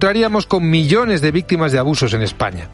encontraríamos 0.00 0.46
con 0.46 0.70
millones 0.70 1.20
de 1.20 1.30
víctimas 1.30 1.72
de 1.72 1.78
abusos 1.78 2.14
en 2.14 2.22
España. 2.22 2.68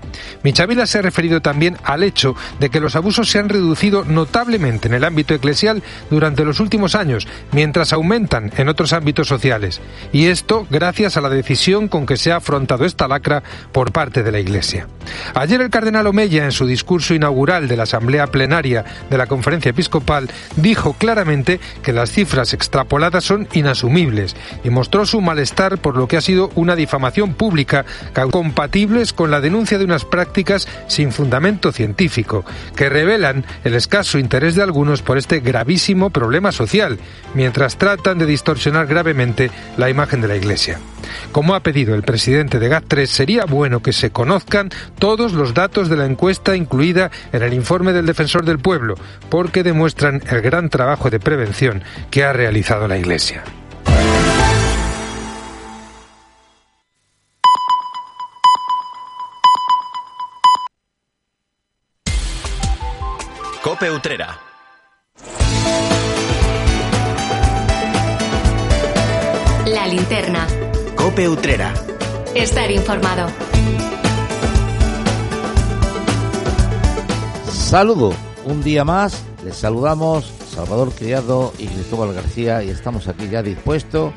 Michavila 0.45 0.87
se 0.87 0.99
ha 0.99 1.03
referido 1.03 1.43
también 1.43 1.77
al 1.83 2.05
hecho 2.05 2.37
de 2.61 2.71
que 2.71 2.79
los 2.79 2.95
abusos 2.95 3.29
se 3.29 3.41
han 3.41 3.49
reducido 3.49 4.05
notablemente 4.05 4.87
en 4.87 4.95
el 4.95 5.03
ámbito 5.03 5.35
eclesial 5.35 5.83
durante 6.09 6.45
los 6.45 6.61
últimos 6.61 6.95
años, 6.95 7.27
mientras 7.51 7.93
aumentan 7.93 8.53
en 8.57 8.69
otros 8.69 8.93
ámbitos 8.93 9.27
sociales. 9.27 9.81
Y 10.13 10.27
esto 10.27 10.69
gracias 10.71 11.17
a 11.17 11.21
la 11.21 11.29
decisión 11.29 11.89
con 11.89 12.07
que 12.07 12.17
se 12.17 12.31
ha 12.31 12.37
afrontado 12.37 12.85
esta 12.85 13.09
lacra 13.09 13.43
por 13.73 13.91
parte 13.91 14.23
de 14.23 14.31
la 14.31 14.39
Iglesia. 14.39 14.87
Ayer 15.35 15.61
el 15.61 15.71
cardenal 15.71 16.07
Omeya, 16.07 16.45
en 16.45 16.53
su 16.53 16.65
discurso 16.65 17.13
inaugural 17.13 17.67
de 17.67 17.77
la 17.77 17.83
Asamblea 17.83 18.29
Plenaria 18.29 18.85
de 19.11 19.19
la 19.19 19.27
Conferencia 19.27 19.71
Episcopal, 19.71 20.31
dijo 20.55 20.93
claramente 20.93 21.59
que 21.83 21.93
las 21.93 22.13
cifras 22.13 22.55
extrapoladas 22.55 23.25
son 23.25 23.49
inasumibles 23.53 24.37
y 24.63 24.71
mostró 24.71 25.07
su 25.07 25.21
malestar 25.21 25.79
por 25.79 25.97
lo 25.97 26.07
que 26.07 26.19
ha 26.19 26.21
sido 26.21 26.53
una 26.55 26.77
difamación 26.77 27.16
pública 27.25 27.85
compatibles 28.31 29.13
con 29.13 29.31
la 29.31 29.41
denuncia 29.41 29.79
de 29.79 29.85
unas 29.85 30.05
prácticas 30.05 30.69
sin 30.89 31.13
fundamento 31.13 31.73
científico, 31.73 32.45
que 32.75 32.89
revelan 32.89 33.45
el 33.65 33.75
escaso 33.75 34.19
interés 34.19 34.55
de 34.55 34.63
algunos 34.63 35.03
por 35.03 35.19
este 35.19 35.41
gravísimo 35.41 36.11
problema 36.11 36.53
social, 36.53 36.99
mientras 37.35 37.77
tratan 37.77 38.19
de 38.19 38.27
distorsionar 38.27 38.87
gravemente 38.87 39.51
la 39.77 39.89
imagen 39.89 40.21
de 40.21 40.29
la 40.29 40.37
Iglesia. 40.37 40.79
Como 41.33 41.55
ha 41.55 41.61
pedido 41.61 41.95
el 41.95 42.03
presidente 42.03 42.59
de 42.59 42.71
GAT3, 42.71 43.07
sería 43.07 43.45
bueno 43.45 43.81
que 43.81 43.93
se 43.93 44.11
conozcan 44.11 44.71
todos 44.99 45.33
los 45.33 45.55
datos 45.55 45.89
de 45.89 45.97
la 45.97 46.07
encuesta 46.07 46.57
incluida 46.57 47.11
en 47.33 47.43
el 47.43 47.55
informe 47.55 47.93
del 47.93 48.07
Defensor 48.07 48.45
del 48.45 48.59
Pueblo, 48.59 48.97
porque 49.29 49.63
demuestran 49.63 50.23
el 50.29 50.41
gran 50.43 50.69
trabajo 50.69 51.11
de 51.11 51.21
prevención 51.21 51.83
que 52.11 52.25
ha 52.25 52.33
realizado 52.33 52.89
la 52.89 52.99
Iglesia. 52.99 53.45
Cope 63.79 63.91
Utrera. 63.91 64.39
La 69.67 69.87
linterna. 69.87 70.47
Cope 70.97 71.29
Utrera. 71.29 71.75
Estar 72.35 72.71
informado. 72.71 73.29
Saludo, 77.53 78.15
un 78.47 78.63
día 78.63 78.83
más, 78.85 79.23
les 79.45 79.57
saludamos 79.57 80.25
Salvador 80.25 80.91
Criado 80.93 81.53
y 81.59 81.67
Cristóbal 81.67 82.15
García 82.15 82.63
y 82.63 82.71
estamos 82.71 83.09
aquí 83.09 83.29
ya 83.29 83.43
dispuestos 83.43 84.15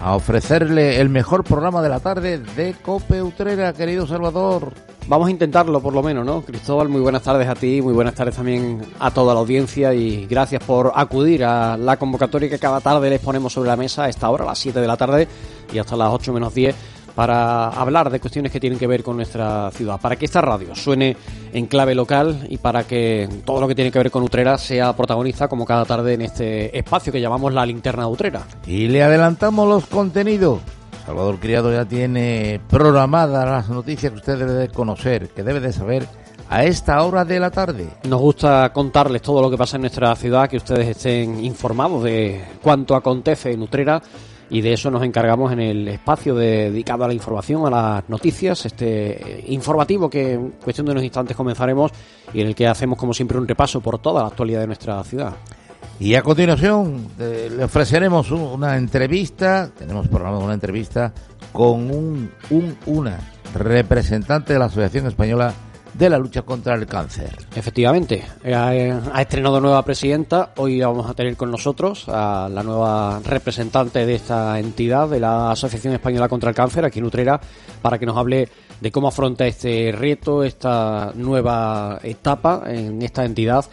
a 0.00 0.16
ofrecerle 0.16 1.00
el 1.00 1.08
mejor 1.08 1.44
programa 1.44 1.82
de 1.82 1.88
la 1.88 2.00
tarde 2.00 2.38
de 2.38 2.74
Cope 2.74 3.22
Utrera, 3.22 3.72
querido 3.74 4.08
Salvador. 4.08 4.87
Vamos 5.08 5.28
a 5.28 5.30
intentarlo 5.30 5.80
por 5.80 5.94
lo 5.94 6.02
menos, 6.02 6.26
¿no? 6.26 6.42
Cristóbal, 6.42 6.90
muy 6.90 7.00
buenas 7.00 7.22
tardes 7.22 7.48
a 7.48 7.54
ti, 7.54 7.80
muy 7.80 7.94
buenas 7.94 8.14
tardes 8.14 8.36
también 8.36 8.82
a 8.98 9.10
toda 9.10 9.32
la 9.32 9.40
audiencia 9.40 9.94
y 9.94 10.26
gracias 10.26 10.62
por 10.62 10.92
acudir 10.94 11.44
a 11.44 11.78
la 11.78 11.96
convocatoria 11.96 12.50
que 12.50 12.58
cada 12.58 12.82
tarde 12.82 13.08
les 13.08 13.18
ponemos 13.18 13.50
sobre 13.50 13.70
la 13.70 13.76
mesa 13.76 14.04
a 14.04 14.10
esta 14.10 14.28
hora, 14.28 14.44
a 14.44 14.48
las 14.48 14.58
7 14.58 14.78
de 14.78 14.86
la 14.86 14.98
tarde 14.98 15.26
y 15.72 15.78
hasta 15.78 15.96
las 15.96 16.12
8 16.12 16.30
menos 16.34 16.52
10 16.52 16.76
para 17.14 17.68
hablar 17.68 18.10
de 18.10 18.20
cuestiones 18.20 18.52
que 18.52 18.60
tienen 18.60 18.78
que 18.78 18.86
ver 18.86 19.02
con 19.02 19.16
nuestra 19.16 19.70
ciudad, 19.70 19.98
para 19.98 20.16
que 20.16 20.26
esta 20.26 20.42
radio 20.42 20.74
suene 20.74 21.16
en 21.54 21.64
clave 21.64 21.94
local 21.94 22.46
y 22.50 22.58
para 22.58 22.84
que 22.84 23.30
todo 23.46 23.62
lo 23.62 23.66
que 23.66 23.74
tiene 23.74 23.90
que 23.90 23.98
ver 23.98 24.10
con 24.10 24.22
Utrera 24.22 24.58
sea 24.58 24.94
protagonista 24.94 25.48
como 25.48 25.64
cada 25.64 25.86
tarde 25.86 26.12
en 26.12 26.20
este 26.20 26.78
espacio 26.78 27.10
que 27.10 27.20
llamamos 27.22 27.54
la 27.54 27.64
linterna 27.64 28.02
de 28.02 28.10
Utrera. 28.10 28.42
Y 28.66 28.88
le 28.88 29.02
adelantamos 29.02 29.66
los 29.66 29.86
contenidos. 29.86 30.60
Salvador 31.08 31.40
Criado 31.40 31.72
ya 31.72 31.86
tiene 31.86 32.60
programadas 32.68 33.46
las 33.46 33.70
noticias 33.70 34.12
que 34.12 34.18
usted 34.18 34.38
debe 34.38 34.52
de 34.52 34.68
conocer, 34.68 35.30
que 35.30 35.42
debe 35.42 35.58
de 35.58 35.72
saber 35.72 36.06
a 36.50 36.64
esta 36.64 37.02
hora 37.02 37.24
de 37.24 37.40
la 37.40 37.50
tarde. 37.50 37.88
Nos 38.06 38.20
gusta 38.20 38.70
contarles 38.74 39.22
todo 39.22 39.40
lo 39.40 39.50
que 39.50 39.56
pasa 39.56 39.78
en 39.78 39.80
nuestra 39.80 40.14
ciudad, 40.16 40.50
que 40.50 40.58
ustedes 40.58 40.86
estén 40.86 41.42
informados 41.42 42.02
de 42.02 42.44
cuánto 42.60 42.94
acontece 42.94 43.52
en 43.52 43.62
Utrera 43.62 44.02
y 44.50 44.60
de 44.60 44.74
eso 44.74 44.90
nos 44.90 45.02
encargamos 45.02 45.50
en 45.50 45.60
el 45.60 45.88
espacio 45.88 46.34
dedicado 46.34 47.04
a 47.04 47.08
la 47.08 47.14
información, 47.14 47.66
a 47.66 47.70
las 47.70 48.08
noticias, 48.10 48.66
este 48.66 49.46
informativo 49.48 50.10
que 50.10 50.34
en 50.34 50.50
cuestión 50.62 50.84
de 50.84 50.92
unos 50.92 51.04
instantes 51.04 51.34
comenzaremos 51.34 51.90
y 52.34 52.42
en 52.42 52.48
el 52.48 52.54
que 52.54 52.66
hacemos 52.66 52.98
como 52.98 53.14
siempre 53.14 53.38
un 53.38 53.48
repaso 53.48 53.80
por 53.80 53.98
toda 53.98 54.20
la 54.20 54.28
actualidad 54.28 54.60
de 54.60 54.66
nuestra 54.66 55.02
ciudad. 55.04 55.32
Y 56.00 56.14
a 56.14 56.22
continuación 56.22 57.08
eh, 57.18 57.50
le 57.56 57.64
ofreceremos 57.64 58.30
una 58.30 58.76
entrevista, 58.76 59.68
tenemos 59.76 60.06
programado 60.06 60.44
una 60.44 60.54
entrevista 60.54 61.12
con 61.52 61.90
un, 61.90 62.30
un, 62.50 62.76
una 62.86 63.18
representante 63.52 64.52
de 64.52 64.60
la 64.60 64.66
Asociación 64.66 65.06
Española 65.06 65.52
de 65.94 66.08
la 66.08 66.18
lucha 66.18 66.42
contra 66.42 66.76
el 66.76 66.86
cáncer. 66.86 67.36
Efectivamente, 67.56 68.22
ha, 68.54 68.68
ha, 68.68 69.22
estrenado 69.22 69.60
nueva 69.60 69.84
presidenta. 69.84 70.52
Hoy 70.58 70.80
vamos 70.80 71.10
a 71.10 71.14
tener 71.14 71.36
con 71.36 71.50
nosotros 71.50 72.04
a 72.08 72.48
la 72.48 72.62
nueva 72.62 73.20
representante 73.24 74.06
de 74.06 74.14
esta 74.14 74.60
entidad, 74.60 75.08
de 75.08 75.18
la 75.18 75.50
Asociación 75.50 75.94
Española 75.94 76.28
contra 76.28 76.50
el 76.50 76.54
Cáncer, 76.54 76.84
aquí 76.84 77.00
en 77.00 77.06
Utrera, 77.06 77.40
para 77.82 77.98
que 77.98 78.06
nos 78.06 78.16
hable 78.16 78.48
de 78.80 78.92
cómo 78.92 79.08
afronta 79.08 79.48
este 79.48 79.90
reto, 79.90 80.44
esta 80.44 81.10
nueva 81.16 81.98
etapa 82.04 82.62
en 82.68 83.02
esta 83.02 83.24
entidad 83.24 83.64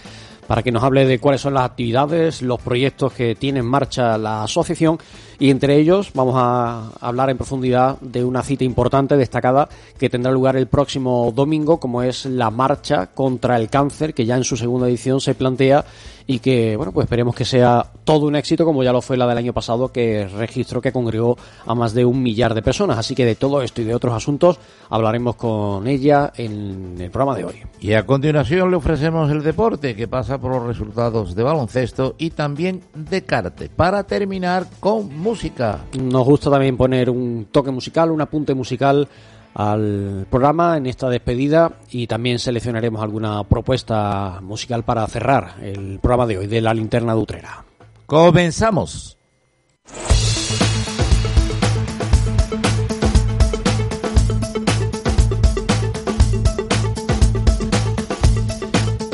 para 0.47 0.63
que 0.63 0.71
nos 0.71 0.83
hable 0.83 1.05
de 1.05 1.19
cuáles 1.19 1.41
son 1.41 1.53
las 1.53 1.63
actividades, 1.63 2.41
los 2.41 2.61
proyectos 2.61 3.13
que 3.13 3.35
tiene 3.35 3.59
en 3.59 3.65
marcha 3.65 4.17
la 4.17 4.43
asociación 4.43 4.97
y 5.39 5.49
entre 5.49 5.77
ellos 5.77 6.11
vamos 6.13 6.35
a 6.37 6.91
hablar 6.99 7.29
en 7.29 7.37
profundidad 7.37 7.99
de 7.99 8.23
una 8.23 8.43
cita 8.43 8.63
importante, 8.63 9.17
destacada, 9.17 9.69
que 9.97 10.09
tendrá 10.09 10.31
lugar 10.31 10.55
el 10.55 10.67
próximo 10.67 11.31
domingo, 11.35 11.79
como 11.79 12.03
es 12.03 12.25
la 12.25 12.49
marcha 12.49 13.07
contra 13.07 13.57
el 13.57 13.69
cáncer, 13.69 14.13
que 14.13 14.25
ya 14.25 14.37
en 14.37 14.43
su 14.43 14.57
segunda 14.57 14.87
edición 14.87 15.21
se 15.21 15.35
plantea 15.35 15.85
y 16.27 16.39
que, 16.39 16.75
bueno, 16.75 16.91
pues 16.91 17.05
esperemos 17.05 17.35
que 17.35 17.45
sea 17.45 17.85
todo 18.03 18.25
un 18.25 18.35
éxito, 18.35 18.65
como 18.65 18.83
ya 18.83 18.91
lo 18.91 19.01
fue 19.01 19.17
la 19.17 19.27
del 19.27 19.37
año 19.37 19.53
pasado, 19.53 19.91
que 19.91 20.27
registró 20.27 20.81
que 20.81 20.91
congregó 20.91 21.37
a 21.65 21.75
más 21.75 21.93
de 21.93 22.03
un 22.03 22.21
millar 22.21 22.55
de 22.55 22.61
personas. 22.61 22.97
Así 22.97 23.13
que 23.13 23.25
de 23.25 23.35
todo 23.35 23.61
esto 23.61 23.81
y 23.81 23.85
de 23.85 23.93
otros 23.93 24.13
asuntos 24.13 24.57
hablaremos 24.89 25.35
con 25.35 25.87
ella 25.87 26.31
en 26.35 26.95
el 26.99 27.11
programa 27.11 27.37
de 27.37 27.45
hoy. 27.45 27.55
Y 27.79 27.93
a 27.93 28.05
continuación 28.05 28.71
le 28.71 28.77
ofrecemos 28.77 29.29
el 29.31 29.43
deporte, 29.43 29.95
que 29.95 30.07
pasa 30.07 30.39
por 30.39 30.51
los 30.51 30.65
resultados 30.65 31.35
de 31.35 31.43
baloncesto 31.43 32.15
y 32.17 32.31
también 32.31 32.81
de 32.95 33.23
carte, 33.23 33.69
para 33.69 34.03
terminar 34.03 34.65
con 34.79 35.15
música. 35.25 35.79
Nos 35.99 36.23
gusta 36.23 36.51
también 36.51 36.77
poner 36.77 37.09
un 37.09 37.47
toque 37.51 37.71
musical, 37.71 38.11
un 38.11 38.21
apunte 38.21 38.53
musical 38.53 39.07
al 39.55 40.27
programa 40.29 40.77
en 40.77 40.85
esta 40.85 41.09
despedida 41.09 41.71
y 41.89 42.05
también 42.05 42.37
seleccionaremos 42.37 43.01
alguna 43.01 43.43
propuesta 43.43 44.39
musical 44.43 44.83
para 44.83 45.07
cerrar 45.07 45.55
el 45.63 45.97
programa 45.99 46.27
de 46.27 46.37
hoy 46.37 46.47
de 46.47 46.61
la 46.61 46.75
linterna 46.75 47.15
de 47.15 47.21
Utrera. 47.21 47.65
Comenzamos. 48.05 49.17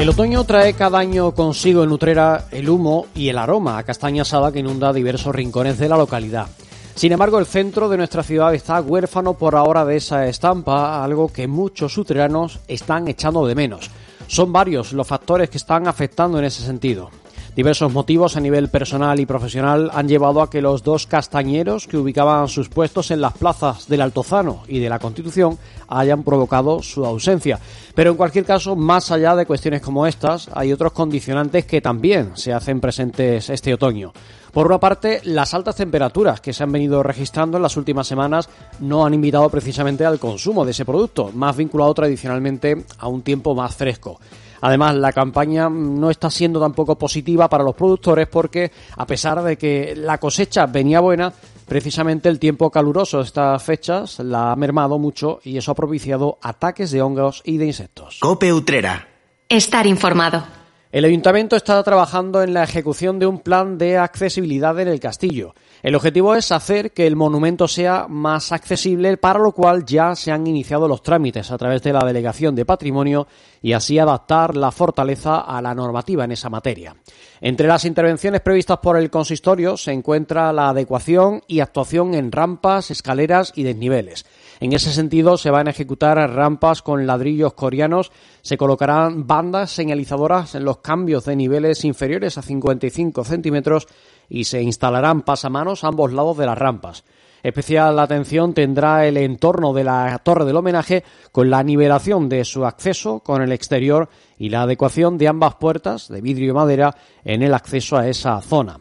El 0.02 0.10
otoño 0.10 0.44
trae 0.46 0.74
cada 0.74 0.98
año 0.98 1.32
consigo 1.32 1.84
en 1.84 1.92
Utrera 1.92 2.46
el 2.50 2.70
humo 2.70 3.06
y 3.14 3.30
el 3.30 3.38
aroma 3.38 3.78
a 3.78 3.84
castaña 3.84 4.24
asada 4.24 4.52
que 4.52 4.58
inunda 4.58 4.92
diversos 4.92 5.36
rincones 5.36 5.78
de 5.78 5.88
la 5.88 5.96
localidad. 5.96 6.48
Sin 6.96 7.12
embargo, 7.12 7.38
el 7.38 7.46
centro 7.46 7.88
de 7.88 7.98
nuestra 7.98 8.24
ciudad 8.24 8.52
está 8.56 8.82
huérfano 8.82 9.36
por 9.36 9.56
ahora 9.56 9.86
de 9.86 9.98
esa 9.98 10.26
estampa, 10.26 11.04
algo 11.04 11.32
que 11.32 11.48
muchos 11.48 11.96
utreranos 12.00 12.62
están 12.68 13.10
echando 13.10 13.46
de 13.46 13.54
menos. 13.54 13.92
Son 14.26 14.52
varios 14.52 14.92
los 14.92 15.06
factores 15.06 15.52
que 15.52 15.60
están 15.60 15.88
afectando 15.88 16.40
en 16.40 16.46
ese 16.46 16.64
sentido. 16.64 17.12
Diversos 17.56 17.92
motivos 17.92 18.38
a 18.38 18.40
nivel 18.40 18.70
personal 18.70 19.20
y 19.20 19.26
profesional 19.26 19.92
han 19.94 20.08
llevado 20.08 20.42
a 20.42 20.50
que 20.50 20.62
los 20.62 20.84
dos 20.84 21.06
castañeros 21.06 21.86
que 21.86 21.98
ubicaban 21.98 22.48
sus 22.48 22.70
puestos 22.70 23.12
en 23.12 23.20
las 23.20 23.34
plazas 23.34 23.90
del 23.90 24.00
Altozano 24.00 24.64
y 24.70 24.80
de 24.80 24.88
la 24.88 25.00
Constitución 25.00 25.58
hayan 25.90 26.24
provocado 26.24 26.82
su 26.82 27.06
ausencia. 27.06 27.60
Pero 27.94 28.12
en 28.12 28.16
cualquier 28.16 28.46
caso, 28.46 28.78
más 28.78 29.12
allá 29.12 29.36
de 29.36 29.46
cuestiones 29.46 29.82
como 29.82 30.08
estas, 30.08 30.50
hay 30.54 30.72
otros 30.72 30.94
condicionantes 30.94 31.66
que 31.66 31.82
también 31.82 32.32
se 32.36 32.54
hacen 32.54 32.80
presentes 32.80 33.50
este 33.50 33.74
otoño. 33.74 34.14
Por 34.54 34.68
una 34.68 34.80
parte, 34.80 35.20
las 35.26 35.54
altas 35.54 35.76
temperaturas 35.76 36.40
que 36.40 36.54
se 36.54 36.64
han 36.64 36.72
venido 36.72 37.04
registrando 37.04 37.58
en 37.58 37.64
las 37.64 37.76
últimas 37.76 38.08
semanas 38.08 38.50
no 38.80 39.06
han 39.06 39.14
invitado 39.14 39.50
precisamente 39.50 40.06
al 40.06 40.20
consumo 40.20 40.64
de 40.64 40.72
ese 40.72 40.86
producto, 40.86 41.32
más 41.34 41.58
vinculado 41.58 41.94
tradicionalmente 41.94 42.86
a 42.98 43.10
un 43.10 43.24
tiempo 43.24 43.54
más 43.56 43.76
fresco. 43.76 44.20
Además, 44.62 44.96
la 44.96 45.12
campaña 45.12 45.70
no 45.70 46.10
está 46.10 46.30
siendo 46.30 46.60
tampoco 46.60 46.98
positiva 46.98 47.50
para 47.50 47.64
los 47.64 47.76
productores 47.76 48.28
porque, 48.28 48.72
a 48.96 49.06
pesar 49.06 49.42
de 49.44 49.58
que 49.58 49.94
la 49.96 50.20
cosecha 50.20 50.68
venía 50.68 51.00
buena, 51.00 51.34
precisamente 51.68 52.30
el 52.30 52.40
tiempo 52.40 52.70
caluroso 52.70 53.18
de 53.18 53.24
estas 53.24 53.62
fechas 53.64 54.20
la 54.20 54.52
ha 54.52 54.56
mermado 54.56 55.00
mucho 55.00 55.40
y 55.44 55.58
eso 55.58 55.72
ha 55.72 55.76
propiciado 55.76 56.38
ataques 56.42 56.92
de 56.92 57.02
hongos 57.02 57.42
y 57.46 57.58
de 57.58 57.66
insectos. 57.66 58.20
Cope 58.22 58.54
Utrera. 58.54 59.08
Estar 59.50 59.88
informado. 59.88 60.44
El 60.92 61.06
ayuntamiento 61.06 61.56
está 61.56 61.82
trabajando 61.84 62.44
en 62.44 62.54
la 62.54 62.64
ejecución 62.64 63.18
de 63.18 63.26
un 63.26 63.40
plan 63.40 63.78
de 63.78 63.98
accesibilidad 63.98 64.78
en 64.80 64.90
el 64.90 65.00
castillo. 65.00 65.56
El 65.84 65.96
objetivo 65.96 66.36
es 66.36 66.52
hacer 66.52 66.92
que 66.92 67.08
el 67.08 67.16
monumento 67.16 67.68
sea 67.68 68.06
más 68.08 68.52
accesible, 68.52 69.18
para 69.18 69.40
lo 69.40 69.52
cual 69.52 69.84
ya 69.84 70.16
se 70.16 70.32
han 70.32 70.46
iniciado 70.46 70.88
los 70.88 71.02
trámites 71.02 71.50
a 71.50 71.58
través 71.58 71.82
de 71.82 71.92
la 71.92 72.06
Delegación 72.06 72.54
de 72.54 72.66
Patrimonio 72.66 73.28
y 73.64 73.74
así 73.74 73.98
adaptar 73.98 74.56
la 74.56 74.72
fortaleza 74.72 75.40
a 75.40 75.60
la 75.60 75.74
normativa 75.74 76.24
en 76.24 76.34
esa 76.34 76.52
materia. 76.52 76.96
Entre 77.42 77.68
las 77.68 77.86
intervenciones 77.86 78.42
previstas 78.42 78.78
por 78.78 78.96
el 78.96 79.10
consistorio 79.10 79.76
se 79.76 79.92
encuentra 79.92 80.54
la 80.54 80.70
adecuación 80.70 81.42
y 81.48 81.62
actuación 81.62 82.14
en 82.14 82.32
rampas, 82.32 82.92
escaleras 82.92 83.52
y 83.56 83.64
desniveles. 83.64 84.28
En 84.60 84.74
ese 84.74 84.94
sentido, 84.94 85.38
se 85.38 85.50
van 85.50 85.68
a 85.68 85.72
ejecutar 85.72 86.18
rampas 86.30 86.84
con 86.84 87.08
ladrillos 87.08 87.54
coreanos, 87.54 88.12
se 88.44 88.58
colocarán 88.58 89.26
bandas 89.26 89.72
señalizadoras 89.72 90.54
en 90.54 90.64
los 90.64 90.78
cambios 90.78 91.26
de 91.26 91.36
niveles 91.36 91.84
inferiores 91.84 92.38
a 92.38 92.44
55 92.44 93.24
centímetros 93.24 93.88
y 94.32 94.46
se 94.46 94.62
instalarán 94.62 95.24
pasamanos 95.24 95.84
a 95.84 95.90
ambos 95.90 96.14
lados 96.14 96.38
de 96.38 96.46
las 96.46 96.58
rampas. 96.58 97.04
Especial 97.44 98.00
atención 98.00 98.54
tendrá 98.54 99.06
el 99.06 99.18
entorno 99.18 99.74
de 99.74 99.84
la 99.84 100.18
torre 100.20 100.46
del 100.46 100.56
homenaje 100.56 101.04
con 101.34 101.50
la 101.50 101.64
nivelación 101.64 102.30
de 102.30 102.46
su 102.46 102.66
acceso 102.66 103.20
con 103.20 103.42
el 103.42 103.52
exterior 103.52 104.08
y 104.38 104.50
la 104.50 104.62
adecuación 104.62 105.18
de 105.18 105.28
ambas 105.28 105.56
puertas 105.56 106.08
de 106.08 106.22
vidrio 106.22 106.52
y 106.52 106.54
madera 106.54 106.96
en 107.26 107.42
el 107.42 107.54
acceso 107.54 107.98
a 107.98 108.08
esa 108.08 108.40
zona. 108.42 108.78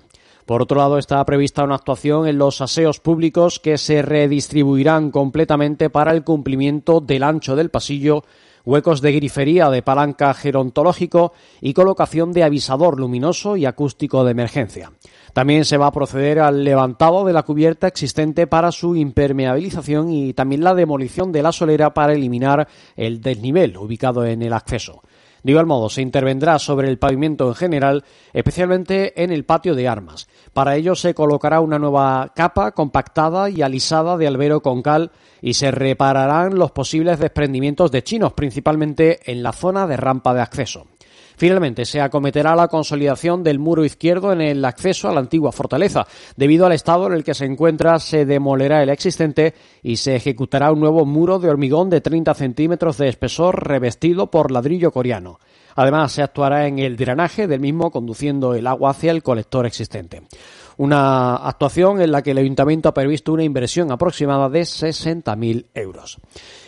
Por 0.46 0.62
otro 0.62 0.78
lado, 0.78 0.98
está 0.98 1.24
prevista 1.24 1.64
una 1.64 1.76
actuación 1.76 2.28
en 2.28 2.38
los 2.38 2.60
aseos 2.60 3.00
públicos 3.00 3.58
que 3.58 3.76
se 3.76 4.02
redistribuirán 4.02 5.10
completamente 5.10 5.90
para 5.90 6.12
el 6.12 6.22
cumplimiento 6.22 7.00
del 7.00 7.22
ancho 7.24 7.56
del 7.56 7.70
pasillo, 7.70 8.24
huecos 8.64 9.00
de 9.00 9.12
grifería 9.12 9.70
de 9.70 9.82
palanca 9.82 10.34
gerontológico 10.34 11.32
y 11.60 11.72
colocación 11.72 12.32
de 12.32 12.44
avisador 12.44 13.00
luminoso 13.00 13.56
y 13.56 13.64
acústico 13.64 14.24
de 14.24 14.32
emergencia. 14.32 14.92
También 15.32 15.64
se 15.64 15.76
va 15.76 15.86
a 15.86 15.92
proceder 15.92 16.40
al 16.40 16.64
levantado 16.64 17.24
de 17.24 17.32
la 17.32 17.42
cubierta 17.42 17.86
existente 17.86 18.46
para 18.46 18.72
su 18.72 18.96
impermeabilización 18.96 20.10
y 20.10 20.34
también 20.34 20.64
la 20.64 20.74
demolición 20.74 21.32
de 21.32 21.42
la 21.42 21.52
solera 21.52 21.94
para 21.94 22.12
eliminar 22.12 22.68
el 22.96 23.20
desnivel 23.20 23.76
ubicado 23.76 24.24
en 24.24 24.42
el 24.42 24.52
acceso. 24.52 25.02
De 25.42 25.52
igual 25.52 25.66
modo, 25.66 25.88
se 25.88 26.02
intervendrá 26.02 26.58
sobre 26.58 26.88
el 26.88 26.98
pavimento 26.98 27.48
en 27.48 27.54
general, 27.54 28.04
especialmente 28.32 29.22
en 29.22 29.30
el 29.30 29.44
patio 29.44 29.74
de 29.74 29.88
armas. 29.88 30.28
Para 30.52 30.76
ello 30.76 30.94
se 30.94 31.14
colocará 31.14 31.60
una 31.60 31.78
nueva 31.78 32.32
capa 32.34 32.72
compactada 32.72 33.48
y 33.48 33.62
alisada 33.62 34.16
de 34.16 34.26
albero 34.26 34.60
con 34.60 34.82
cal 34.82 35.12
y 35.40 35.54
se 35.54 35.70
repararán 35.70 36.56
los 36.56 36.72
posibles 36.72 37.18
desprendimientos 37.18 37.90
de 37.90 38.02
chinos, 38.02 38.34
principalmente 38.34 39.30
en 39.30 39.42
la 39.42 39.52
zona 39.52 39.86
de 39.86 39.96
rampa 39.96 40.34
de 40.34 40.42
acceso. 40.42 40.86
Finalmente, 41.40 41.86
se 41.86 42.02
acometerá 42.02 42.54
la 42.54 42.68
consolidación 42.68 43.42
del 43.42 43.58
muro 43.58 43.82
izquierdo 43.82 44.30
en 44.30 44.42
el 44.42 44.62
acceso 44.62 45.08
a 45.08 45.14
la 45.14 45.20
antigua 45.20 45.52
fortaleza. 45.52 46.06
Debido 46.36 46.66
al 46.66 46.72
estado 46.72 47.06
en 47.06 47.14
el 47.14 47.24
que 47.24 47.32
se 47.32 47.46
encuentra, 47.46 47.98
se 47.98 48.26
demolerá 48.26 48.82
el 48.82 48.90
existente 48.90 49.54
y 49.82 49.96
se 49.96 50.16
ejecutará 50.16 50.70
un 50.70 50.80
nuevo 50.80 51.06
muro 51.06 51.38
de 51.38 51.48
hormigón 51.48 51.88
de 51.88 52.02
30 52.02 52.34
centímetros 52.34 52.98
de 52.98 53.08
espesor 53.08 53.66
revestido 53.66 54.30
por 54.30 54.50
ladrillo 54.50 54.90
coreano. 54.90 55.38
Además, 55.76 56.12
se 56.12 56.22
actuará 56.22 56.66
en 56.66 56.78
el 56.78 56.98
drenaje 56.98 57.46
del 57.46 57.60
mismo 57.60 57.90
conduciendo 57.90 58.54
el 58.54 58.66
agua 58.66 58.90
hacia 58.90 59.10
el 59.10 59.22
colector 59.22 59.64
existente. 59.64 60.20
Una 60.80 61.36
actuación 61.36 62.00
en 62.00 62.10
la 62.10 62.22
que 62.22 62.30
el 62.30 62.38
ayuntamiento 62.38 62.88
ha 62.88 62.94
previsto 62.94 63.34
una 63.34 63.44
inversión 63.44 63.92
aproximada 63.92 64.48
de 64.48 64.62
60.000 64.62 65.66
euros. 65.74 66.16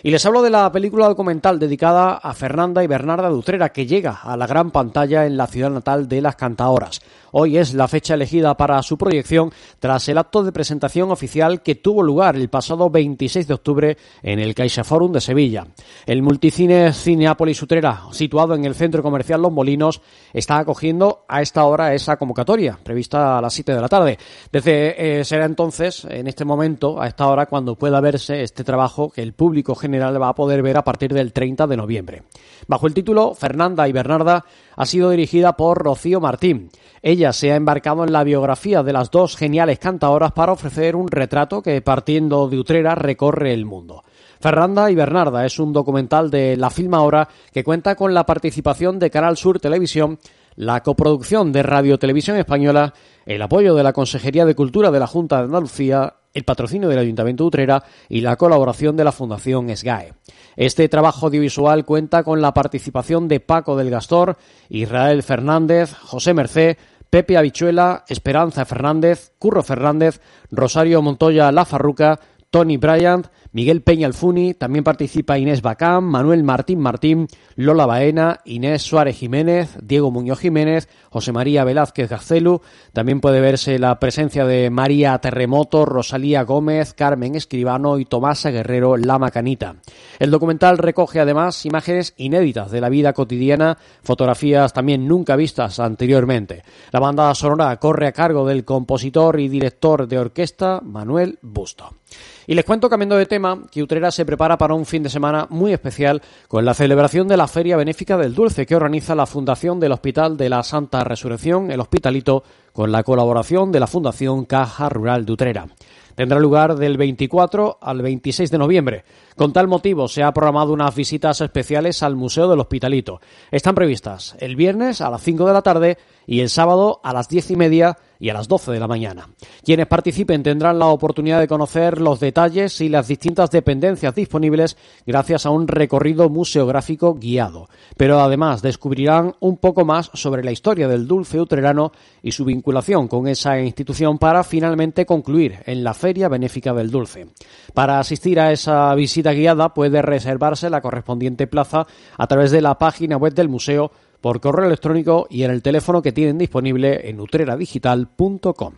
Y 0.03 0.11
les 0.11 0.27
hablo 0.27 0.43
de 0.43 0.51
la 0.51 0.71
película 0.71 1.09
documental 1.09 1.59
dedicada 1.59 2.19
a 2.19 2.35
Fernanda 2.35 2.85
y 2.85 2.87
Bernarda 2.87 3.31
Dutrera 3.31 3.73
que 3.73 3.87
llega 3.87 4.21
a 4.23 4.37
la 4.37 4.47
gran 4.47 4.71
pantalla 4.71 5.25
en 5.25 5.39
la 5.39 5.47
ciudad 5.47 5.71
natal 5.71 6.09
de 6.09 6.21
las 6.21 6.37
cantaoras. 6.37 7.01
Hoy 7.35 7.57
es 7.57 7.73
la 7.73 7.89
fecha 7.89 8.13
elegida 8.13 8.55
para 8.59 8.83
su 8.83 8.99
proyección 8.99 9.51
tras 9.79 10.07
el 10.11 10.19
acto 10.19 10.45
de 10.45 10.53
presentación 10.53 11.11
oficial 11.11 11.63
que 11.63 11.75
tuvo 11.75 12.03
lugar 12.03 12.37
el 12.37 12.51
pasado 12.51 12.91
26 12.91 13.49
de 13.49 13.55
octubre 13.55 13.97
en 14.23 14.39
el 14.39 14.55
Caixa 14.55 14.85
Forum 14.85 15.13
de 15.13 15.23
Sevilla. 15.23 15.67
El 16.05 16.21
multicine 16.21 16.93
Cineápolis 16.93 17.63
Utrera, 17.63 18.03
situado 18.13 18.55
en 18.55 18.67
el 18.67 18.75
centro 18.75 19.03
comercial 19.03 19.41
Los 19.41 19.51
Molinos, 19.51 20.03
está 20.35 20.59
acogiendo 20.59 21.25
a 21.27 21.41
esta 21.41 21.65
hora 21.65 21.95
esa 21.95 22.19
convocatoria, 22.19 22.79
prevista 22.83 23.39
a 23.39 23.41
las 23.41 23.55
7 23.55 23.73
de 23.73 23.81
la 23.81 23.89
tarde. 23.89 24.19
Desde 24.53 25.21
eh, 25.21 25.25
será 25.25 25.47
entonces, 25.47 26.05
en 26.05 26.27
este 26.27 26.45
momento, 26.45 27.01
a 27.01 27.09
esta 27.09 27.27
hora, 27.29 27.47
cuando 27.47 27.77
pueda 27.77 28.03
verse 28.03 28.43
este 28.43 28.63
trabajo 28.63 29.09
que 29.09 29.23
el 29.23 29.33
público 29.33 29.75
general 29.75 30.21
va 30.21 30.29
a 30.29 30.35
poder 30.35 30.61
ver 30.61 30.77
a 30.77 30.85
partir 30.85 31.15
del 31.15 31.33
30 31.33 31.67
de 31.67 31.77
noviembre. 31.79 32.23
Bajo 32.69 32.87
el 32.87 32.93
título 32.93 33.33
Fernanda 33.33 33.89
y 33.89 33.93
Bernarda, 33.93 34.45
ha 34.77 34.87
sido 34.87 35.11
dirigida 35.11 35.57
por 35.57 35.83
Rocío 35.83 36.21
Martín. 36.21 36.71
Ella 37.03 37.33
se 37.33 37.53
ha 37.53 37.57
embarcado 37.57 38.05
en 38.05 38.13
la 38.13 38.25
biografía 38.25 38.83
de 38.83 38.93
las 38.93 39.11
dos 39.11 39.37
geniales 39.37 39.79
cantadoras 39.79 40.33
para 40.33 40.53
ofrecer 40.53 40.97
un 40.97 41.09
retrato 41.09 41.63
que, 41.63 41.81
partiendo 41.83 42.49
de 42.49 42.59
Utrera, 42.59 42.95
recorre 42.95 43.53
el 43.53 43.65
mundo. 43.65 44.05
Fernanda 44.41 44.91
y 44.91 44.95
Bernarda 44.95 45.47
es 45.47 45.59
un 45.59 45.73
documental 45.73 46.31
de 46.31 46.57
la 46.57 46.71
Filma 46.71 46.99
Ahora 46.99 47.29
que 47.53 47.63
cuenta 47.63 47.95
con 47.95 48.13
la 48.13 48.27
participación 48.27 48.99
de 48.99 49.11
Canal 49.11 49.37
Sur 49.37 49.61
Televisión, 49.61 50.19
la 50.57 50.83
coproducción 50.83 51.53
de 51.53 51.63
Radio 51.63 51.99
Televisión 51.99 52.37
Española, 52.37 52.93
el 53.25 53.41
apoyo 53.41 53.75
de 53.75 53.85
la 53.85 53.93
Consejería 53.93 54.45
de 54.45 54.55
Cultura 54.55 54.91
de 54.91 54.99
la 54.99 55.07
Junta 55.07 55.39
de 55.39 55.45
Andalucía, 55.45 56.15
el 56.35 56.45
patrocinio 56.45 56.89
del 56.89 56.99
Ayuntamiento 56.99 57.45
de 57.45 57.49
Utrera 57.49 57.85
y 58.09 58.21
la 58.21 58.37
colaboración 58.37 58.97
de 58.97 59.05
la 59.05 59.13
Fundación 59.13 59.75
SGAE. 59.75 60.15
Este 60.57 60.89
trabajo 60.89 61.27
audiovisual 61.27 61.85
cuenta 61.85 62.23
con 62.23 62.41
la 62.41 62.55
participación 62.55 63.29
de 63.29 63.41
Paco 63.41 63.77
del 63.77 63.91
Gastor, 63.91 64.37
Israel 64.69 65.23
Fernández, 65.23 65.95
José 65.95 66.35
Mercé, 66.35 66.77
Pepe 67.13 67.37
Habichuela, 67.37 68.05
Esperanza 68.09 68.65
Fernández, 68.65 69.33
Curro 69.39 69.63
Fernández, 69.63 70.23
Rosario 70.51 71.03
Montoya 71.03 71.53
La 71.53 71.67
Farruca, 71.67 72.19
Tony 72.53 72.77
Bryant, 72.77 73.29
Miguel 73.53 73.81
Peña 73.81 74.07
Alfuni, 74.07 74.53
también 74.53 74.85
participa 74.85 75.39
Inés 75.39 75.63
Bacán, 75.63 76.05
Manuel 76.05 76.45
Martín 76.45 76.81
Martín, 76.81 77.27
Lola 77.57 77.87
Baena, 77.87 78.41
Inés 78.45 78.83
Suárez 78.83 79.17
Jiménez, 79.17 79.79
Diego 79.83 80.11
Muñoz 80.11 80.39
Jiménez, 80.39 80.87
José 81.09 81.33
María 81.33 81.65
Velázquez 81.65 82.11
Gacelu, 82.11 82.61
también 82.93 83.23
puede 83.23 83.41
verse 83.41 83.79
la 83.79 83.99
presencia 83.99 84.45
de 84.45 84.69
María 84.69 85.17
Terremoto, 85.17 85.87
Rosalía 85.87 86.43
Gómez, 86.43 86.93
Carmen 86.93 87.37
Escribano 87.37 87.99
y 87.99 88.05
Tomasa 88.05 88.51
Guerrero 88.51 88.99
La 88.99 89.19
Macanita. 89.19 89.77
El 90.19 90.31
documental 90.31 90.77
recoge 90.77 91.21
además 91.21 91.65
imágenes 91.65 92.13
inéditas 92.19 92.71
de 92.71 92.83
la 92.83 92.91
vida 92.91 93.15
cotidiana, 93.15 93.79
fotografías 94.03 94.75
también 94.75 95.09
nunca 95.09 95.37
vistas 95.37 95.81
anteriormente. 95.81 96.65
La 96.91 97.01
banda 97.01 97.35
sonora 97.35 97.75
corre 97.79 98.09
a 98.09 98.13
cargo 98.13 98.47
del 98.47 98.67
compositor 98.67 99.41
y 99.41 99.49
director 99.49 100.07
de 100.07 100.19
orquesta 100.19 100.83
Manuel 100.83 101.39
Busto. 101.41 102.02
Y 102.47 102.55
les 102.55 102.65
cuento, 102.65 102.89
cambiando 102.89 103.17
de 103.17 103.27
tema, 103.27 103.63
que 103.71 103.83
Utrera 103.83 104.11
se 104.11 104.25
prepara 104.25 104.59
para 104.59 104.75
un 104.75 104.87
fin 104.87 105.03
de 105.03 105.11
semana 105.11 105.47
muy 105.51 105.73
especial 105.73 106.23
con 106.49 106.65
la 106.65 106.75
celebración 106.75 107.29
de 107.29 107.37
la 107.37 107.49
Feria 107.49 107.77
Benéfica 107.77 108.17
del 108.17 108.35
Dulce 108.35 108.67
que 108.67 108.77
organiza 108.77 109.15
la 109.15 109.27
Fundación 109.27 109.79
del 109.81 109.93
Hospital 109.93 110.37
de 110.37 110.49
la 110.49 110.63
Santa 110.63 111.05
Resurrección, 111.05 111.71
el 111.71 111.81
Hospitalito, 111.81 112.43
con 112.73 112.91
la 112.91 113.03
colaboración 113.03 113.71
de 113.71 113.81
la 113.81 113.87
Fundación 113.87 114.45
Caja 114.45 114.89
Rural 114.89 115.25
de 115.25 115.33
Utrera. 115.33 115.67
Tendrá 116.15 116.39
lugar 116.39 116.77
del 116.77 116.99
24 116.99 117.79
al 117.81 118.03
26 118.03 118.51
de 118.51 118.59
noviembre. 118.59 119.05
Con 119.37 119.53
tal 119.53 119.67
motivo 119.67 120.09
se 120.09 120.23
ha 120.23 120.33
programado 120.33 120.73
unas 120.73 120.95
visitas 120.95 121.41
especiales 121.41 122.03
al 122.03 122.17
Museo 122.17 122.49
del 122.49 122.61
Hospitalito. 122.61 123.21
Están 123.51 123.75
previstas 123.75 124.37
el 124.39 124.57
viernes 124.57 125.01
a 125.01 125.11
las 125.11 125.23
5 125.23 125.47
de 125.47 125.53
la 125.53 125.63
tarde 125.63 125.99
y 126.27 126.41
el 126.41 126.51
sábado 126.51 127.01
a 127.03 127.13
las 127.13 127.29
10 127.29 127.53
y 127.53 127.57
media 127.57 127.99
y 128.23 128.31
a 128.31 128.35
las 128.35 128.47
12 128.47 128.71
de 128.71 128.79
la 128.79 128.87
mañana. 128.87 129.29
Quienes 129.65 129.89
participen 129.89 130.45
tendrán 130.45 130.79
la 130.79 130.87
oportunidad 130.87 131.41
de 131.41 131.49
conocer 131.49 132.01
los 132.01 132.21
detalles 132.21 132.81
y 132.81 132.89
las 132.89 133.09
distintas 133.09 133.51
dependencias 133.51 134.15
disponibles 134.15 134.77
gracias 135.05 135.45
a 135.45 135.51
un 135.51 135.67
recorrido 135.67 136.29
museográfico 136.29 137.15
guiado. 137.15 137.69
Pero 137.97 138.21
además 138.21 138.63
descubrirán 138.63 139.35
un 139.41 139.57
poco 139.57 139.85
más 139.85 140.09
sobre 140.15 140.45
la 140.45 140.53
historia 140.53 140.87
del 140.87 141.09
dulce 141.09 141.41
utrerano 141.41 141.91
y 142.23 142.31
su 142.31 142.45
vinculación 142.45 143.09
con 143.09 143.27
esa 143.27 143.59
institución 143.59 144.19
para 144.19 144.45
finalmente 144.45 145.05
concluir 145.05 145.59
en 145.67 145.83
la 145.83 145.93
Feria 145.93 146.29
Benéfica 146.29 146.73
del 146.73 146.93
Dulce. 146.93 147.27
Para 147.75 147.99
asistir 147.99 148.39
a 148.39 148.53
esa 148.53 148.95
visita 148.95 149.33
guiada 149.33 149.75
puede 149.75 150.01
reservarse 150.01 150.71
la 150.71 150.81
correspondiente 150.81 151.49
plaza 151.49 151.89
a 152.17 152.27
través 152.29 152.53
de 152.53 152.63
la 152.63 152.79
página 152.79 153.17
web 153.17 153.35
del 153.35 153.49
museo 153.49 153.91
por 154.23 154.41
correo 154.41 154.67
electrónico 154.67 155.27
y 155.29 155.43
en 155.43 155.51
el 155.51 155.61
teléfono 155.61 156.01
que 156.01 156.13
tienen 156.13 156.39
disponible 156.39 157.11
en 157.11 157.21
utreradigital.com. 157.21 158.73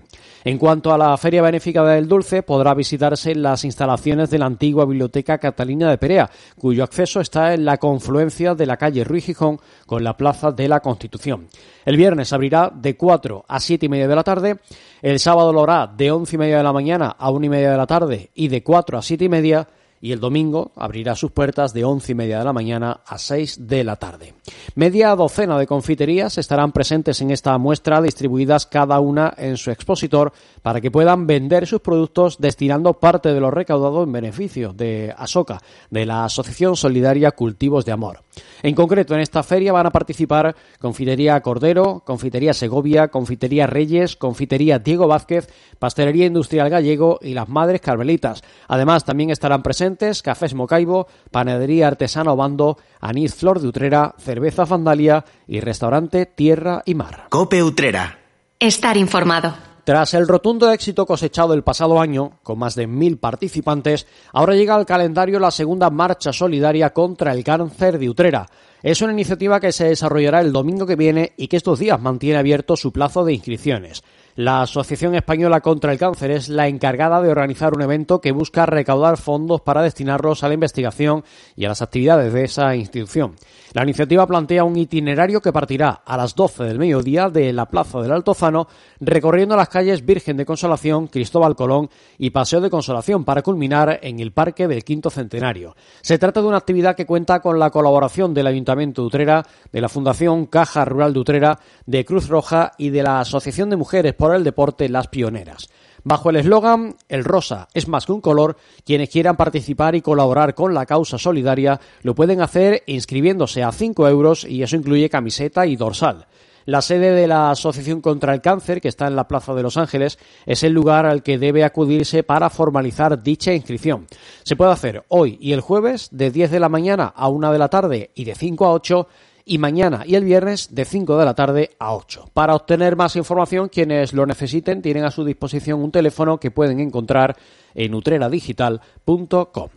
En 0.46 0.58
cuanto 0.58 0.92
a 0.92 0.98
la 0.98 1.16
Feria 1.16 1.42
Benéfica 1.42 1.84
del 1.84 2.08
Dulce, 2.08 2.42
podrá 2.42 2.74
visitarse 2.74 3.34
las 3.34 3.64
instalaciones 3.64 4.30
de 4.30 4.38
la 4.38 4.46
antigua 4.46 4.84
Biblioteca 4.84 5.38
Catalina 5.38 5.88
de 5.88 5.98
Perea, 5.98 6.30
cuyo 6.58 6.82
acceso 6.82 7.20
está 7.20 7.54
en 7.54 7.64
la 7.64 7.76
confluencia 7.76 8.54
de 8.54 8.66
la 8.66 8.76
calle 8.76 9.04
Ruiz 9.04 9.26
Gijón 9.26 9.60
con 9.86 10.02
la 10.02 10.16
Plaza 10.16 10.50
de 10.50 10.68
la 10.68 10.80
Constitución. 10.80 11.48
El 11.84 11.96
viernes 11.96 12.32
abrirá 12.32 12.72
de 12.74 12.96
4 12.96 13.44
a 13.46 13.60
7 13.60 13.86
y 13.86 13.88
media 13.88 14.08
de 14.08 14.16
la 14.16 14.24
tarde, 14.24 14.58
el 15.02 15.18
sábado 15.18 15.52
lo 15.52 15.62
hará 15.62 15.86
de 15.86 16.10
11 16.10 16.36
y 16.36 16.38
media 16.38 16.56
de 16.56 16.62
la 16.62 16.72
mañana 16.72 17.16
a 17.18 17.30
1 17.30 17.46
y 17.46 17.48
media 17.48 17.70
de 17.70 17.76
la 17.76 17.86
tarde 17.86 18.30
y 18.34 18.48
de 18.48 18.62
4 18.62 18.98
a 18.98 19.02
7 19.02 19.24
y 19.24 19.28
media, 19.28 19.68
y 20.04 20.12
el 20.12 20.20
domingo 20.20 20.70
abrirá 20.76 21.14
sus 21.14 21.30
puertas 21.30 21.72
de 21.72 21.82
once 21.82 22.12
y 22.12 22.14
media 22.14 22.38
de 22.38 22.44
la 22.44 22.52
mañana 22.52 23.00
a 23.06 23.16
6 23.16 23.66
de 23.66 23.84
la 23.84 23.96
tarde. 23.96 24.34
Media 24.74 25.16
docena 25.16 25.58
de 25.58 25.66
confiterías 25.66 26.36
estarán 26.36 26.72
presentes 26.72 27.22
en 27.22 27.30
esta 27.30 27.56
muestra, 27.56 28.02
distribuidas 28.02 28.66
cada 28.66 29.00
una 29.00 29.32
en 29.38 29.56
su 29.56 29.70
expositor 29.70 30.34
para 30.60 30.82
que 30.82 30.90
puedan 30.90 31.26
vender 31.26 31.66
sus 31.66 31.80
productos 31.80 32.36
destinando 32.38 33.00
parte 33.00 33.32
de 33.32 33.40
lo 33.40 33.50
recaudado 33.50 34.02
en 34.02 34.12
beneficio 34.12 34.74
de 34.74 35.14
ASOCA, 35.16 35.62
de 35.88 36.04
la 36.04 36.26
Asociación 36.26 36.76
Solidaria 36.76 37.30
Cultivos 37.30 37.86
de 37.86 37.92
Amor. 37.92 38.23
En 38.62 38.74
concreto, 38.74 39.14
en 39.14 39.20
esta 39.20 39.42
feria 39.42 39.72
van 39.72 39.86
a 39.86 39.90
participar 39.90 40.56
Confitería 40.78 41.40
Cordero, 41.40 42.02
Confitería 42.04 42.54
Segovia, 42.54 43.08
Confitería 43.08 43.66
Reyes, 43.66 44.16
Confitería 44.16 44.78
Diego 44.78 45.06
Vázquez, 45.06 45.48
Pastelería 45.78 46.26
Industrial 46.26 46.70
Gallego 46.70 47.18
y 47.20 47.34
las 47.34 47.48
Madres 47.48 47.80
Carmelitas. 47.80 48.42
Además, 48.68 49.04
también 49.04 49.30
estarán 49.30 49.62
presentes 49.62 50.22
Cafés 50.22 50.54
Mocaibo, 50.54 51.08
Panadería 51.30 51.88
Artesana 51.88 52.32
Obando, 52.32 52.78
Anís 53.00 53.34
Flor 53.34 53.60
de 53.60 53.68
Utrera, 53.68 54.14
Cerveza 54.18 54.66
Fandalia 54.66 55.24
y 55.46 55.60
Restaurante 55.60 56.26
Tierra 56.26 56.82
y 56.86 56.94
Mar. 56.94 57.26
Cope 57.28 57.62
Utrera. 57.62 58.18
Estar 58.58 58.96
informado. 58.96 59.73
Tras 59.84 60.14
el 60.14 60.26
rotundo 60.26 60.72
éxito 60.72 61.04
cosechado 61.04 61.52
el 61.52 61.62
pasado 61.62 62.00
año, 62.00 62.38
con 62.42 62.58
más 62.58 62.74
de 62.74 62.86
mil 62.86 63.18
participantes, 63.18 64.06
ahora 64.32 64.54
llega 64.54 64.74
al 64.74 64.86
calendario 64.86 65.38
la 65.38 65.50
segunda 65.50 65.90
marcha 65.90 66.32
solidaria 66.32 66.94
contra 66.94 67.32
el 67.32 67.44
cáncer 67.44 67.98
de 67.98 68.08
Utrera. 68.08 68.46
Es 68.82 69.02
una 69.02 69.12
iniciativa 69.12 69.60
que 69.60 69.72
se 69.72 69.88
desarrollará 69.88 70.40
el 70.40 70.52
domingo 70.52 70.86
que 70.86 70.96
viene 70.96 71.34
y 71.36 71.48
que 71.48 71.58
estos 71.58 71.78
días 71.78 72.00
mantiene 72.00 72.38
abierto 72.38 72.76
su 72.76 72.92
plazo 72.92 73.26
de 73.26 73.34
inscripciones. 73.34 74.02
La 74.36 74.62
Asociación 74.62 75.14
Española 75.14 75.60
contra 75.60 75.92
el 75.92 75.98
Cáncer 75.98 76.32
es 76.32 76.48
la 76.48 76.66
encargada 76.66 77.22
de 77.22 77.28
organizar 77.28 77.72
un 77.72 77.82
evento 77.82 78.20
que 78.20 78.32
busca 78.32 78.66
recaudar 78.66 79.16
fondos 79.16 79.60
para 79.60 79.80
destinarlos 79.80 80.42
a 80.42 80.48
la 80.48 80.54
investigación 80.54 81.22
y 81.54 81.64
a 81.64 81.68
las 81.68 81.82
actividades 81.82 82.32
de 82.32 82.42
esa 82.42 82.74
institución. 82.74 83.36
La 83.74 83.84
iniciativa 83.84 84.26
plantea 84.26 84.64
un 84.64 84.76
itinerario 84.76 85.40
que 85.40 85.52
partirá 85.52 86.02
a 86.04 86.16
las 86.16 86.34
12 86.34 86.64
del 86.64 86.80
mediodía 86.80 87.28
de 87.28 87.52
la 87.52 87.66
Plaza 87.66 88.00
del 88.00 88.10
Altozano, 88.10 88.66
recorriendo 88.98 89.56
las 89.56 89.68
calles 89.68 90.04
Virgen 90.04 90.36
de 90.36 90.44
Consolación, 90.44 91.06
Cristóbal 91.06 91.54
Colón 91.54 91.88
y 92.18 92.30
Paseo 92.30 92.60
de 92.60 92.70
Consolación 92.70 93.24
para 93.24 93.42
culminar 93.42 94.00
en 94.02 94.18
el 94.18 94.32
Parque 94.32 94.66
del 94.66 94.82
Quinto 94.82 95.10
Centenario. 95.10 95.76
Se 96.02 96.18
trata 96.18 96.40
de 96.40 96.48
una 96.48 96.56
actividad 96.56 96.96
que 96.96 97.06
cuenta 97.06 97.38
con 97.38 97.60
la 97.60 97.70
colaboración 97.70 98.34
del 98.34 98.48
Ayuntamiento 98.48 99.02
de 99.02 99.06
Utrera, 99.06 99.46
de 99.70 99.80
la 99.80 99.88
Fundación 99.88 100.46
Caja 100.46 100.84
Rural 100.84 101.12
de 101.12 101.20
Utrera, 101.20 101.60
de 101.86 102.04
Cruz 102.04 102.28
Roja 102.28 102.72
y 102.78 102.90
de 102.90 103.04
la 103.04 103.20
Asociación 103.20 103.70
de 103.70 103.76
Mujeres 103.76 104.14
el 104.32 104.44
Deporte 104.44 104.88
Las 104.88 105.08
Pioneras. 105.08 105.68
Bajo 106.06 106.28
el 106.28 106.36
eslogan 106.36 106.96
El 107.08 107.24
rosa 107.24 107.68
es 107.72 107.88
más 107.88 108.04
que 108.04 108.12
un 108.12 108.20
color, 108.20 108.56
quienes 108.84 109.08
quieran 109.08 109.36
participar 109.36 109.94
y 109.94 110.02
colaborar 110.02 110.54
con 110.54 110.74
la 110.74 110.84
causa 110.84 111.16
solidaria 111.16 111.80
lo 112.02 112.14
pueden 112.14 112.42
hacer 112.42 112.82
inscribiéndose 112.86 113.62
a 113.62 113.72
5 113.72 114.06
euros 114.08 114.44
y 114.44 114.62
eso 114.62 114.76
incluye 114.76 115.08
camiseta 115.08 115.66
y 115.66 115.76
dorsal. 115.76 116.26
La 116.66 116.80
sede 116.80 117.10
de 117.10 117.26
la 117.26 117.50
Asociación 117.50 118.00
contra 118.00 118.32
el 118.32 118.40
Cáncer, 118.40 118.80
que 118.80 118.88
está 118.88 119.06
en 119.06 119.16
la 119.16 119.28
Plaza 119.28 119.54
de 119.54 119.62
Los 119.62 119.76
Ángeles, 119.76 120.18
es 120.46 120.62
el 120.62 120.72
lugar 120.72 121.04
al 121.04 121.22
que 121.22 121.38
debe 121.38 121.62
acudirse 121.62 122.22
para 122.22 122.48
formalizar 122.48 123.22
dicha 123.22 123.52
inscripción. 123.52 124.06
Se 124.44 124.56
puede 124.56 124.72
hacer 124.72 125.04
hoy 125.08 125.36
y 125.40 125.52
el 125.52 125.60
jueves 125.60 126.08
de 126.10 126.30
10 126.30 126.50
de 126.50 126.60
la 126.60 126.70
mañana 126.70 127.12
a 127.14 127.28
1 127.28 127.52
de 127.52 127.58
la 127.58 127.68
tarde 127.68 128.10
y 128.14 128.24
de 128.24 128.34
5 128.34 128.64
a 128.64 128.72
8 128.72 129.08
y 129.44 129.58
mañana 129.58 130.04
y 130.06 130.14
el 130.14 130.24
viernes 130.24 130.74
de 130.74 130.84
5 130.84 131.18
de 131.18 131.24
la 131.24 131.34
tarde 131.34 131.70
a 131.78 131.94
8. 131.94 132.30
Para 132.32 132.54
obtener 132.54 132.96
más 132.96 133.16
información, 133.16 133.68
quienes 133.68 134.12
lo 134.12 134.26
necesiten 134.26 134.82
tienen 134.82 135.04
a 135.04 135.10
su 135.10 135.24
disposición 135.24 135.82
un 135.82 135.92
teléfono 135.92 136.38
que 136.38 136.50
pueden 136.50 136.80
encontrar 136.80 137.36
en 137.74 137.94
utreradigital.com. 137.94 139.68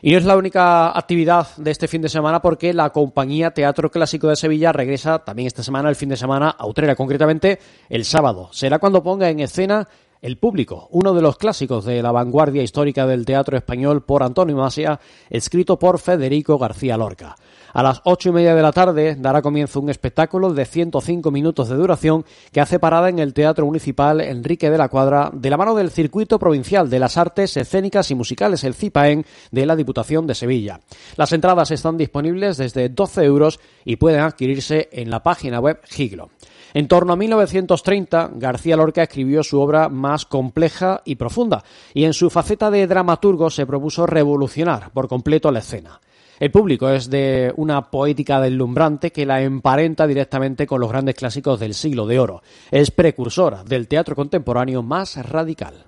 Y 0.00 0.12
no 0.12 0.18
es 0.18 0.24
la 0.24 0.36
única 0.36 0.96
actividad 0.96 1.48
de 1.56 1.70
este 1.70 1.88
fin 1.88 2.00
de 2.00 2.08
semana 2.08 2.40
porque 2.40 2.72
la 2.72 2.90
compañía 2.90 3.50
Teatro 3.50 3.90
Clásico 3.90 4.28
de 4.28 4.36
Sevilla 4.36 4.72
regresa 4.72 5.18
también 5.18 5.46
esta 5.46 5.62
semana, 5.62 5.88
el 5.88 5.96
fin 5.96 6.08
de 6.08 6.16
semana, 6.16 6.50
a 6.50 6.66
Utrera, 6.66 6.94
concretamente 6.94 7.58
el 7.88 8.04
sábado. 8.04 8.48
Será 8.52 8.78
cuando 8.78 9.02
ponga 9.02 9.28
en 9.28 9.40
escena 9.40 9.86
el 10.22 10.38
público, 10.38 10.88
uno 10.90 11.14
de 11.14 11.22
los 11.22 11.36
clásicos 11.36 11.84
de 11.84 12.02
la 12.02 12.12
vanguardia 12.12 12.62
histórica 12.62 13.06
del 13.06 13.24
teatro 13.24 13.56
español 13.56 14.02
por 14.02 14.22
Antonio 14.22 14.56
Masia, 14.56 14.98
escrito 15.30 15.78
por 15.78 15.98
Federico 15.98 16.58
García 16.58 16.96
Lorca. 16.96 17.36
A 17.72 17.82
las 17.82 18.00
ocho 18.04 18.30
y 18.30 18.32
media 18.32 18.54
de 18.54 18.62
la 18.62 18.72
tarde 18.72 19.16
dará 19.18 19.42
comienzo 19.42 19.80
un 19.80 19.90
espectáculo 19.90 20.52
de 20.54 20.64
105 20.64 21.30
minutos 21.30 21.68
de 21.68 21.76
duración 21.76 22.24
que 22.50 22.60
hace 22.60 22.78
parada 22.78 23.08
en 23.08 23.18
el 23.18 23.34
Teatro 23.34 23.66
Municipal 23.66 24.20
Enrique 24.20 24.70
de 24.70 24.78
la 24.78 24.88
Cuadra 24.88 25.30
de 25.32 25.50
la 25.50 25.56
mano 25.58 25.74
del 25.74 25.90
Circuito 25.90 26.38
Provincial 26.38 26.88
de 26.88 26.98
las 26.98 27.18
Artes 27.18 27.56
Escénicas 27.56 28.10
y 28.10 28.14
Musicales, 28.14 28.64
el 28.64 28.74
CIPAEN, 28.74 29.24
de 29.50 29.66
la 29.66 29.76
Diputación 29.76 30.26
de 30.26 30.34
Sevilla. 30.34 30.80
Las 31.16 31.32
entradas 31.32 31.70
están 31.70 31.98
disponibles 31.98 32.56
desde 32.56 32.88
12 32.88 33.24
euros 33.24 33.60
y 33.84 33.96
pueden 33.96 34.20
adquirirse 34.20 34.88
en 34.92 35.10
la 35.10 35.22
página 35.22 35.60
web 35.60 35.80
Giglo. 35.84 36.30
En 36.74 36.88
torno 36.88 37.12
a 37.14 37.16
1930, 37.16 38.30
García 38.34 38.76
Lorca 38.76 39.02
escribió 39.02 39.42
su 39.42 39.60
obra 39.60 39.88
más 39.88 40.26
compleja 40.26 41.00
y 41.04 41.16
profunda, 41.16 41.64
y 41.94 42.04
en 42.04 42.12
su 42.12 42.28
faceta 42.28 42.70
de 42.70 42.86
dramaturgo 42.86 43.50
se 43.50 43.66
propuso 43.66 44.06
revolucionar 44.06 44.90
por 44.92 45.08
completo 45.08 45.50
la 45.50 45.60
escena. 45.60 46.00
El 46.38 46.50
público 46.50 46.88
es 46.88 47.10
de 47.10 47.52
una 47.56 47.90
poética 47.90 48.40
deslumbrante 48.40 49.12
que 49.12 49.26
la 49.26 49.42
emparenta 49.42 50.06
directamente 50.06 50.66
con 50.66 50.80
los 50.80 50.90
grandes 50.90 51.14
clásicos 51.14 51.60
del 51.60 51.74
siglo 51.74 52.06
de 52.06 52.18
oro. 52.18 52.42
Es 52.70 52.90
precursora 52.90 53.64
del 53.64 53.88
teatro 53.88 54.14
contemporáneo 54.14 54.82
más 54.82 55.16
radical. 55.16 55.86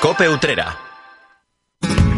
Cope. 0.00 0.87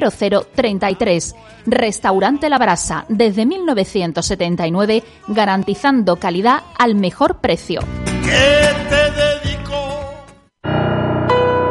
0033. 0.00 1.34
Restaurante 1.66 2.48
La 2.48 2.58
Brasa, 2.58 3.04
desde 3.08 3.46
1979, 3.46 5.02
garantizando 5.28 6.16
calidad 6.16 6.62
al 6.78 6.94
mejor 6.94 7.38
precio. 7.38 7.80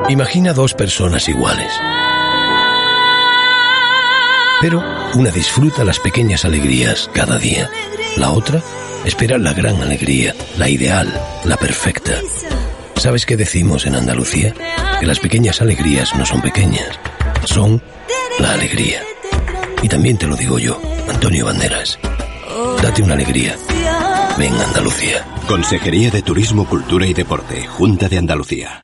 Imagina 0.10 0.54
dos 0.54 0.74
personas 0.74 1.28
iguales. 1.30 1.72
Pero 4.62 4.84
una 5.16 5.30
disfruta 5.32 5.84
las 5.84 6.00
pequeñas 6.00 6.46
alegrías 6.46 7.10
cada 7.14 7.38
día. 7.38 7.70
La 8.18 8.32
otra 8.32 8.62
espera 9.06 9.38
la 9.38 9.54
gran 9.54 9.82
alegría, 9.82 10.34
la 10.58 10.70
ideal, 10.70 11.12
la 11.46 11.58
perfecta. 11.58 12.14
¿Sabes 12.96 13.26
qué 13.26 13.36
decimos 13.36 13.86
en 13.86 13.96
Andalucía? 13.96 14.54
Que 15.00 15.06
las 15.06 15.20
pequeñas 15.20 15.62
alegrías 15.62 16.16
no 16.16 16.26
son 16.26 16.42
pequeñas, 16.42 17.00
son 17.46 17.82
la 18.40 18.54
alegría. 18.54 19.02
Y 19.82 19.90
también 19.90 20.18
te 20.18 20.28
lo 20.28 20.36
digo 20.36 20.60
yo, 20.60 20.80
Antonio 21.10 21.46
Banderas. 21.46 22.00
Date 22.82 23.02
una 23.02 23.14
alegría. 23.14 23.56
Ven 24.38 24.54
Andalucía. 24.54 25.26
Consejería 25.48 26.10
de 26.10 26.22
Turismo, 26.22 26.66
Cultura 26.66 27.06
y 27.06 27.14
Deporte, 27.14 27.68
Junta 27.68 28.10
de 28.10 28.18
Andalucía. 28.18 28.84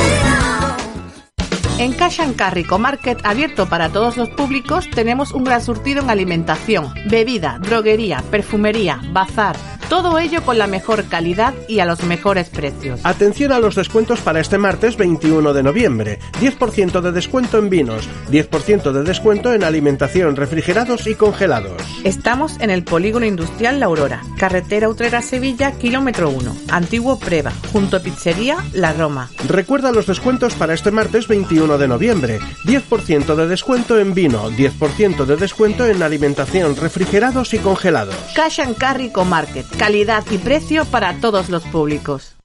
En 1.81 1.93
Cash 1.93 2.21
and 2.21 2.35
Carry 2.35 2.63
Market 2.77 3.17
abierto 3.23 3.67
para 3.67 3.89
todos 3.89 4.15
los 4.15 4.29
públicos 4.29 4.87
tenemos 4.93 5.31
un 5.31 5.43
gran 5.43 5.63
surtido 5.63 6.03
en 6.03 6.11
alimentación, 6.11 6.93
bebida, 7.09 7.57
droguería, 7.59 8.23
perfumería, 8.29 9.01
bazar, 9.11 9.55
Todo 9.89 10.19
ello 10.19 10.41
con 10.43 10.57
la 10.57 10.67
mejor 10.67 11.03
calidad 11.05 11.53
y 11.67 11.79
a 11.79 11.85
los 11.85 12.03
mejores 12.03 12.47
precios. 12.47 13.01
Atención 13.03 13.51
a 13.51 13.59
los 13.59 13.75
descuentos 13.75 14.21
para 14.21 14.39
este 14.39 14.57
martes 14.57 14.95
21 14.95 15.51
de 15.53 15.63
noviembre. 15.63 16.19
10% 16.39 17.01
de 17.01 17.11
descuento 17.11 17.57
en 17.57 17.69
vinos, 17.69 18.07
10% 18.29 18.93
de 18.93 19.03
descuento 19.03 19.51
en 19.51 19.65
alimentación, 19.65 20.37
refrigerados 20.37 21.07
y 21.07 21.15
congelados. 21.15 21.81
Estamos 22.05 22.57
en 22.61 22.69
el 22.69 22.85
Polígono 22.85 23.25
Industrial 23.25 23.81
La 23.81 23.87
Aurora, 23.87 24.21
carretera 24.37 24.87
Utrera-Sevilla, 24.87 25.73
kilómetro 25.73 26.29
1, 26.29 26.55
antiguo 26.69 27.19
Preva, 27.19 27.51
junto 27.73 27.97
a 27.97 27.99
Pizzería 27.99 28.59
La 28.71 28.93
Roma. 28.93 29.29
Recuerda 29.49 29.91
los 29.91 30.07
descuentos 30.07 30.53
para 30.53 30.73
este 30.73 30.91
martes 30.91 31.27
21 31.27 31.70
de 31.77 31.87
noviembre. 31.87 32.39
10% 32.65 33.35
de 33.35 33.47
descuento 33.47 33.99
en 33.99 34.13
vino, 34.13 34.49
10% 34.51 35.25
de 35.25 35.35
descuento 35.35 35.85
en 35.85 36.03
alimentación, 36.03 36.75
refrigerados 36.75 37.53
y 37.53 37.59
congelados. 37.59 38.15
Cash 38.35 38.61
and 38.61 38.77
Carry 38.77 39.11
Market, 39.25 39.65
calidad 39.77 40.23
y 40.31 40.37
precio 40.37 40.85
para 40.85 41.19
todos 41.19 41.49
los 41.49 41.63
públicos. 41.63 42.35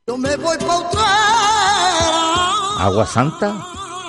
¿Agua 2.79 3.07
Santa? 3.07 3.55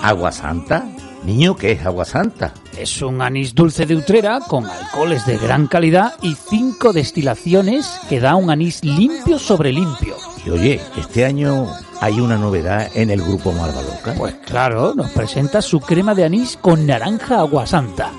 ¿Agua 0.02 0.32
Santa? 0.32 0.86
Niño, 1.24 1.58
¿qué 1.58 1.74
es 1.74 1.86
agua 1.86 2.06
santa? 2.06 2.54
Es 2.78 3.02
un 3.02 3.22
anís 3.22 3.54
dulce 3.54 3.86
de 3.86 3.96
Utrera 3.96 4.40
con 4.48 4.66
alcoholes 4.66 5.26
de 5.26 5.38
gran 5.38 5.68
calidad 5.68 6.14
y 6.22 6.36
cinco 6.36 6.94
destilaciones 6.94 8.00
que 8.08 8.20
da 8.20 8.36
un 8.36 8.50
anís 8.50 8.84
limpio 8.84 9.38
sobre 9.38 9.74
limpio. 9.74 10.16
Y 10.48 10.50
oye, 10.50 10.82
este 10.96 11.26
año 11.26 11.68
hay 12.00 12.22
una 12.22 12.38
novedad 12.38 12.90
en 12.94 13.10
el 13.10 13.22
grupo 13.22 13.52
Malvaloca. 13.52 14.14
Pues 14.14 14.34
claro, 14.46 14.94
nos 14.96 15.12
presenta 15.12 15.62
su 15.62 15.82
crema 15.82 16.16
de 16.16 16.24
anís 16.24 16.56
con 16.56 16.88
naranja 16.88 17.40
agua 17.40 17.66
santa. 17.68 18.12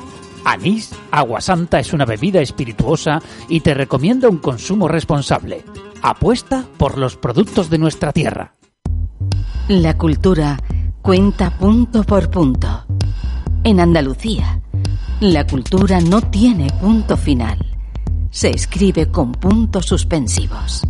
Anís 0.45 0.91
Agua 1.11 1.41
Santa 1.41 1.81
es 1.81 1.95
una 1.95 2.05
bebida 2.05 2.43
espirituosa 2.43 3.23
y 3.49 3.61
te 3.61 3.73
recomienda 3.73 4.29
un 4.29 4.39
consumo 4.39 4.89
responsable. 4.89 5.65
Apuesta 6.03 6.67
por 6.77 6.99
los 6.99 7.17
productos 7.17 7.71
de 7.71 7.79
nuestra 7.79 8.13
tierra. 8.13 8.53
La 9.69 9.97
cultura 9.97 10.63
cuenta 11.01 11.57
punto 11.57 12.05
por 12.05 12.31
punto. 12.31 12.85
En 13.65 13.81
Andalucía, 13.81 14.61
la 15.21 15.47
cultura 15.47 15.99
no 16.03 16.21
tiene 16.21 16.67
punto 16.79 17.17
final. 17.17 17.59
Se 18.31 18.51
escribe 18.51 19.11
con 19.11 19.33
puntos 19.33 19.87
suspensivos. 19.87 20.87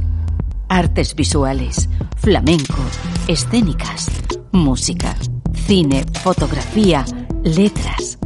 Artes 0.68 1.14
visuales, 1.14 1.88
flamenco, 2.16 2.82
escénicas, 3.26 4.10
música, 4.52 5.14
cine, 5.66 6.04
fotografía, 6.22 7.04
letras 7.42 8.18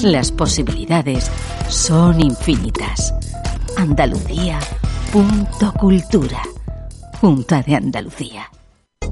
las 0.00 0.30
posibilidades 0.30 1.30
son 1.70 2.20
infinitas. 2.20 3.14
Andalucía. 3.78 4.58
Punto 5.10 5.72
cultura. 5.72 6.42
Junta 7.18 7.62
de 7.62 7.76
Andalucía. 7.76 8.50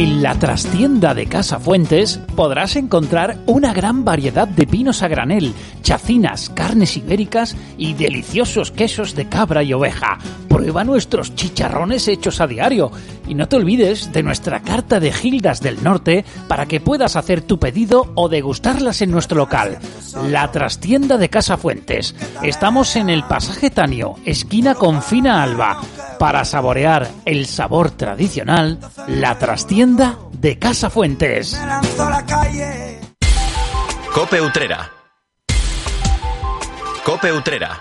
En 0.00 0.22
la 0.22 0.34
trastienda 0.34 1.12
de 1.12 1.26
Casa 1.26 1.58
Fuentes 1.58 2.20
podrás 2.34 2.76
encontrar 2.76 3.36
una 3.44 3.74
gran 3.74 4.02
variedad 4.02 4.48
de 4.48 4.64
vinos 4.64 5.02
a 5.02 5.08
granel, 5.08 5.52
chacinas, 5.82 6.48
carnes 6.48 6.96
ibéricas 6.96 7.54
y 7.76 7.92
deliciosos 7.92 8.70
quesos 8.70 9.14
de 9.14 9.28
cabra 9.28 9.62
y 9.62 9.74
oveja. 9.74 10.16
Prueba 10.48 10.84
nuestros 10.84 11.34
chicharrones 11.34 12.08
hechos 12.08 12.40
a 12.40 12.46
diario 12.46 12.90
y 13.30 13.34
no 13.34 13.46
te 13.46 13.54
olvides 13.54 14.12
de 14.12 14.24
nuestra 14.24 14.60
carta 14.60 14.98
de 14.98 15.12
Gildas 15.12 15.60
del 15.60 15.84
Norte 15.84 16.24
para 16.48 16.66
que 16.66 16.80
puedas 16.80 17.14
hacer 17.14 17.42
tu 17.42 17.60
pedido 17.60 18.10
o 18.16 18.28
degustarlas 18.28 19.02
en 19.02 19.12
nuestro 19.12 19.36
local. 19.36 19.78
La 20.28 20.50
trastienda 20.50 21.16
de 21.16 21.28
Casa 21.28 21.56
Fuentes. 21.56 22.16
Estamos 22.42 22.96
en 22.96 23.08
el 23.08 23.22
pasaje 23.22 23.70
Tanio, 23.70 24.16
esquina 24.24 24.74
con 24.74 25.00
Fina 25.00 25.44
Alba. 25.44 25.80
Para 26.18 26.44
saborear 26.44 27.08
el 27.24 27.46
sabor 27.46 27.92
tradicional, 27.92 28.80
la 29.06 29.38
trastienda 29.38 30.18
de 30.32 30.58
Casa 30.58 30.90
Fuentes. 30.90 31.56
Cope 34.12 34.40
Utrera. 34.40 34.90
Cope 37.04 37.32
Utrera. 37.32 37.80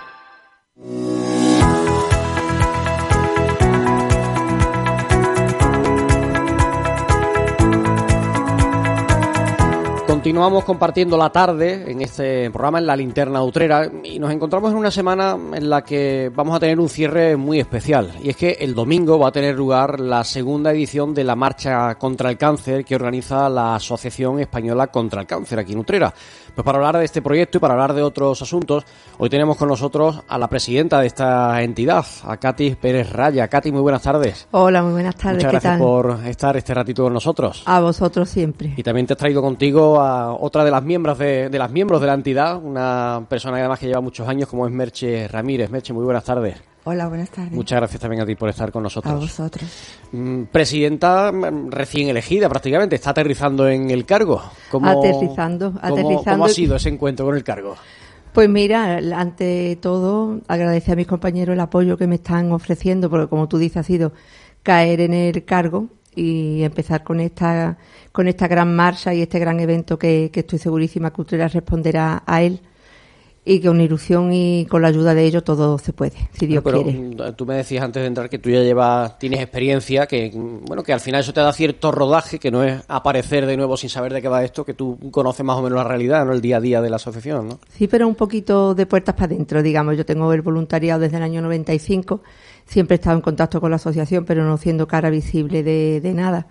Continuamos 10.29 10.63
compartiendo 10.63 11.17
la 11.17 11.31
tarde 11.31 11.85
en 11.87 12.03
este 12.03 12.51
programa 12.51 12.77
en 12.77 12.85
la 12.85 12.95
linterna 12.95 13.41
utrera 13.41 13.89
y 14.03 14.19
nos 14.19 14.31
encontramos 14.31 14.71
en 14.71 14.77
una 14.77 14.91
semana 14.91 15.35
en 15.55 15.67
la 15.67 15.81
que 15.81 16.31
vamos 16.35 16.55
a 16.55 16.59
tener 16.59 16.79
un 16.79 16.87
cierre 16.87 17.35
muy 17.35 17.59
especial 17.59 18.11
y 18.21 18.29
es 18.29 18.37
que 18.37 18.51
el 18.59 18.75
domingo 18.75 19.17
va 19.17 19.29
a 19.29 19.31
tener 19.31 19.55
lugar 19.55 19.99
la 19.99 20.23
segunda 20.23 20.71
edición 20.71 21.15
de 21.15 21.23
la 21.23 21.35
marcha 21.35 21.95
contra 21.95 22.29
el 22.29 22.37
cáncer 22.37 22.85
que 22.85 22.93
organiza 22.93 23.49
la 23.49 23.73
Asociación 23.73 24.39
Española 24.39 24.85
contra 24.85 25.21
el 25.21 25.25
Cáncer 25.25 25.57
aquí 25.57 25.73
en 25.73 25.79
Utrera. 25.79 26.13
Pues 26.53 26.63
para 26.63 26.77
hablar 26.77 26.97
de 26.99 27.05
este 27.05 27.23
proyecto 27.23 27.57
y 27.57 27.61
para 27.61 27.73
hablar 27.73 27.93
de 27.93 28.03
otros 28.03 28.39
asuntos, 28.41 28.83
hoy 29.17 29.29
tenemos 29.29 29.57
con 29.57 29.67
nosotros 29.67 30.21
a 30.27 30.37
la 30.37 30.47
presidenta 30.47 30.99
de 30.99 31.07
esta 31.07 31.61
entidad, 31.63 32.05
a 32.23 32.37
Katy 32.37 32.75
Pérez 32.75 33.11
Raya. 33.11 33.47
Katy, 33.47 33.71
muy 33.71 33.81
buenas 33.81 34.03
tardes. 34.03 34.47
Hola, 34.51 34.83
muy 34.83 34.91
buenas 34.91 35.15
tardes. 35.15 35.37
Muchas 35.37 35.49
¿Qué 35.49 35.53
gracias 35.53 35.73
tal? 35.73 35.79
por 35.79 36.27
estar 36.27 36.55
este 36.57 36.73
ratito 36.73 37.03
con 37.03 37.13
nosotros. 37.13 37.63
A 37.65 37.79
vosotros 37.79 38.29
siempre. 38.29 38.73
Y 38.75 38.83
también 38.83 39.07
te 39.07 39.13
has 39.13 39.19
traído 39.19 39.41
contigo 39.41 39.99
a 40.01 40.18
otra 40.27 40.63
de 40.63 40.71
las 40.71 40.83
miembros 40.83 41.17
de, 41.17 41.49
de 41.49 41.59
las 41.59 41.71
miembros 41.71 42.01
de 42.01 42.07
la 42.07 42.13
entidad, 42.13 42.57
una 42.61 43.25
persona 43.27 43.57
además 43.57 43.79
que 43.79 43.87
lleva 43.87 44.01
muchos 44.01 44.27
años 44.27 44.47
como 44.49 44.65
es 44.67 44.71
Merche 44.73 45.27
Ramírez. 45.27 45.69
Merche, 45.69 45.93
muy 45.93 46.03
buenas 46.03 46.23
tardes. 46.23 46.57
Hola, 46.85 47.07
buenas 47.07 47.29
tardes. 47.29 47.51
Muchas 47.51 47.77
gracias 47.79 48.01
también 48.01 48.21
a 48.21 48.25
ti 48.25 48.35
por 48.35 48.49
estar 48.49 48.71
con 48.71 48.81
nosotros. 48.83 49.13
A 49.13 49.17
vosotros. 49.17 49.69
Mm, 50.11 50.43
Presidenta 50.45 51.31
mm, 51.31 51.69
recién 51.71 52.07
elegida 52.09 52.47
prácticamente, 52.49 52.95
está 52.95 53.09
aterrizando 53.11 53.67
en 53.67 53.89
el 53.91 54.05
cargo. 54.05 54.41
¿Cómo- 54.71 54.89
Aterrizando, 54.89 55.73
cómo- 55.73 55.79
aterrizando. 55.83 56.31
¿Cómo 56.31 56.45
ha 56.45 56.49
sido 56.49 56.75
ese 56.77 56.89
encuentro 56.89 57.25
con 57.25 57.35
el 57.35 57.43
cargo? 57.43 57.75
Pues 58.33 58.47
mira, 58.47 58.97
ante 59.15 59.77
todo, 59.81 60.39
agradecer 60.47 60.93
a 60.93 60.95
mis 60.95 61.07
compañeros 61.07 61.53
el 61.53 61.59
apoyo 61.59 61.97
que 61.97 62.07
me 62.07 62.15
están 62.15 62.51
ofreciendo, 62.51 63.09
porque 63.09 63.27
como 63.27 63.47
tú 63.47 63.57
dices, 63.57 63.77
ha 63.77 63.83
sido 63.83 64.13
caer 64.63 65.01
en 65.01 65.13
el 65.13 65.43
cargo 65.45 65.87
y 66.15 66.63
empezar 66.63 67.03
con 67.03 67.19
esta, 67.19 67.77
con 68.11 68.27
esta 68.27 68.47
gran 68.47 68.75
marcha 68.75 69.13
y 69.13 69.21
este 69.21 69.39
gran 69.39 69.59
evento 69.59 69.97
que, 69.97 70.31
estoy 70.33 70.59
segurísima 70.59 71.11
que 71.13 71.21
usted 71.21 71.47
responderá 71.51 72.23
a 72.25 72.41
él 72.41 72.61
y 73.49 73.59
que 73.59 73.67
con 73.67 73.81
ilusión 73.81 74.31
y 74.31 74.65
con 74.67 74.81
la 74.81 74.89
ayuda 74.89 75.15
de 75.15 75.25
ellos 75.25 75.43
todo 75.43 75.77
se 75.79 75.91
puede, 75.91 76.13
si 76.33 76.45
Dios 76.45 76.63
Pero 76.63 76.83
quiere. 76.83 76.99
mm, 76.99 77.33
tú 77.35 77.45
me 77.47 77.55
decías 77.55 77.83
antes 77.83 78.01
de 78.01 78.07
entrar 78.07 78.29
que 78.29 78.37
tú 78.37 78.49
ya 78.49 78.61
llevas, 78.61 79.17
tienes 79.17 79.39
experiencia, 79.39 80.05
que 80.05 80.31
mm, 80.33 80.65
bueno, 80.65 80.83
que 80.83 80.93
al 80.93 80.99
final 80.99 81.21
eso 81.21 81.33
te 81.33 81.41
da 81.41 81.51
cierto 81.51 81.91
rodaje, 81.91 82.37
que 82.37 82.51
no 82.51 82.63
es 82.63 82.83
aparecer 82.87 83.45
de 83.47 83.57
nuevo 83.57 83.75
sin 83.75 83.89
saber 83.89 84.13
de 84.13 84.21
qué 84.21 84.27
va 84.27 84.43
esto, 84.43 84.63
que 84.63 84.75
tú 84.75 84.99
conoces 85.11 85.43
más 85.43 85.57
o 85.57 85.63
menos 85.63 85.77
la 85.77 85.83
realidad, 85.83 86.25
¿no? 86.25 86.33
El 86.33 86.41
día 86.41 86.57
a 86.57 86.61
día 86.61 86.79
de 86.81 86.89
la 86.91 86.97
asociación, 86.97 87.47
¿no? 87.49 87.59
Sí, 87.75 87.87
pero 87.87 88.07
un 88.07 88.15
poquito 88.15 88.75
de 88.75 88.85
puertas 88.85 89.15
para 89.15 89.25
adentro, 89.25 89.63
digamos. 89.63 89.97
Yo 89.97 90.05
tengo 90.05 90.31
el 90.31 90.41
voluntariado 90.43 90.99
desde 91.01 91.17
el 91.17 91.23
año 91.23 91.41
95, 91.41 92.21
siempre 92.65 92.95
he 92.95 92.99
estado 92.99 93.15
en 93.15 93.21
contacto 93.21 93.59
con 93.59 93.71
la 93.71 93.77
asociación, 93.77 94.25
pero 94.25 94.43
no 94.45 94.57
siendo 94.57 94.87
cara 94.87 95.09
visible 95.09 95.63
de, 95.63 96.01
de 96.01 96.13
nada. 96.13 96.45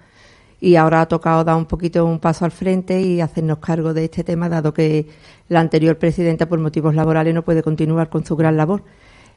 Y 0.60 0.76
ahora 0.76 1.02
ha 1.02 1.06
tocado 1.06 1.44
dar 1.44 1.56
un 1.56 1.66
poquito 1.66 2.04
un 2.04 2.18
paso 2.18 2.44
al 2.44 2.50
frente 2.50 3.00
y 3.00 3.20
hacernos 3.20 3.58
cargo 3.58 3.94
de 3.94 4.04
este 4.04 4.24
tema, 4.24 4.48
dado 4.48 4.74
que 4.74 5.06
la 5.48 5.60
anterior 5.60 5.98
presidenta, 5.98 6.48
por 6.48 6.58
motivos 6.58 6.94
laborales, 6.94 7.34
no 7.34 7.42
puede 7.42 7.62
continuar 7.62 8.08
con 8.08 8.24
su 8.24 8.36
gran 8.36 8.56
labor, 8.56 8.82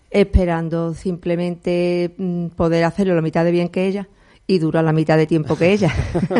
esperando 0.09 0.93
simplemente 0.93 2.13
mm, 2.17 2.47
poder 2.47 2.83
hacerlo 2.85 3.15
la 3.15 3.21
mitad 3.21 3.45
de 3.45 3.51
bien 3.51 3.69
que 3.69 3.87
ella 3.87 4.07
y 4.51 4.59
dura 4.59 4.81
la 4.81 4.91
mitad 4.91 5.17
de 5.17 5.25
tiempo 5.27 5.55
que 5.55 5.71
ella. 5.71 5.93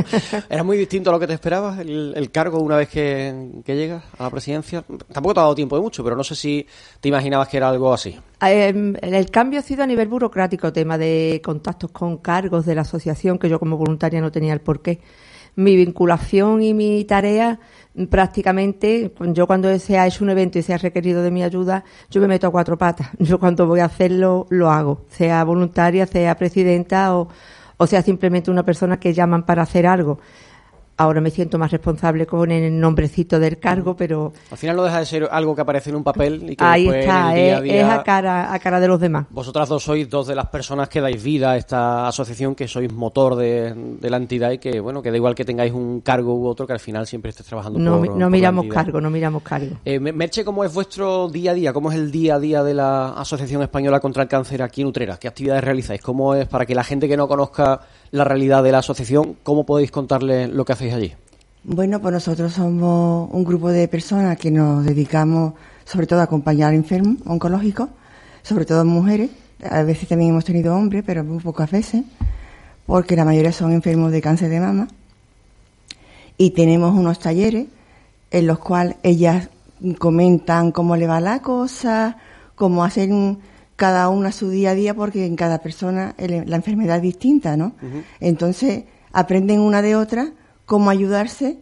¿Era 0.49 0.63
muy 0.63 0.77
distinto 0.77 1.09
a 1.09 1.13
lo 1.13 1.19
que 1.19 1.27
te 1.27 1.33
esperabas 1.33 1.79
el, 1.79 2.13
el 2.15 2.31
cargo 2.31 2.59
una 2.59 2.75
vez 2.75 2.89
que, 2.89 3.61
que 3.63 3.75
llegas 3.75 4.03
a 4.17 4.23
la 4.23 4.29
presidencia? 4.29 4.83
Tampoco 5.11 5.33
te 5.33 5.39
ha 5.39 5.43
dado 5.43 5.55
tiempo 5.55 5.75
de 5.75 5.81
mucho, 5.81 6.03
pero 6.03 6.15
no 6.15 6.23
sé 6.23 6.35
si 6.35 6.65
te 6.99 7.09
imaginabas 7.09 7.47
que 7.47 7.57
era 7.57 7.69
algo 7.69 7.93
así. 7.93 8.19
Eh, 8.45 8.93
el 9.01 9.29
cambio 9.29 9.59
ha 9.59 9.63
sido 9.63 9.83
a 9.83 9.87
nivel 9.87 10.07
burocrático, 10.07 10.73
tema 10.73 10.97
de 10.97 11.41
contactos 11.43 11.91
con 11.91 12.17
cargos 12.17 12.65
de 12.65 12.75
la 12.75 12.81
asociación, 12.81 13.37
que 13.37 13.49
yo 13.49 13.59
como 13.59 13.77
voluntaria 13.77 14.19
no 14.19 14.31
tenía 14.31 14.53
el 14.53 14.61
porqué. 14.61 14.99
Mi 15.55 15.75
vinculación 15.75 16.61
y 16.61 16.73
mi 16.73 17.03
tarea, 17.03 17.59
prácticamente, 18.09 19.13
yo 19.19 19.47
cuando 19.47 19.77
se 19.79 19.97
ha 19.97 20.07
hecho 20.07 20.23
un 20.23 20.29
evento 20.29 20.57
y 20.57 20.61
se 20.61 20.73
ha 20.73 20.77
requerido 20.77 21.21
de 21.23 21.29
mi 21.29 21.43
ayuda, 21.43 21.83
yo 22.09 22.21
me 22.21 22.27
meto 22.27 22.47
a 22.47 22.51
cuatro 22.51 22.77
patas. 22.77 23.09
Yo 23.19 23.37
cuando 23.37 23.67
voy 23.67 23.81
a 23.81 23.85
hacerlo, 23.85 24.47
lo 24.49 24.71
hago, 24.71 25.05
sea 25.09 25.43
voluntaria, 25.43 26.05
sea 26.05 26.35
presidenta 26.35 27.15
o, 27.15 27.27
o 27.81 27.87
sea 27.87 28.03
simplemente 28.03 28.51
una 28.51 28.63
persona 28.63 28.99
que 28.99 29.11
llaman 29.11 29.41
para 29.43 29.63
hacer 29.63 29.87
algo. 29.87 30.19
Ahora 31.01 31.19
me 31.19 31.31
siento 31.31 31.57
más 31.57 31.71
responsable 31.71 32.27
con 32.27 32.51
el 32.51 32.79
nombrecito 32.79 33.39
del 33.39 33.57
cargo, 33.57 33.95
pero 33.95 34.33
Al 34.51 34.57
final 34.57 34.75
no 34.75 34.83
deja 34.83 34.99
de 34.99 35.05
ser 35.07 35.27
algo 35.31 35.55
que 35.55 35.61
aparece 35.61 35.89
en 35.89 35.95
un 35.95 36.03
papel 36.03 36.51
y 36.51 36.55
que 36.55 36.63
ahí 36.63 36.83
después 36.83 36.99
está, 37.05 37.31
en 37.31 37.37
el 37.37 37.43
día 37.43 37.53
a 37.53 37.57
es, 37.57 37.63
día... 37.63 37.81
es 37.81 37.99
a 37.99 38.03
cara 38.03 38.53
a 38.53 38.59
cara 38.59 38.79
de 38.79 38.87
los 38.87 38.99
demás. 38.99 39.25
Vosotras 39.31 39.67
dos 39.67 39.83
sois 39.83 40.07
dos 40.09 40.27
de 40.27 40.35
las 40.35 40.47
personas 40.47 40.89
que 40.89 41.01
dais 41.01 41.21
vida 41.23 41.51
a 41.51 41.57
esta 41.57 42.07
asociación, 42.07 42.53
que 42.53 42.67
sois 42.67 42.91
motor 42.93 43.35
de, 43.35 43.73
de 43.99 44.09
la 44.09 44.17
entidad 44.17 44.51
y 44.51 44.59
que, 44.59 44.79
bueno, 44.79 45.01
que 45.01 45.09
da 45.09 45.17
igual 45.17 45.33
que 45.33 45.43
tengáis 45.43 45.73
un 45.73 46.01
cargo 46.01 46.35
u 46.35 46.45
otro, 46.47 46.67
que 46.67 46.73
al 46.73 46.79
final 46.79 47.07
siempre 47.07 47.29
estés 47.29 47.47
trabajando 47.47 47.79
No, 47.79 47.97
por 47.99 48.09
no 48.09 48.19
la 48.19 48.29
miramos 48.29 48.65
cargo, 48.67 49.01
no 49.01 49.09
miramos 49.09 49.41
cargo. 49.41 49.77
Eh, 49.83 49.99
Me- 49.99 50.13
Merche, 50.13 50.45
¿cómo 50.45 50.63
es 50.63 50.71
vuestro 50.73 51.29
día 51.29 51.51
a 51.51 51.53
día? 51.55 51.73
¿Cómo 51.73 51.91
es 51.91 51.97
el 51.97 52.11
día 52.11 52.35
a 52.35 52.39
día 52.39 52.63
de 52.63 52.73
la 52.75 53.09
Asociación 53.13 53.63
Española 53.63 53.99
contra 53.99 54.21
el 54.23 54.29
Cáncer 54.29 54.61
aquí 54.61 54.81
en 54.81 54.87
Utrera? 54.87 55.17
¿Qué 55.17 55.27
actividades 55.27 55.63
realizáis? 55.63 56.01
¿Cómo 56.01 56.35
es 56.35 56.47
para 56.47 56.65
que 56.65 56.75
la 56.75 56.83
gente 56.83 57.07
que 57.07 57.17
no 57.17 57.27
conozca 57.27 57.79
la 58.11 58.23
realidad 58.23 58.63
de 58.63 58.71
la 58.71 58.79
asociación, 58.79 59.37
cómo 59.43 59.65
podéis 59.65 59.91
contarle 59.91 60.47
lo 60.47 60.65
que 60.65 60.73
hacéis 60.73 60.93
allí? 60.93 61.13
Bueno, 61.63 62.01
pues 62.01 62.13
nosotros 62.13 62.53
somos 62.53 63.29
un 63.31 63.43
grupo 63.43 63.69
de 63.69 63.87
personas 63.87 64.37
que 64.37 64.51
nos 64.51 64.85
dedicamos 64.85 65.53
sobre 65.85 66.07
todo 66.07 66.19
a 66.19 66.23
acompañar 66.23 66.73
enfermos 66.73 67.17
oncológicos, 67.25 67.89
sobre 68.43 68.65
todo 68.65 68.85
mujeres. 68.85 69.29
A 69.69 69.83
veces 69.83 70.09
también 70.09 70.31
hemos 70.31 70.45
tenido 70.45 70.75
hombres, 70.75 71.03
pero 71.05 71.23
muy 71.23 71.39
pocas 71.39 71.69
veces, 71.69 72.03
porque 72.85 73.15
la 73.15 73.25
mayoría 73.25 73.51
son 73.51 73.73
enfermos 73.73 74.11
de 74.11 74.21
cáncer 74.21 74.49
de 74.49 74.59
mama. 74.59 74.87
Y 76.37 76.51
tenemos 76.51 76.93
unos 76.95 77.19
talleres 77.19 77.67
en 78.31 78.47
los 78.47 78.59
cuales 78.59 78.95
ellas 79.03 79.49
comentan 79.99 80.71
cómo 80.71 80.95
le 80.95 81.07
va 81.07 81.19
la 81.19 81.41
cosa, 81.41 82.17
cómo 82.55 82.83
hacen 82.83 83.39
cada 83.81 84.09
una 84.09 84.31
su 84.31 84.49
día 84.51 84.69
a 84.71 84.75
día, 84.75 84.93
porque 84.93 85.25
en 85.25 85.35
cada 85.35 85.57
persona 85.57 86.13
el- 86.19 86.47
la 86.47 86.55
enfermedad 86.55 86.97
es 86.97 87.01
distinta, 87.01 87.57
¿no? 87.57 87.73
Entonces 88.19 88.83
aprenden 89.11 89.59
una 89.59 89.81
de 89.81 89.95
otra 89.95 90.23
cómo 90.67 90.91
ayudarse 90.91 91.57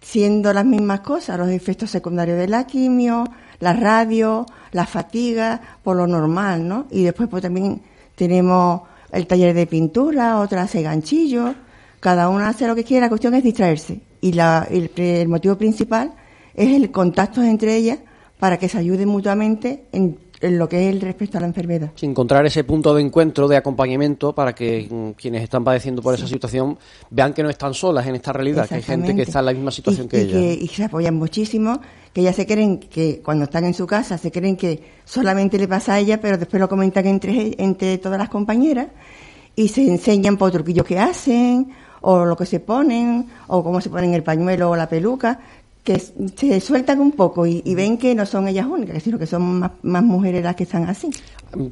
siendo 0.00 0.52
las 0.52 0.66
mismas 0.66 1.00
cosas, 1.00 1.38
los 1.38 1.48
efectos 1.48 1.90
secundarios 1.90 2.38
de 2.38 2.46
la 2.48 2.66
quimio, 2.66 3.24
la 3.60 3.72
radio, 3.72 4.44
la 4.72 4.84
fatiga, 4.86 5.60
por 5.82 5.96
lo 5.96 6.06
normal, 6.06 6.68
¿no? 6.68 6.86
Y 6.90 7.02
después 7.04 7.26
pues 7.30 7.42
también 7.42 7.80
tenemos 8.14 8.82
el 9.10 9.26
taller 9.26 9.54
de 9.54 9.66
pintura, 9.66 10.38
otra 10.38 10.62
hace 10.62 10.82
ganchillos, 10.82 11.54
cada 12.00 12.28
una 12.28 12.48
hace 12.48 12.66
lo 12.66 12.74
que 12.74 12.84
quiere, 12.84 13.00
la 13.06 13.08
cuestión 13.08 13.34
es 13.34 13.42
distraerse. 13.42 14.00
Y 14.20 14.32
la- 14.32 14.66
el, 14.70 14.90
el 14.96 15.28
motivo 15.28 15.56
principal 15.56 16.12
es 16.54 16.68
el 16.74 16.90
contacto 16.90 17.42
entre 17.42 17.76
ellas 17.76 17.98
para 18.38 18.58
que 18.58 18.68
se 18.68 18.76
ayuden 18.78 19.08
mutuamente 19.08 19.86
en, 19.92 20.18
en 20.40 20.58
lo 20.58 20.68
que 20.68 20.88
es 20.88 20.94
el 20.94 21.00
respecto 21.00 21.38
a 21.38 21.40
la 21.40 21.46
enfermedad. 21.46 21.90
Sí, 21.94 22.06
encontrar 22.06 22.44
ese 22.46 22.64
punto 22.64 22.94
de 22.94 23.02
encuentro, 23.02 23.48
de 23.48 23.56
acompañamiento, 23.56 24.34
para 24.34 24.54
que 24.54 25.14
quienes 25.16 25.42
están 25.42 25.64
padeciendo 25.64 26.02
por 26.02 26.14
esa 26.14 26.26
situación 26.26 26.78
vean 27.10 27.32
que 27.32 27.42
no 27.42 27.50
están 27.50 27.74
solas 27.74 28.06
en 28.06 28.16
esta 28.16 28.32
realidad, 28.32 28.68
que 28.68 28.76
hay 28.76 28.82
gente 28.82 29.14
que 29.14 29.22
está 29.22 29.40
en 29.40 29.46
la 29.46 29.52
misma 29.52 29.70
situación 29.70 30.06
y, 30.06 30.08
que 30.08 30.18
y 30.18 30.20
ellas. 30.22 30.62
y 30.62 30.68
se 30.68 30.84
apoyan 30.84 31.14
muchísimo, 31.14 31.80
que 32.12 32.20
ellas 32.20 32.36
se 32.36 32.46
creen 32.46 32.78
que 32.78 33.20
cuando 33.22 33.44
están 33.44 33.64
en 33.64 33.74
su 33.74 33.86
casa 33.86 34.18
se 34.18 34.30
creen 34.30 34.56
que 34.56 34.82
solamente 35.04 35.58
le 35.58 35.68
pasa 35.68 35.94
a 35.94 35.98
ella, 35.98 36.20
pero 36.20 36.38
después 36.38 36.60
lo 36.60 36.68
comentan 36.68 37.06
entre, 37.06 37.54
entre 37.58 37.98
todas 37.98 38.18
las 38.18 38.28
compañeras 38.28 38.88
y 39.54 39.68
se 39.68 39.82
enseñan 39.82 40.36
por 40.36 40.50
truquillos 40.50 40.84
que 40.84 40.98
hacen, 40.98 41.72
o 42.02 42.24
lo 42.24 42.36
que 42.36 42.46
se 42.46 42.60
ponen, 42.60 43.26
o 43.48 43.64
cómo 43.64 43.80
se 43.80 43.90
ponen 43.90 44.14
el 44.14 44.22
pañuelo 44.22 44.70
o 44.70 44.76
la 44.76 44.88
peluca, 44.88 45.40
que 45.86 45.98
se 46.36 46.60
sueltan 46.60 47.00
un 47.00 47.12
poco 47.12 47.46
y, 47.46 47.62
y 47.64 47.74
ven 47.76 47.96
que 47.96 48.12
no 48.14 48.26
son 48.26 48.48
ellas 48.48 48.66
únicas, 48.66 49.00
sino 49.02 49.18
que 49.18 49.26
son 49.26 49.60
más, 49.60 49.70
más 49.82 50.02
mujeres 50.02 50.42
las 50.42 50.56
que 50.56 50.64
están 50.64 50.84
así. 50.88 51.08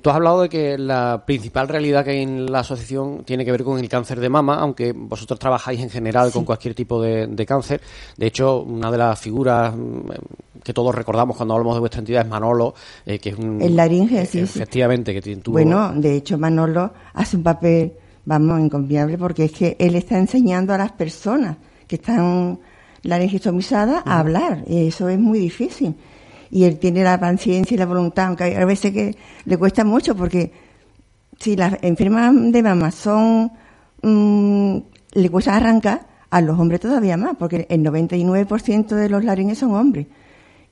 Tú 0.00 0.08
has 0.08 0.16
hablado 0.16 0.42
de 0.42 0.48
que 0.48 0.78
la 0.78 1.24
principal 1.26 1.66
realidad 1.68 2.04
que 2.04 2.12
hay 2.12 2.22
en 2.22 2.50
la 2.50 2.60
asociación 2.60 3.24
tiene 3.24 3.44
que 3.44 3.50
ver 3.50 3.64
con 3.64 3.78
el 3.78 3.88
cáncer 3.88 4.20
de 4.20 4.28
mama, 4.28 4.54
aunque 4.60 4.92
vosotros 4.92 5.38
trabajáis 5.38 5.80
en 5.80 5.90
general 5.90 6.30
con 6.30 6.44
cualquier 6.44 6.74
tipo 6.76 7.02
de, 7.02 7.26
de 7.26 7.44
cáncer. 7.44 7.80
De 8.16 8.26
hecho, 8.28 8.62
una 8.62 8.90
de 8.90 8.98
las 8.98 9.18
figuras 9.18 9.74
mm, 9.76 10.62
que 10.62 10.72
todos 10.72 10.94
recordamos 10.94 11.36
cuando 11.36 11.54
hablamos 11.54 11.74
de 11.74 11.80
vuestra 11.80 11.98
entidad 11.98 12.22
es 12.22 12.28
Manolo, 12.28 12.72
eh, 13.04 13.18
que 13.18 13.30
es 13.30 13.36
un... 13.36 13.60
El 13.60 13.74
laringe, 13.74 14.24
sí, 14.26 14.38
sí. 14.46 14.58
Efectivamente, 14.60 15.12
que 15.12 15.20
tiene- 15.20 15.42
tuvo... 15.42 15.54
Bueno, 15.54 15.92
de 15.92 16.14
hecho 16.16 16.38
Manolo 16.38 16.92
hace 17.12 17.36
un 17.36 17.42
papel, 17.42 17.92
vamos, 18.24 18.60
inconfiable, 18.60 19.18
porque 19.18 19.46
es 19.46 19.52
que 19.52 19.76
él 19.80 19.96
está 19.96 20.16
enseñando 20.16 20.72
a 20.72 20.78
las 20.78 20.92
personas 20.92 21.56
que 21.88 21.96
están 21.96 22.60
laringistomizadas 23.04 24.02
a 24.04 24.18
hablar, 24.18 24.64
y 24.66 24.88
eso 24.88 25.08
es 25.08 25.18
muy 25.18 25.38
difícil. 25.38 25.94
Y 26.50 26.64
él 26.64 26.78
tiene 26.78 27.02
la 27.04 27.18
paciencia 27.18 27.74
y 27.74 27.78
la 27.78 27.86
voluntad, 27.86 28.26
aunque 28.26 28.56
a 28.56 28.64
veces 28.64 28.92
que 28.92 29.16
le 29.44 29.56
cuesta 29.56 29.84
mucho, 29.84 30.14
porque 30.14 30.52
si 31.40 31.56
las 31.56 31.78
enfermas 31.82 32.34
de 32.52 32.62
mama 32.62 32.90
son, 32.90 33.52
mm, 34.02 34.76
le 35.14 35.30
cuesta 35.30 35.56
arrancar, 35.56 36.06
a 36.34 36.40
los 36.40 36.58
hombres 36.58 36.80
todavía 36.80 37.16
más, 37.16 37.36
porque 37.38 37.64
el 37.70 37.84
99% 37.84 38.96
de 38.96 39.08
los 39.08 39.22
laringes 39.22 39.58
son 39.58 39.72
hombres. 39.72 40.08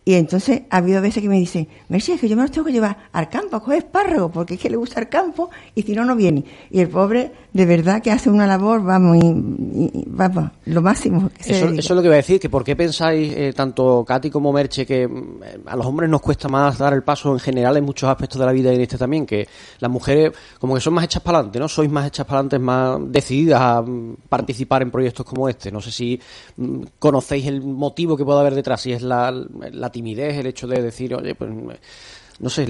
Y 0.04 0.14
entonces 0.14 0.62
ha 0.70 0.78
habido 0.78 1.00
veces 1.00 1.22
que 1.22 1.28
me 1.28 1.38
dicen, 1.38 1.68
Mercedes, 1.88 2.16
es 2.16 2.20
que 2.22 2.28
yo 2.28 2.34
me 2.34 2.42
los 2.42 2.50
tengo 2.50 2.66
que 2.66 2.72
llevar 2.72 2.96
al 3.12 3.28
campo 3.28 3.54
a 3.54 3.60
coger 3.60 3.78
espárragos, 3.78 4.32
porque 4.32 4.54
es 4.54 4.60
que 4.60 4.68
le 4.68 4.76
gusta 4.76 4.98
el 4.98 5.08
campo 5.08 5.50
y 5.76 5.82
si 5.82 5.94
no, 5.94 6.04
no 6.04 6.16
viene. 6.16 6.44
Y 6.70 6.80
el 6.80 6.88
pobre, 6.88 7.30
de 7.52 7.66
verdad 7.66 8.00
que 8.02 8.10
hace 8.10 8.30
una 8.30 8.46
labor, 8.46 8.82
vamos, 8.82 9.18
y, 9.18 9.26
y- 9.26 10.04
vamos, 10.06 10.50
lo 10.64 10.80
máximo 10.80 11.28
que 11.36 11.42
se 11.44 11.52
Eso, 11.56 11.66
eso 11.68 11.78
es 11.80 11.90
lo 11.90 12.00
que 12.00 12.06
iba 12.06 12.14
a 12.14 12.16
decir, 12.16 12.40
que 12.40 12.48
por 12.48 12.64
qué 12.64 12.74
pensáis, 12.74 13.32
eh, 13.36 13.52
tanto 13.54 14.04
Katy 14.06 14.30
como 14.30 14.52
Merche, 14.52 14.86
que 14.86 15.06
mm, 15.06 15.40
a 15.66 15.76
los 15.76 15.84
hombres 15.84 16.08
nos 16.08 16.22
cuesta 16.22 16.48
más 16.48 16.78
dar 16.78 16.94
el 16.94 17.02
paso 17.02 17.32
en 17.32 17.38
general 17.40 17.76
en 17.76 17.84
muchos 17.84 18.08
aspectos 18.08 18.38
de 18.40 18.46
la 18.46 18.52
vida 18.52 18.72
y 18.72 18.76
en 18.76 18.80
este 18.80 18.96
también, 18.96 19.26
que 19.26 19.46
las 19.80 19.90
mujeres 19.90 20.32
como 20.58 20.74
que 20.74 20.80
son 20.80 20.94
más 20.94 21.04
hechas 21.04 21.22
para 21.22 21.38
adelante, 21.38 21.58
¿no? 21.58 21.68
Sois 21.68 21.90
más 21.90 22.06
hechas 22.06 22.24
para 22.26 22.38
adelante, 22.38 22.58
más 22.58 22.98
decididas 23.12 23.60
a 23.60 23.82
mm, 23.82 24.16
participar 24.28 24.80
en 24.82 24.90
proyectos 24.90 25.26
como 25.26 25.48
este. 25.48 25.70
No 25.70 25.80
sé 25.82 25.90
si 25.92 26.18
mm, 26.56 26.82
conocéis 26.98 27.46
el 27.46 27.60
motivo 27.60 28.16
que 28.16 28.24
puede 28.24 28.40
haber 28.40 28.54
detrás, 28.54 28.80
si 28.80 28.92
es 28.92 29.02
la, 29.02 29.30
la 29.30 29.90
timidez, 29.90 30.38
el 30.38 30.46
hecho 30.46 30.66
de 30.66 30.80
decir, 30.80 31.14
oye, 31.14 31.34
pues 31.34 31.50
no 32.40 32.50
sé, 32.50 32.66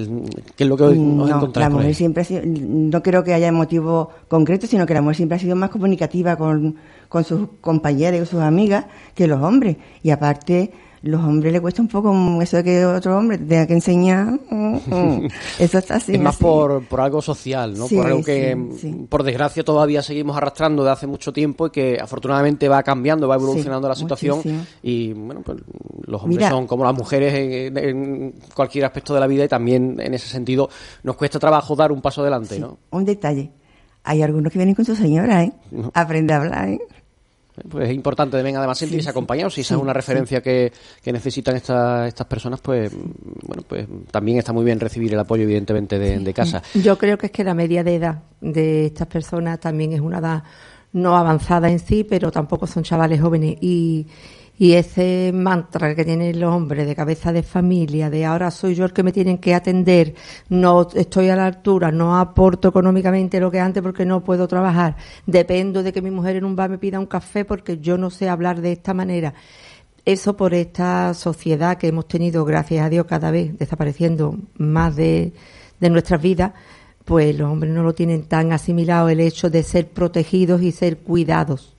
qué 0.57 0.65
es 0.65 0.69
lo 0.69 0.77
que 0.77 0.85
os 0.85 0.97
No, 0.97 1.27
encontráis 1.29 1.69
la 1.69 1.75
mujer 1.75 1.95
siempre 1.95 2.23
ha 2.23 2.25
sido, 2.25 2.43
no 2.45 3.03
creo 3.03 3.25
que 3.25 3.35
haya 3.35 3.51
motivo 3.53 4.11
concreto, 4.29 4.67
sino 4.67 4.87
que 4.87 4.95
la 4.95 5.03
mujer 5.03 5.17
siempre 5.17 5.37
ha 5.37 5.41
sido 5.41 5.57
más 5.57 5.71
comunicativa 5.71 6.37
con, 6.37 6.77
con 7.09 7.25
sus 7.25 7.49
compañeras 7.61 8.23
y 8.23 8.27
sus 8.27 8.41
amigas 8.41 8.87
que 9.15 9.27
los 9.27 9.43
hombres. 9.43 9.77
Y 10.03 10.11
aparte, 10.11 10.73
los 11.03 11.21
hombres 11.25 11.53
le 11.53 11.61
cuesta 11.61 11.83
un 11.83 11.89
poco 11.89 12.13
eso 12.41 12.59
de 12.59 12.65
que 12.65 12.85
otro 12.87 13.19
hombre 13.19 13.37
te 13.39 13.45
tenga 13.45 13.67
que 13.67 13.73
enseñar. 13.75 14.27
mm. 14.51 15.27
Eso 15.59 15.79
está 15.79 15.97
así. 15.97 16.15
es 16.15 16.21
más 16.21 16.37
así. 16.37 16.45
por, 16.45 16.87
por 16.87 17.01
algo 17.01 17.21
social, 17.21 17.77
¿no? 17.77 17.89
Sí, 17.89 17.97
por 17.97 18.07
algo 18.07 18.23
que, 18.23 18.57
sí, 18.79 18.93
mm, 18.93 19.07
por 19.07 19.25
desgracia, 19.25 19.65
todavía 19.65 20.03
seguimos 20.03 20.37
arrastrando 20.37 20.85
de 20.85 20.91
hace 20.91 21.09
mucho 21.09 21.33
tiempo 21.33 21.67
y 21.67 21.71
que 21.71 21.99
afortunadamente 22.01 22.69
va 22.69 22.83
cambiando, 22.83 23.27
va 23.27 23.35
evolucionando 23.35 23.89
la 23.89 23.97
situación. 23.97 24.37
muchísimo. 24.37 24.65
Y 24.83 25.13
bueno, 25.13 25.43
pues 25.45 25.59
los 26.07 26.23
hombres 26.23 26.39
Mira. 26.39 26.51
son 26.51 26.67
como 26.67 26.85
las 26.85 26.95
mujeres 26.95 27.35
en, 27.35 27.77
en 27.77 28.35
cualquier 28.55 28.85
aspecto 28.85 29.13
de 29.13 29.21
la 29.21 29.27
vida 29.27 29.45
y 29.45 29.49
también 29.49 29.99
en 30.01 30.15
ese 30.15 30.29
sentido 30.29 30.69
nos 31.03 31.17
cuesta 31.17 31.41
trabajo 31.41 31.75
dar 31.75 31.91
un 31.91 32.01
paso 32.01 32.21
adelante, 32.21 32.61
¿no? 32.61 32.79
Un 32.91 33.05
detalle. 33.05 33.51
Hay 34.05 34.23
algunos 34.23 34.53
que 34.53 34.59
vienen 34.59 34.75
con 34.75 34.85
su 34.85 34.97
señora, 34.97 35.45
¿eh? 35.45 35.53
No. 35.71 35.91
Aprende 35.95 36.35
a 36.35 36.39
hablar, 36.39 36.69
¿eh? 36.69 36.81
Pues 37.69 37.89
es 37.89 37.95
importante 37.95 38.37
también 38.37 38.57
además 38.57 38.79
sentirse 38.79 39.05
Sí, 39.05 39.11
acompañados. 39.11 39.55
Si 39.55 39.61
esa 39.61 39.69
Sí, 39.69 39.75
es 39.75 39.83
una 39.83 39.93
referencia 39.93 40.41
que, 40.41 40.73
que 41.03 41.13
necesitan 41.13 41.57
estas 41.57 42.09
estas 42.09 42.27
personas, 42.27 42.61
pues 42.61 42.91
bueno, 43.43 43.63
pues 43.67 43.87
también 44.11 44.39
está 44.39 44.53
muy 44.53 44.65
bien 44.65 44.81
recibir 44.81 45.13
el 45.13 45.19
apoyo, 45.21 45.43
evidentemente, 45.43 45.99
de, 45.99 46.19
de 46.19 46.35
casa. 46.35 46.63
Yo 46.75 46.97
creo 46.97 47.19
que 47.19 47.27
es 47.27 47.33
que 47.33 47.45
la 47.45 47.55
media 47.55 47.85
de 47.85 47.97
edad 47.97 48.23
de 48.41 48.87
estas 48.87 49.07
personas 49.07 49.61
también 49.61 49.93
es 49.93 50.01
una 50.01 50.19
edad 50.19 50.43
no 50.93 51.17
avanzada 51.17 51.71
en 51.71 51.79
sí, 51.79 52.05
pero 52.05 52.31
tampoco 52.31 52.67
son 52.67 52.83
chavales 52.83 53.21
jóvenes. 53.21 53.57
Y, 53.61 54.07
y 54.63 54.75
ese 54.75 55.33
mantra 55.35 55.93
que 55.93 56.05
tienen 56.05 56.39
los 56.39 56.55
hombres 56.55 56.87
de 56.87 56.95
cabeza 56.95 57.33
de 57.33 57.43
familia, 57.43 58.11
de 58.11 58.25
ahora 58.25 58.49
soy 58.53 58.77
yo 58.77 58.85
el 58.85 58.93
que 58.93 59.03
me 59.03 59.11
tienen 59.11 59.39
que 59.39 59.57
atender, 59.57 60.15
no 60.51 60.87
estoy 60.95 61.31
a 61.31 61.35
la 61.35 61.47
altura, 61.47 61.91
no 61.91 62.17
aporto 62.17 62.69
económicamente 62.69 63.41
lo 63.41 63.51
que 63.51 63.59
antes 63.59 63.83
porque 63.83 64.05
no 64.05 64.23
puedo 64.23 64.47
trabajar, 64.47 64.95
dependo 65.27 65.83
de 65.83 65.93
que 65.93 66.01
mi 66.01 66.13
mujer 66.13 66.37
en 66.37 66.45
un 66.45 66.55
bar 66.55 66.71
me 66.71 66.79
pida 66.79 67.01
un 67.01 67.07
café 67.07 67.45
porque 67.45 67.79
yo 67.79 67.99
no 67.99 68.09
sé 68.09 68.29
hablar 68.29 68.61
de 68.61 68.71
esta 68.71 68.95
manera. 68.95 69.35
Eso 70.05 70.37
por 70.37 70.55
esta 70.55 71.13
sociedad 71.15 71.77
que 71.77 71.89
hemos 71.89 72.07
tenido, 72.07 72.45
gracias 72.45 72.87
a 72.87 72.89
Dios, 72.89 73.07
cada 73.07 73.33
vez 73.33 73.59
desapareciendo 73.59 74.39
más 74.59 74.95
de, 74.95 75.33
de 75.81 75.91
nuestras 75.91 76.23
vidas, 76.23 76.53
pues 77.05 77.37
los 77.37 77.51
hombres 77.51 77.73
no 77.73 77.83
lo 77.83 77.95
tienen 77.95 78.29
tan 78.29 78.53
asimilado 78.53 79.09
el 79.09 79.19
hecho 79.19 79.51
de 79.51 79.65
ser 79.65 79.89
protegidos 79.89 80.63
y 80.63 80.71
ser 80.71 80.99
cuidados. 80.99 81.72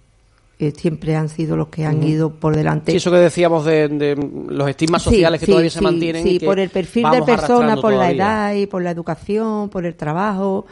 Que 0.64 0.72
siempre 0.80 1.14
han 1.16 1.28
sido 1.28 1.58
los 1.58 1.68
que 1.68 1.86
han 1.86 2.02
ido 2.04 2.30
por 2.36 2.56
delante. 2.56 2.92
Sí, 2.92 2.98
eso 2.98 3.12
que 3.12 3.18
decíamos 3.18 3.66
de, 3.66 3.90
de 3.90 4.16
los 4.48 4.70
estigmas 4.70 5.04
Sí, 5.04 5.10
sociales 5.10 5.40
que 5.42 5.46
sí, 5.46 5.52
todavía 5.52 5.70
se 5.72 5.82
mantienen. 5.82 6.24
Sí, 6.24 6.30
y 6.36 6.40
que 6.40 6.46
por 6.46 6.58
el 6.60 6.70
perfil 6.70 7.06
de 7.12 7.22
persona, 7.24 7.76
por 7.76 7.92
la 7.94 8.12
edad 8.12 8.54
y 8.56 8.66
por 8.68 8.82
la 8.82 8.92
educación, 8.92 9.68
por 9.70 9.86
el 9.86 9.96
trabajo, 9.96 10.66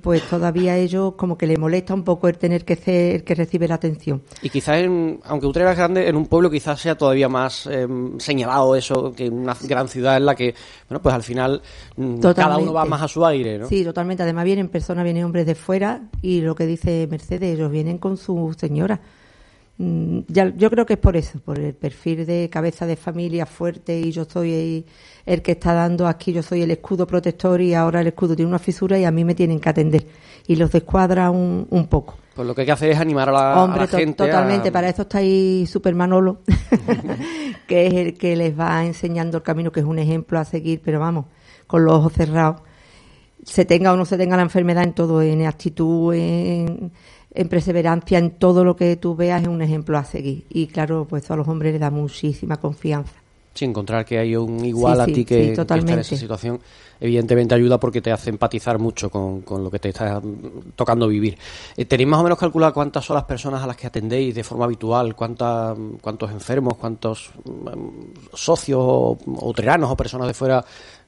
pues 0.00 0.22
todavía 0.22 0.72
a 0.72 0.76
ellos 0.78 1.12
como 1.14 1.36
que 1.36 1.46
les 1.46 1.58
molesta 1.58 1.92
un 1.92 2.04
poco 2.04 2.26
el 2.26 2.38
tener 2.38 2.64
que 2.64 2.74
ser 2.74 3.16
el 3.16 3.22
que 3.24 3.34
recibe 3.34 3.68
la 3.68 3.74
atención. 3.74 4.22
Y 4.40 4.48
quizás, 4.48 4.78
en- 4.78 5.20
aunque 5.24 5.46
Utrera 5.46 5.72
es 5.72 5.76
grande, 5.76 6.08
en 6.08 6.16
un 6.16 6.24
pueblo 6.24 6.48
quizás 6.50 6.80
sea 6.80 6.96
todavía 6.96 7.28
más 7.28 7.66
eh, 7.70 7.86
señalado 8.16 8.74
eso 8.76 9.12
que 9.14 9.26
en 9.26 9.34
una 9.34 9.54
gran 9.64 9.88
ciudad 9.88 10.16
en 10.16 10.24
la 10.24 10.34
que, 10.34 10.54
bueno, 10.88 11.02
pues 11.02 11.14
al 11.14 11.22
final 11.22 11.60
mm, 11.96 12.18
cada 12.34 12.56
uno 12.56 12.72
va 12.72 12.86
más 12.86 13.02
a 13.02 13.08
su 13.08 13.26
aire, 13.26 13.58
¿no? 13.58 13.68
Sí, 13.68 13.84
totalmente. 13.84 14.22
Además 14.22 14.46
vienen 14.46 14.68
personas, 14.68 15.04
vienen 15.04 15.24
hombres 15.24 15.44
de 15.44 15.54
fuera 15.54 16.00
y 16.22 16.40
lo 16.40 16.54
que 16.54 16.64
dice 16.64 17.06
Mercedes, 17.10 17.54
ellos 17.54 17.70
vienen 17.70 17.98
con 17.98 18.16
su 18.16 18.54
señora. 18.58 19.00
Mm, 19.76 20.20
Ya, 20.28 20.52
yo 20.56 20.70
creo 20.70 20.86
que 20.86 20.92
es 20.94 20.98
por 21.00 21.16
eso, 21.16 21.40
por 21.40 21.58
el 21.58 21.74
perfil 21.74 22.24
de 22.26 22.48
cabeza 22.48 22.86
de 22.86 22.94
familia 22.96 23.44
fuerte 23.44 23.98
y 23.98 24.12
yo 24.12 24.24
soy 24.24 24.84
el, 25.26 25.42
que 25.42 25.52
está 25.52 25.72
dando 25.74 26.06
aquí, 26.06 26.32
yo 26.32 26.42
soy 26.44 26.62
el 26.62 26.70
escudo 26.70 27.06
protector 27.08 27.60
y 27.60 27.74
ahora 27.74 28.00
el 28.00 28.06
escudo 28.06 28.36
tiene 28.36 28.48
una 28.48 28.60
fisura 28.60 28.96
y 28.98 29.04
a 29.04 29.10
mí 29.10 29.24
me 29.24 29.34
tienen 29.34 29.58
que 29.58 29.68
atender 29.68 30.06
y 30.46 30.54
los 30.56 30.70
descuadra 30.70 31.30
un, 31.30 31.66
un 31.70 31.86
poco. 31.88 32.16
Pues 32.36 32.46
lo 32.46 32.54
que 32.54 32.60
hay 32.62 32.66
que 32.66 32.72
hacer 32.72 32.90
es 32.90 32.98
animar 32.98 33.28
a 33.28 33.32
la, 33.32 33.52
a 33.54 33.64
Hombre, 33.64 33.80
la 33.82 33.86
to- 33.88 33.96
gente. 33.96 34.22
a- 34.22 34.26
totalmente, 34.26 34.70
para 34.70 34.88
eso 34.88 35.02
está 35.02 35.18
ahí 35.18 35.66
Super 35.66 35.94
Manolo, 35.96 36.38
que 37.66 37.86
es 37.88 37.94
el 37.94 38.14
que 38.14 38.36
les 38.36 38.58
va 38.58 38.84
enseñando 38.84 39.38
el 39.38 39.42
camino, 39.42 39.72
que 39.72 39.80
es 39.80 39.86
un 39.86 39.98
ejemplo 39.98 40.38
a 40.38 40.44
seguir, 40.44 40.80
pero 40.84 41.00
vamos, 41.00 41.26
con 41.66 41.84
los 41.84 41.94
ojos 41.94 42.12
cerrados. 42.12 42.60
Se 43.44 43.64
tenga 43.64 43.92
o 43.92 43.96
no 43.96 44.04
se 44.06 44.16
tenga 44.16 44.36
la 44.36 44.42
enfermedad 44.42 44.84
en 44.84 44.94
todo, 44.94 45.20
en 45.20 45.44
actitud, 45.46 46.14
en, 46.14 46.92
en 47.34 47.48
perseverancia, 47.48 48.18
en 48.18 48.30
todo 48.30 48.64
lo 48.64 48.76
que 48.76 48.96
tú 48.96 49.16
veas, 49.16 49.42
es 49.42 49.48
un 49.48 49.60
ejemplo 49.60 49.98
a 49.98 50.04
seguir. 50.04 50.44
Y 50.48 50.68
claro, 50.68 51.06
pues 51.08 51.24
eso 51.24 51.34
a 51.34 51.36
los 51.36 51.48
hombres 51.48 51.72
les 51.72 51.80
da 51.80 51.90
muchísima 51.90 52.56
confianza. 52.56 53.12
Sí, 53.54 53.64
encontrar 53.64 54.04
que 54.04 54.18
hay 54.18 54.34
un 54.34 54.64
igual 54.64 54.96
Sí, 54.96 55.00
a 55.00 55.04
sí, 55.04 55.12
ti 55.12 55.20
sí, 55.20 55.24
que, 55.24 55.52
que 55.52 55.60
está 55.60 55.76
en 55.76 55.88
esa 55.88 56.16
situación, 56.16 56.58
evidentemente 56.98 57.54
ayuda 57.54 57.78
porque 57.78 58.00
te 58.00 58.10
hace 58.10 58.30
empatizar 58.30 58.80
mucho 58.80 59.10
con, 59.10 59.42
con 59.42 59.62
lo 59.62 59.70
que 59.70 59.78
te 59.78 59.90
está 59.90 60.20
tocando 60.74 61.06
vivir. 61.06 61.38
Eh, 61.76 61.84
¿Tenéis 61.84 62.08
más 62.08 62.18
o 62.18 62.24
menos 62.24 62.36
calculado 62.36 62.74
cuántas 62.74 63.04
son 63.04 63.14
las 63.14 63.24
personas 63.24 63.62
a 63.62 63.68
las 63.68 63.76
que 63.76 63.86
atendéis 63.86 64.34
de 64.34 64.42
forma 64.42 64.64
habitual? 64.64 65.14
¿Cuántas, 65.14 65.78
¿Cuántos 66.00 66.32
enfermos, 66.32 66.76
cuántos 66.76 67.30
mm, 67.44 68.34
socios 68.34 68.80
o, 68.82 69.18
o 69.24 69.52
teranos 69.52 69.88
o 69.88 69.96
personas 69.96 70.26
de 70.26 70.34
fuera 70.34 70.64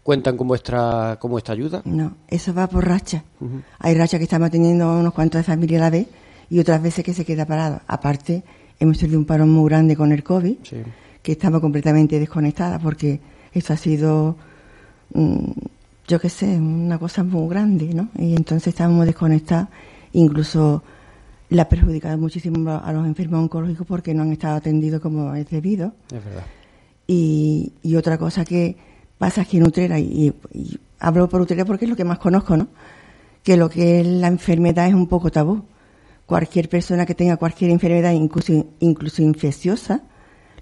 cuentan 0.06 0.36
con 0.36 0.46
vuestra, 0.46 1.18
con 1.20 1.32
vuestra 1.32 1.52
ayuda? 1.52 1.82
No, 1.84 2.14
eso 2.28 2.54
va 2.54 2.68
por 2.68 2.86
racha. 2.86 3.24
Hay 3.80 3.92
rachas 3.96 4.18
que 4.18 4.24
estamos 4.24 4.52
teniendo 4.52 5.00
unos 5.00 5.12
cuantos 5.12 5.40
de 5.40 5.42
familia 5.42 5.78
a 5.78 5.80
la 5.80 5.90
vez 5.90 6.06
y 6.48 6.60
otras 6.60 6.80
veces 6.80 7.04
que 7.04 7.12
se 7.12 7.24
queda 7.24 7.44
parado. 7.44 7.80
Aparte, 7.88 8.44
hemos 8.78 8.98
tenido 8.98 9.18
un 9.18 9.24
parón 9.24 9.50
muy 9.50 9.68
grande 9.68 9.96
con 9.96 10.12
el 10.12 10.22
COVID, 10.22 10.58
que 11.22 11.32
estamos 11.32 11.60
completamente 11.60 12.20
desconectadas 12.20 12.80
porque 12.80 13.18
esto 13.52 13.72
ha 13.72 13.76
sido, 13.76 14.36
mm, 15.12 15.50
yo 16.06 16.20
qué 16.20 16.28
sé, 16.28 16.56
una 16.56 17.00
cosa 17.00 17.24
muy 17.24 17.48
grande, 17.48 17.92
¿no? 17.92 18.08
Y 18.16 18.36
entonces 18.36 18.68
estamos 18.68 19.06
desconectadas. 19.06 19.70
Incluso 20.12 20.84
le 21.48 21.60
ha 21.60 21.68
perjudicado 21.68 22.16
muchísimo 22.16 22.70
a 22.70 22.92
los 22.92 23.04
enfermos 23.06 23.40
oncológicos 23.40 23.84
porque 23.84 24.14
no 24.14 24.22
han 24.22 24.30
estado 24.30 24.54
atendidos 24.54 25.00
como 25.00 25.34
es 25.34 25.50
debido. 25.50 25.94
Es 26.12 26.24
verdad. 26.24 26.44
Y, 27.08 27.72
y 27.82 27.96
otra 27.96 28.18
cosa 28.18 28.44
que 28.44 28.76
pasa 29.18 29.42
aquí 29.42 29.56
en 29.58 29.66
Utrera, 29.66 29.98
y, 29.98 30.32
y 30.52 30.78
hablo 31.00 31.28
por 31.28 31.40
Utrera 31.40 31.64
porque 31.64 31.84
es 31.84 31.90
lo 31.90 31.96
que 31.96 32.04
más 32.04 32.18
conozco, 32.18 32.56
¿no? 32.56 32.68
Que 33.42 33.56
lo 33.56 33.68
que 33.70 34.00
es 34.00 34.06
la 34.06 34.26
enfermedad 34.28 34.86
es 34.88 34.94
un 34.94 35.06
poco 35.06 35.30
tabú. 35.30 35.62
Cualquier 36.26 36.68
persona 36.68 37.06
que 37.06 37.14
tenga 37.14 37.36
cualquier 37.36 37.70
enfermedad, 37.70 38.12
incluso, 38.12 38.52
incluso 38.80 39.22
infecciosa, 39.22 40.02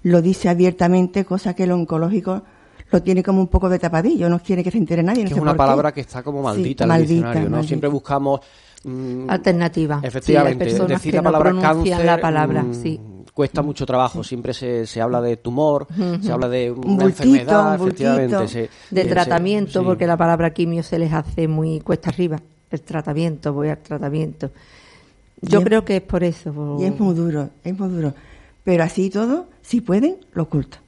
lo 0.03 0.21
dice 0.21 0.47
abiertamente, 0.49 1.25
cosa 1.25 1.55
que 1.55 1.63
el 1.63 1.71
oncológico 1.71 2.43
lo 2.91 3.01
tiene 3.01 3.23
como 3.23 3.41
un 3.41 3.47
poco 3.47 3.67
de 3.67 3.79
tapadillo, 3.79 4.29
no 4.29 4.37
quiere 4.39 4.63
que 4.63 4.69
se 4.69 4.77
entere 4.77 5.01
nadie. 5.01 5.23
no 5.23 5.29
sé 5.29 5.35
es 5.35 5.41
una 5.41 5.51
por 5.51 5.55
qué. 5.55 5.57
palabra 5.57 5.91
que 5.91 6.01
está 6.01 6.21
como 6.21 6.39
Sí, 6.41 6.43
maldita 6.45 6.83
en 6.83 6.91
el 6.91 6.97
maldita, 6.99 7.13
diccionario, 7.13 7.43
¿no? 7.45 7.49
maldita. 7.49 7.67
Siempre 7.67 7.89
buscamos 7.89 8.39
mm, 8.83 9.29
Alternativa. 9.29 9.99
Efectivamente, 10.03 10.65
Sí, 10.65 10.69
hay 10.69 10.77
personas 10.77 11.01
decir 11.01 11.11
que 11.11 11.15
la 11.17 11.21
no 11.23 11.31
palabra 11.31 11.61
cáncer 11.61 12.05
la 12.05 12.21
palabra, 12.21 12.61
mm, 12.63 12.73
sí. 12.75 12.99
Cuesta 13.35 13.61
mucho 13.61 13.85
trabajo. 13.85 14.23
Siempre 14.23 14.53
se, 14.55 14.87
se 14.87 14.99
habla 15.01 15.21
de 15.21 15.37
tumor, 15.37 15.85
se 16.21 16.31
habla 16.31 16.49
de 16.49 16.71
Un 16.71 16.79
una 16.89 17.03
bultito, 17.03 17.23
enfermedad, 17.25 17.71
un 17.73 17.77
bultito. 17.77 18.13
efectivamente. 18.15 18.47
se- 18.47 18.69
de 18.95 19.03
se- 19.03 19.09
tratamiento, 19.09 19.79
sí. 19.81 19.85
porque 19.85 20.07
la 20.07 20.17
palabra 20.17 20.49
quimio 20.51 20.81
se 20.81 20.97
les 20.97 21.13
hace 21.13 21.47
muy 21.47 21.79
cuesta 21.81 22.09
arriba. 22.09 22.41
El 22.71 22.81
tratamiento, 22.81 23.53
voy 23.53 23.69
al 23.69 23.77
tratamiento. 23.77 24.49
Yo 25.41 25.59
Y 25.59 25.61
es- 25.61 25.67
creo 25.67 25.85
que 25.85 25.97
es 25.97 26.01
por 26.01 26.23
eso. 26.23 26.51
por- 26.51 26.81
Y 26.81 26.85
es 26.85 26.99
muy 26.99 27.13
duro, 27.13 27.49
es 27.63 27.77
muy 27.77 27.89
duro. 27.89 28.13
Pero 28.63 28.83
así 28.83 29.05
y 29.05 29.09
todo, 29.11 29.45
si 29.61 29.81
pueden, 29.81 30.15
lo 30.33 30.43
ocultan. 30.43 30.79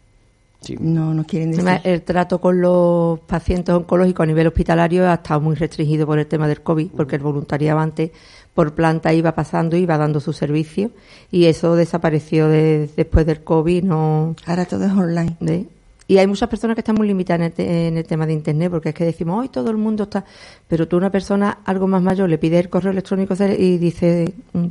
No 0.79 1.13
nos 1.13 1.27
quieren 1.27 1.51
decir. 1.51 1.63
Además, 1.67 1.85
el 1.85 2.01
trato 2.01 2.41
con 2.41 2.59
los 2.59 3.19
pacientes 3.21 3.73
oncológicos 3.75 4.23
a 4.23 4.27
nivel 4.27 4.47
hospitalario 4.47 5.07
ha 5.07 5.13
estado 5.13 5.39
muy 5.39 5.55
restringido 5.55 6.07
por 6.07 6.17
el 6.17 6.25
tema 6.25 6.47
del 6.47 6.61
COVID, 6.61 6.89
porque 6.97 7.17
el 7.17 7.21
voluntariado 7.21 7.79
antes 7.79 8.09
por 8.57 8.73
planta 8.73 9.13
iba 9.13 9.33
pasando, 9.35 9.77
iba 9.77 9.99
dando 9.99 10.19
su 10.19 10.33
servicio, 10.33 10.89
y 11.29 11.45
eso 11.45 11.75
desapareció 11.75 12.47
de- 12.47 12.89
después 12.97 13.23
del 13.27 13.43
COVID. 13.43 13.83
No, 13.83 14.35
Ahora 14.47 14.65
todo 14.65 14.83
es 14.85 14.91
online. 14.91 15.67
Y 16.07 16.17
hay 16.17 16.25
muchas 16.25 16.49
personas 16.49 16.73
que 16.73 16.81
están 16.81 16.95
muy 16.95 17.05
limitadas 17.07 17.41
en 17.41 17.45
el, 17.45 17.51
te- 17.53 17.87
en 17.89 17.97
el 17.97 18.05
tema 18.05 18.25
de 18.25 18.33
Internet, 18.33 18.71
porque 18.71 18.89
es 18.89 18.95
que 18.95 19.05
decimos, 19.05 19.39
hoy 19.41 19.49
todo 19.49 19.69
el 19.69 19.77
mundo 19.77 20.05
está. 20.05 20.25
Pero 20.67 20.87
tú, 20.87 20.97
una 20.97 21.11
persona 21.11 21.59
algo 21.65 21.85
más 21.85 22.01
mayor, 22.01 22.29
le 22.29 22.39
pides 22.39 22.61
el 22.61 22.69
correo 22.69 22.91
electrónico 22.93 23.35
y 23.59 23.77
dice, 23.77 24.33
mm, 24.53 24.65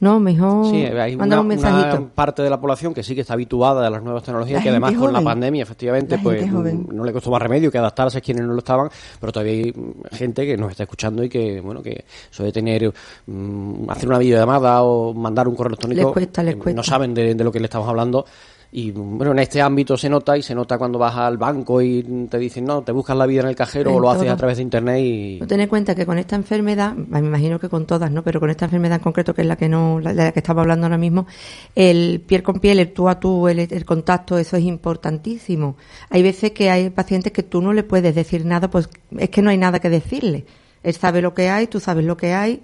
no, 0.00 0.18
mejor 0.18 0.66
Sí, 0.66 0.84
hay 0.84 1.14
una, 1.14 1.40
un 1.40 1.46
mensajito. 1.46 1.96
una 1.98 2.08
parte 2.08 2.42
de 2.42 2.50
la 2.50 2.60
población 2.60 2.92
que 2.94 3.02
sí 3.02 3.14
que 3.14 3.20
está 3.20 3.34
habituada 3.34 3.86
a 3.86 3.90
las 3.90 4.02
nuevas 4.02 4.22
tecnologías, 4.22 4.58
La 4.58 4.62
que 4.62 4.68
además 4.70 4.94
con 4.94 5.12
la 5.12 5.20
pandemia, 5.20 5.62
efectivamente, 5.62 6.16
La 6.16 6.22
pues 6.22 6.50
no 6.50 7.04
le 7.04 7.12
costó 7.12 7.30
más 7.30 7.42
remedio 7.42 7.70
que 7.70 7.78
adaptarse 7.78 8.18
a 8.18 8.20
quienes 8.20 8.44
no 8.46 8.52
lo 8.52 8.58
estaban, 8.58 8.88
pero 9.20 9.32
todavía 9.32 9.52
hay 9.52 9.72
mm, 9.72 10.14
gente 10.16 10.46
que 10.46 10.56
nos 10.56 10.70
está 10.70 10.84
escuchando 10.84 11.22
y 11.22 11.28
que, 11.28 11.60
bueno, 11.60 11.82
que 11.82 12.04
de 12.38 12.52
tener, 12.52 12.92
mm, 13.26 13.90
hacer 13.90 14.08
una 14.08 14.18
videollamada 14.18 14.82
o 14.82 15.12
mandar 15.12 15.46
un 15.46 15.54
correo 15.54 15.68
electrónico, 15.68 16.02
Les 16.08 16.12
cuesta, 16.12 16.42
les 16.42 16.54
eh, 16.54 16.58
cuesta. 16.58 16.76
no 16.76 16.82
saben 16.82 17.14
de, 17.14 17.34
de 17.34 17.44
lo 17.44 17.52
que 17.52 17.60
le 17.60 17.66
estamos 17.66 17.88
hablando. 17.88 18.24
Y 18.72 18.92
bueno, 18.92 19.32
en 19.32 19.40
este 19.40 19.60
ámbito 19.60 19.96
se 19.96 20.08
nota 20.08 20.38
y 20.38 20.42
se 20.42 20.54
nota 20.54 20.78
cuando 20.78 20.96
vas 20.96 21.16
al 21.16 21.38
banco 21.38 21.82
y 21.82 22.04
te 22.30 22.38
dicen, 22.38 22.64
no, 22.64 22.82
te 22.82 22.92
buscas 22.92 23.16
la 23.16 23.26
vida 23.26 23.40
en 23.40 23.48
el 23.48 23.56
cajero 23.56 23.90
En 23.90 23.96
o 23.96 24.00
lo 24.00 24.10
haces 24.10 24.30
a 24.30 24.36
través 24.36 24.58
de 24.58 24.62
internet 24.62 25.00
y... 25.00 25.40
Ten 25.40 25.60
en 25.60 25.68
cuenta 25.68 25.96
que 25.96 26.06
con 26.06 26.18
esta 26.18 26.36
enfermedad, 26.36 26.94
me 26.94 27.18
imagino 27.18 27.58
que 27.58 27.68
con 27.68 27.84
todas, 27.84 28.12
¿no? 28.12 28.22
Pero 28.22 28.38
con 28.38 28.48
esta 28.48 28.66
enfermedad 28.66 28.98
en 28.98 29.02
concreto, 29.02 29.34
que 29.34 29.42
es 29.42 29.48
la 29.48 29.56
que 29.56 29.68
no, 29.68 29.98
la, 29.98 30.14
de 30.14 30.22
la 30.22 30.32
que 30.32 30.38
estamos 30.38 30.60
hablando 30.60 30.86
ahora 30.86 30.98
mismo, 30.98 31.26
el 31.74 32.22
piel 32.24 32.44
con 32.44 32.60
piel, 32.60 32.78
el 32.78 32.92
tú 32.92 33.08
a 33.08 33.18
tú, 33.18 33.48
el, 33.48 33.58
el 33.58 33.84
contacto, 33.84 34.38
eso 34.38 34.56
es 34.56 34.62
importantísimo. 34.62 35.76
Hay 36.08 36.22
veces 36.22 36.52
que 36.52 36.70
hay 36.70 36.90
pacientes 36.90 37.32
que 37.32 37.42
tú 37.42 37.60
no 37.60 37.72
le 37.72 37.82
puedes 37.82 38.14
decir 38.14 38.46
nada, 38.46 38.70
pues 38.70 38.88
es 39.18 39.30
que 39.30 39.42
no 39.42 39.50
hay 39.50 39.58
nada 39.58 39.80
que 39.80 39.90
decirle. 39.90 40.44
Él 40.84 40.94
sabe 40.94 41.22
lo 41.22 41.34
que 41.34 41.48
hay, 41.48 41.66
tú 41.66 41.80
sabes 41.80 42.04
lo 42.04 42.16
que 42.16 42.34
hay, 42.34 42.62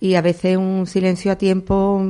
y 0.00 0.16
a 0.16 0.20
veces 0.20 0.58
un 0.58 0.86
silencio 0.86 1.32
a 1.32 1.36
tiempo 1.36 2.04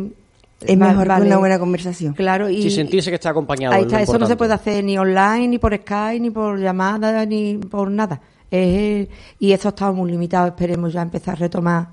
Es 0.61 0.81
va- 0.81 0.89
mejor 0.89 1.09
vale. 1.09 1.27
una 1.27 1.37
buena 1.39 1.59
conversación. 1.59 2.15
Claro, 2.15 2.49
y 2.49 2.63
Sí, 2.63 2.71
sentirse 2.71 3.11
que 3.11 3.17
está 3.17 3.31
acompañado. 3.31 3.75
Ahí 3.75 3.83
es 3.83 3.87
está, 3.89 4.01
eso 4.03 4.19
no 4.19 4.27
se 4.27 4.37
puede 4.37 4.55
hacer 4.55 4.83
ni 4.85 4.97
online, 4.97 5.49
ni 5.49 5.59
por 5.59 5.75
Skype, 5.77 6.21
ni 6.21 6.31
por 6.31 6.59
llamada, 6.59 7.25
ni 7.27 7.59
por 7.59 7.91
nada. 7.91 8.21
Es- 8.51 9.09
y 9.39 9.53
eso 9.53 9.69
ha 9.69 9.71
estado 9.71 9.93
muy 9.93 10.11
limitado. 10.11 10.47
Esperemos 10.49 10.93
ya 10.93 11.03
empezar 11.03 11.35
a 11.35 11.37
retomar 11.39 11.89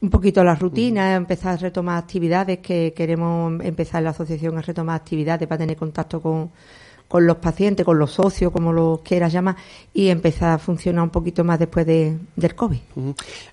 un 0.00 0.10
poquito 0.10 0.42
la 0.44 0.54
rutina, 0.54 1.14
empezar 1.14 1.54
a 1.54 1.56
retomar 1.56 1.98
actividades, 1.98 2.58
que 2.58 2.92
queremos 2.96 3.60
empezar 3.62 3.98
en 4.00 4.04
la 4.04 4.10
asociación 4.10 4.56
a 4.56 4.62
retomar 4.62 4.96
actividades 4.96 5.46
para 5.48 5.58
tener 5.58 5.76
contacto 5.76 6.20
con, 6.22 6.50
con 7.08 7.24
los 7.26 7.36
pacientes, 7.36 7.86
con 7.86 7.98
los 7.98 8.10
socios, 8.10 8.50
como 8.52 8.72
los 8.72 9.00
quieras 9.00 9.32
llamar, 9.32 9.54
y 9.94 10.08
empezar 10.08 10.50
a 10.50 10.58
funcionar 10.58 11.04
un 11.04 11.10
poquito 11.10 11.44
más 11.44 11.58
después 11.58 11.86
de, 11.86 12.16
del 12.34 12.54
COVID. 12.56 12.78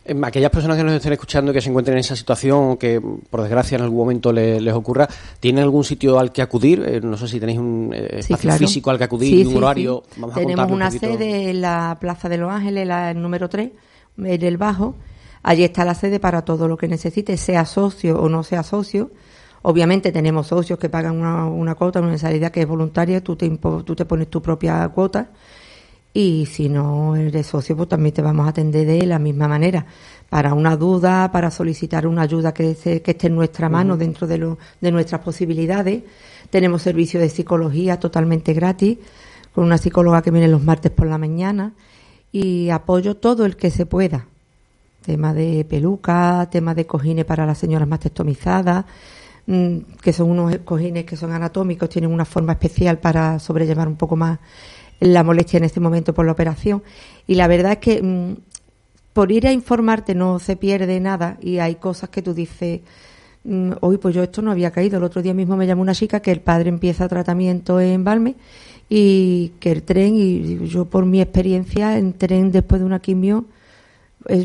Em, 0.06 0.24
Aquellas 0.24 0.50
personas 0.50 0.76
que 0.78 0.84
nos 0.84 0.94
estén 0.94 1.14
escuchando 1.14 1.52
y 1.52 1.54
que 1.54 1.62
se 1.62 1.70
encuentren 1.70 1.96
en 1.96 2.00
esa 2.00 2.16
situación 2.16 2.72
o 2.72 2.80
que, 2.80 3.00
por 3.30 3.42
desgracia, 3.42 3.76
en 3.78 3.84
algún 3.84 4.00
momento 4.00 4.34
le- 4.34 4.60
les 4.60 4.74
ocurra, 4.74 5.08
¿tienen 5.40 5.64
algún 5.64 5.84
sitio 5.84 6.18
al 6.20 6.32
que 6.32 6.42
acudir? 6.42 6.84
Eh, 6.86 7.00
no 7.02 7.16
sé 7.16 7.28
si 7.28 7.40
tenéis 7.40 7.60
un 7.60 7.92
eh, 7.94 8.08
Sí, 8.24 8.34
espacio 8.34 8.38
claro. 8.50 8.58
físico 8.60 8.90
al 8.90 8.98
que 8.98 9.04
acudir 9.04 9.30
Sí, 9.30 9.42
y 9.42 9.46
un 9.46 9.52
sí, 9.52 9.58
horario. 9.58 10.04
Vamos 10.18 10.36
Tenemos 10.36 10.72
una 10.72 10.90
sede 10.90 11.50
en 11.52 11.62
la 11.62 11.98
Plaza 12.00 12.30
de 12.30 12.38
los 12.40 12.52
Ángeles, 12.52 12.88
la 12.88 13.12
el 13.12 13.22
número 13.22 13.50
3, 13.50 13.70
en 14.18 14.44
el 14.44 14.58
Bajo. 14.58 14.96
Allí 15.44 15.64
está 15.64 15.84
la 15.86 15.94
sede 15.94 16.20
para 16.20 16.44
todo 16.44 16.68
lo 16.68 16.78
que 16.78 16.88
necesite, 16.88 17.36
sea 17.38 17.66
socio 17.66 18.20
o 18.20 18.30
no 18.30 18.44
sea 18.44 18.64
socio. 18.64 19.12
Obviamente 19.64 20.12
tenemos 20.12 20.48
socios 20.48 20.78
que 20.78 20.90
pagan 20.90 21.18
una, 21.20 21.46
una 21.46 21.76
cuota, 21.76 22.00
una 22.00 22.10
mensualidad 22.10 22.52
que 22.52 22.62
es 22.62 22.68
voluntaria, 22.68 23.24
tú 23.24 23.36
te, 23.36 23.50
tú 23.50 23.96
te 23.96 24.06
pones 24.06 24.30
tu 24.30 24.42
propia 24.42 24.88
cuota 24.90 25.30
y 26.14 26.46
si 26.46 26.70
no 26.70 27.16
eres 27.16 27.48
socio, 27.48 27.76
pues 27.76 27.90
también 27.90 28.14
te 28.14 28.22
vamos 28.22 28.46
a 28.46 28.50
atender 28.50 28.86
de 28.86 29.06
la 29.08 29.18
misma 29.20 29.48
manera. 29.48 29.86
Para 30.30 30.54
una 30.54 30.76
duda, 30.76 31.32
para 31.32 31.50
solicitar 31.50 32.06
una 32.06 32.24
ayuda 32.24 32.54
que, 32.54 32.76
se- 32.76 33.02
que 33.02 33.12
esté 33.12 33.28
en 33.28 33.36
nuestra 33.36 33.68
mano 33.70 33.98
dentro 33.98 34.28
de, 34.28 34.38
lo, 34.38 34.58
de 34.82 34.92
nuestras 34.92 35.22
posibilidades. 35.22 36.04
Tenemos 36.52 36.82
servicio 36.84 37.20
de 37.20 37.30
psicología 37.30 38.00
totalmente 38.00 38.54
gratis, 38.54 38.98
con 39.56 39.64
una 39.64 39.78
psicóloga 39.78 40.22
que 40.22 40.30
viene 40.32 40.48
los 40.48 40.64
martes 40.64 40.92
por 40.92 41.08
la 41.08 41.18
mañana 41.18 41.74
y 42.32 42.70
apoyo 42.70 43.16
todo 43.18 43.46
el 43.46 43.56
que 43.56 43.72
se 43.72 43.86
pueda. 43.86 44.26
Tema 45.04 45.34
de 45.34 45.66
peluca, 45.66 46.48
tema 46.52 46.76
de 46.76 46.86
cojines 46.86 47.26
para 47.26 47.46
las 47.46 47.58
señoras 47.58 47.88
más 47.88 48.00
testomizadas, 48.02 48.86
que 49.46 50.14
son 50.14 50.30
unos 50.30 50.58
cojines 50.60 51.04
que 51.06 51.18
son 51.18 51.32
anatómicos, 51.32 51.90
tienen 51.90 52.12
una 52.12 52.26
forma 52.26 52.54
especial 52.54 53.00
para 53.00 53.40
sobrellevar 53.40 53.88
un 53.88 53.98
poco 53.98 54.16
más 54.16 54.40
la 55.00 55.24
molestia 55.24 55.58
en 55.58 55.66
este 55.66 55.80
momento 55.80 56.14
por 56.14 56.26
la 56.26 56.32
operación. 56.32 56.82
Y 57.28 57.36
la 57.36 57.48
verdad 57.48 57.74
es 57.74 57.78
que 57.80 58.02
mm, 58.02 58.36
por 59.12 59.32
ir 59.32 59.48
a 59.48 59.52
informarte 59.52 60.16
no 60.16 60.40
se 60.40 60.56
pierde 60.56 61.00
nada 61.00 61.38
y 61.42 61.60
hay 61.60 61.76
cosas 61.76 62.10
que 62.10 62.22
tú 62.22 62.34
dices, 62.34 62.82
mm, 63.44 63.72
hoy 63.82 63.98
pues 63.98 64.16
yo 64.16 64.24
esto 64.24 64.42
no 64.42 64.52
había 64.52 64.72
caído. 64.72 64.98
El 64.98 65.04
otro 65.04 65.22
día 65.22 65.34
mismo 65.34 65.58
me 65.58 65.68
llamó 65.68 65.82
una 65.82 65.94
chica 65.94 66.22
que 66.22 66.32
el 66.32 66.42
padre 66.42 66.70
empieza 66.70 67.08
tratamiento 67.08 67.80
en 67.82 68.04
Balme 68.04 68.36
y 68.90 69.54
que 69.60 69.72
el 69.72 69.84
tren, 69.84 70.16
y 70.16 70.68
yo 70.68 70.86
por 70.86 71.06
mi 71.06 71.22
experiencia, 71.22 71.98
en 71.98 72.14
tren 72.14 72.52
después 72.52 72.80
de 72.80 72.86
una 72.86 73.00
quimio, 73.00 73.46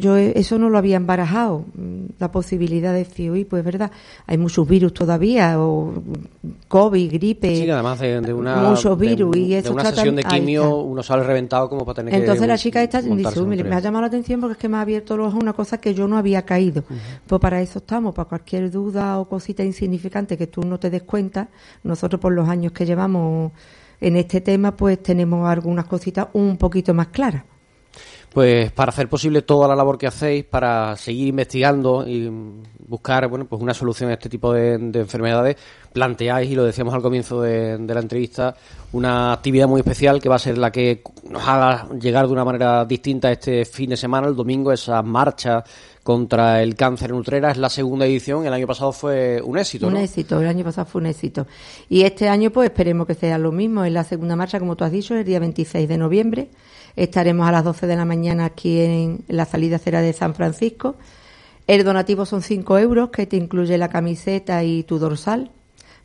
yo 0.01 0.17
eh, 0.17 0.33
eso 0.37 0.59
no 0.59 0.71
lo 0.71 0.79
había 0.79 0.97
embarajado. 0.97 1.65
Mm, 1.75 2.07
la 2.19 2.31
posibilidad 2.33 2.93
de 2.93 2.99
decir, 3.01 3.31
uy, 3.31 3.45
pues 3.45 3.65
verdad, 3.65 3.91
hay 4.27 4.37
muchos 4.39 4.67
virus 4.69 4.93
todavía, 4.95 5.61
o 5.61 5.95
COVID, 6.69 7.13
gripe. 7.13 7.57
Sí, 7.57 7.71
además 7.71 8.01
de, 8.01 8.21
de 8.21 8.33
una, 8.33 8.57
muchos 8.57 8.99
de- 8.99 9.07
virus 9.09 9.37
y 9.37 9.49
de 9.51 9.59
eso 9.59 9.73
una 9.73 9.83
está 9.83 9.95
sesión 9.95 10.17
de 10.17 10.23
tan- 10.23 10.33
quimio, 10.41 10.77
uno 10.79 11.03
sale 11.03 11.23
reventado 11.23 11.69
como 11.69 11.85
para 11.85 11.97
tener 11.97 12.13
que. 12.15 12.21
Entonces 12.21 12.47
la 12.49 12.59
chica 12.59 12.83
esta 12.83 12.99
dice, 12.99 13.09
montarse 13.11 13.39
"Uy, 13.39 13.45
un 13.45 13.51
mire, 13.51 13.63
tren". 13.63 13.71
me 13.71 13.77
ha 13.77 13.81
llamado 13.81 14.01
la 14.03 14.07
atención 14.09 14.41
porque 14.41 14.53
es 14.53 14.59
que 14.59 14.69
me 14.69 14.77
ha 14.77 14.81
abierto 14.81 15.17
los 15.17 15.29
ojos 15.29 15.43
una 15.43 15.53
cosa 15.53 15.79
que 15.79 15.95
yo 15.95 16.09
no 16.09 16.17
había 16.19 16.43
caído. 16.43 16.85
Pues 17.27 17.41
para 17.41 17.61
eso 17.61 17.79
estamos, 17.79 18.15
para 18.15 18.29
cualquier 18.29 18.71
duda 18.71 19.19
o 19.19 19.29
cosita 19.29 19.63
insignificante 19.65 20.37
que 20.37 20.47
tú 20.49 20.63
no 20.63 20.79
te 20.79 20.91
des 20.91 21.03
cuenta, 21.03 21.49
nosotros 21.85 22.21
por 22.21 22.33
los 22.33 22.49
años 22.49 22.73
que 22.73 22.85
llevamos 22.85 23.53
en 24.01 24.17
este 24.17 24.41
tema, 24.41 24.77
pues 24.77 25.03
tenemos 25.03 25.49
algunas 25.49 25.85
cositas 25.87 26.29
un 26.33 26.57
poquito 26.57 26.95
más 26.95 27.09
claras. 27.09 27.45
Pues 28.33 28.71
para 28.73 28.91
hacer 28.91 29.09
posible 29.09 29.43
toda 29.43 29.67
la 29.67 29.75
labor 29.75 29.99
que 29.99 30.07
hacéis, 30.07 30.45
para 30.45 30.97
seguir 30.97 31.29
investigando 31.29 32.07
y 32.07 32.31
buscar 32.87 33.29
bueno, 33.29 33.47
pues 33.47 33.61
una 33.61 33.75
solución 33.75 34.11
a 34.11 34.15
este 34.15 34.29
tipo 34.29 34.53
de, 34.53 34.79
de 34.79 35.01
enfermedades, 35.01 35.57
planteáis, 35.93 36.51
y 36.51 36.55
lo 36.55 36.65
decíamos 36.65 36.95
al 36.95 37.03
comienzo 37.03 37.41
de, 37.43 37.79
de 37.79 37.95
la 37.95 38.01
entrevista, 38.01 38.55
una 38.93 39.33
actividad 39.33 39.67
muy 39.67 39.81
especial 39.81 40.21
que 40.21 40.29
va 40.29 40.37
a 40.37 40.39
ser 40.39 40.59
la 40.59 40.71
que 40.71 41.03
nos 41.29 41.47
haga 41.47 41.89
llegar 42.01 42.27
de 42.27 42.33
una 42.33 42.45
manera 42.45 42.85
distinta 42.85 43.31
este 43.31 43.65
fin 43.65 43.91
de 43.91 43.97
semana, 43.97 44.29
el 44.29 44.37
domingo, 44.37 44.73
esa 44.73 45.03
marcha 45.03 45.65
contra 46.09 46.63
el 46.63 46.75
cáncer 46.75 47.11
en 47.11 47.17
Utrera. 47.17 47.51
Es 47.51 47.59
la 47.59 47.69
segunda 47.69 48.07
edición, 48.07 48.47
el 48.47 48.53
año 48.55 48.67
pasado 48.67 48.93
fue 48.93 49.43
un 49.43 49.59
éxito, 49.59 49.89
un 49.89 49.97
éxito, 49.99 50.41
el 50.41 50.47
año 50.47 50.65
pasado 50.65 50.87
fue 50.87 51.03
un 51.03 51.07
éxito. 51.09 51.47
Y 51.91 52.03
este 52.03 52.31
año, 52.31 52.51
pues 52.51 52.71
esperemos 52.71 53.07
que 53.07 53.15
sea 53.15 53.37
lo 53.37 53.53
mismo. 53.53 53.85
En 53.85 53.93
la 53.93 54.05
segunda 54.05 54.35
marcha, 54.35 54.59
como 54.59 54.75
tú 54.75 54.85
has 54.85 54.93
dicho, 54.93 55.15
el 55.15 55.25
día 55.25 55.39
26 55.39 55.87
de 55.87 55.99
noviembre. 55.99 56.49
Estaremos 56.99 57.47
a 57.47 57.53
las 57.53 57.63
12 57.63 57.87
de 57.87 57.95
la 57.95 58.05
mañana 58.05 58.45
aquí 58.45 58.81
en 58.81 59.21
la 59.29 59.45
salida 59.45 59.79
cera 59.79 60.01
de 60.01 60.13
San 60.13 60.35
Francisco. 60.35 60.97
El 61.69 61.85
donativo 61.85 62.27
son 62.27 62.43
5 62.43 62.77
euros, 62.79 63.11
que 63.11 63.25
te 63.25 63.37
incluye 63.37 63.79
la 63.79 63.89
camiseta 63.89 64.65
y 64.65 64.83
tu 64.83 64.99
dorsal 64.99 65.53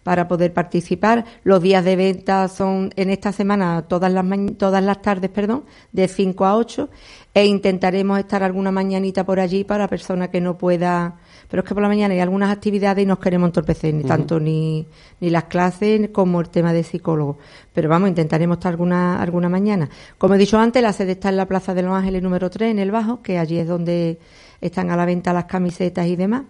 para 0.04 0.28
poder 0.28 0.54
participar. 0.54 1.26
Los 1.44 1.64
días 1.64 1.84
de 1.84 1.96
venta 1.96 2.48
son 2.48 2.92
en 2.96 3.10
esta 3.10 3.32
semana 3.32 3.86
todas 3.88 4.12
las 4.12 4.24
todas 4.60 4.84
las 4.84 5.02
tardes, 5.02 5.32
perdón, 5.32 5.64
de 5.92 6.08
5 6.08 6.46
a 6.46 6.58
8 6.58 6.90
e 7.34 7.46
intentaremos 7.48 8.20
estar 8.20 8.44
alguna 8.44 8.72
mañanita 8.72 9.26
por 9.26 9.40
allí 9.40 9.64
para 9.64 9.88
persona 9.88 10.30
que 10.30 10.42
no 10.42 10.60
pueda, 10.60 11.16
pero 11.54 11.62
es 11.62 11.68
que 11.68 11.76
por 11.76 11.84
la 11.84 11.88
mañana 11.88 12.16
hay 12.16 12.20
algunas 12.20 12.50
actividades 12.50 13.04
y 13.04 13.06
nos 13.06 13.20
queremos 13.20 13.50
entorpecer, 13.50 13.94
ni 13.94 14.04
tanto 14.04 14.40
ni, 14.40 14.88
ni 15.20 15.30
las 15.30 15.44
clases 15.44 16.10
como 16.10 16.42
el 16.42 16.50
tema 16.50 16.74
de 16.74 16.82
psicólogo. 16.82 17.38
Pero 17.72 17.90
vamos, 17.90 18.10
intentaremos 18.10 18.58
estar 18.58 18.72
alguna 18.72 19.22
alguna 19.22 19.50
mañana. 19.50 19.88
Como 20.18 20.34
he 20.34 20.40
dicho 20.40 20.58
antes, 20.58 20.82
la 20.82 20.92
sede 20.94 21.12
está 21.12 21.30
en 21.30 21.38
la 21.38 21.46
Plaza 21.46 21.76
de 21.76 21.84
los 21.84 21.94
Ángeles 21.94 22.24
número 22.24 22.50
3 22.50 22.72
en 22.72 22.80
el 22.80 22.90
Bajo, 22.90 23.22
que 23.22 23.38
allí 23.38 23.60
es 23.60 23.68
donde 23.68 24.18
están 24.62 24.90
a 24.90 24.98
la 24.98 25.06
venta 25.06 25.32
las 25.32 25.46
camisetas 25.46 26.08
y 26.08 26.16
demás. 26.16 26.42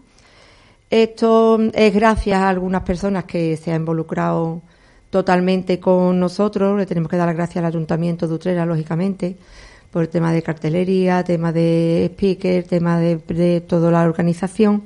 Esto 0.89 1.59
es 1.73 1.93
gracias 1.93 2.39
a 2.39 2.47
algunas 2.47 2.83
personas 2.83 3.25
que 3.25 3.57
se 3.57 3.73
han 3.73 3.81
involucrado 3.81 4.61
totalmente 5.09 5.81
con 5.81 6.17
nosotros. 6.17 6.77
Le 6.77 6.85
tenemos 6.85 7.09
que 7.09 7.17
dar 7.17 7.27
las 7.27 7.35
gracias 7.35 7.57
al 7.57 7.65
Ayuntamiento 7.65 8.25
de 8.25 8.35
Utrera, 8.35 8.65
lógicamente, 8.65 9.35
por 9.93 10.07
tema 10.07 10.33
de 10.33 10.41
cartelería, 10.41 11.23
tema 11.23 11.51
de 11.53 12.09
speaker, 12.13 12.63
tema 12.63 12.99
de, 12.99 13.17
de 13.17 13.61
toda 13.61 13.91
la 13.91 14.01
organización. 14.03 14.83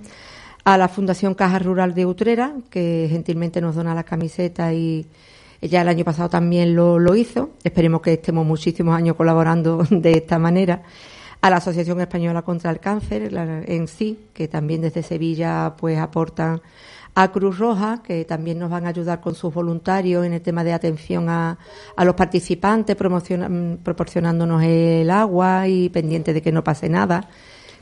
A 0.65 0.77
la 0.77 0.89
Fundación 0.89 1.33
Caja 1.33 1.59
Rural 1.59 1.93
de 1.95 2.05
Utrera, 2.05 2.53
que 2.69 3.07
gentilmente 3.09 3.61
nos 3.61 3.75
dona 3.75 3.95
las 3.95 4.03
camisetas 4.03 4.73
y 4.73 5.07
ya 5.61 5.81
el 5.81 5.87
año 5.87 6.03
pasado 6.03 6.27
también 6.29 6.75
lo, 6.75 6.99
lo 6.99 7.15
hizo. 7.15 7.51
Esperemos 7.63 8.01
que 8.01 8.13
estemos 8.13 8.45
muchísimos 8.45 8.93
años 8.93 9.15
colaborando 9.15 9.77
de 9.89 10.11
esta 10.11 10.37
manera 10.37 10.83
a 11.39 11.49
la 11.49 11.57
Asociación 11.57 12.01
Española 12.01 12.41
contra 12.41 12.69
el 12.69 12.79
Cáncer 12.81 13.31
la- 13.31 13.61
en 13.63 13.87
sí, 13.87 14.19
que 14.33 14.49
también 14.49 14.81
desde 14.81 15.03
Sevilla 15.03 15.73
pues 15.77 15.97
aportan 15.97 16.61
a 17.19 17.31
Cruz 17.31 17.57
Roja, 17.57 18.03
que 18.03 18.25
también 18.25 18.59
nos 18.59 18.69
van 18.69 18.85
a 18.85 18.89
ayudar 18.89 19.21
con 19.21 19.33
sus 19.33 19.51
voluntarios 19.51 20.23
en 20.23 20.33
el 20.33 20.41
tema 20.41 20.63
de 20.63 20.71
atención 20.71 21.29
a, 21.29 21.57
a 21.95 22.05
los 22.05 22.13
participantes, 22.13 22.95
mm, 22.95 23.77
proporcionándonos 23.81 24.61
el 24.61 25.09
agua 25.09 25.67
y 25.67 25.89
pendiente 25.89 26.31
de 26.31 26.43
que 26.43 26.51
no 26.51 26.63
pase 26.63 26.89
nada, 26.89 27.27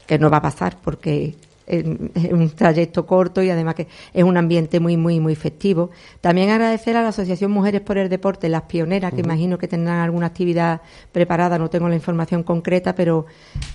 que 0.08 0.18
no 0.18 0.30
va 0.30 0.38
a 0.38 0.42
pasar 0.42 0.78
porque 0.82 1.36
es 1.68 1.84
un 2.32 2.50
trayecto 2.52 3.06
corto 3.06 3.42
y 3.44 3.50
además 3.50 3.76
que 3.76 3.88
es 4.14 4.24
un 4.24 4.38
ambiente 4.38 4.80
muy, 4.80 4.96
muy, 4.96 5.20
muy 5.20 5.36
festivo. 5.36 5.92
También 6.22 6.50
agradecer 6.50 6.96
a 6.96 7.02
la 7.02 7.10
Asociación 7.10 7.52
Mujeres 7.52 7.82
por 7.82 7.98
el 7.98 8.08
Deporte, 8.08 8.48
las 8.48 8.64
pioneras, 8.64 9.14
que 9.14 9.20
imagino 9.20 9.58
que 9.58 9.68
tendrán 9.68 10.00
alguna 10.00 10.28
actividad 10.28 10.82
preparada, 11.12 11.58
no 11.58 11.70
tengo 11.70 11.90
la 11.90 11.96
información 11.96 12.44
concreta, 12.44 12.96
pero 12.96 13.26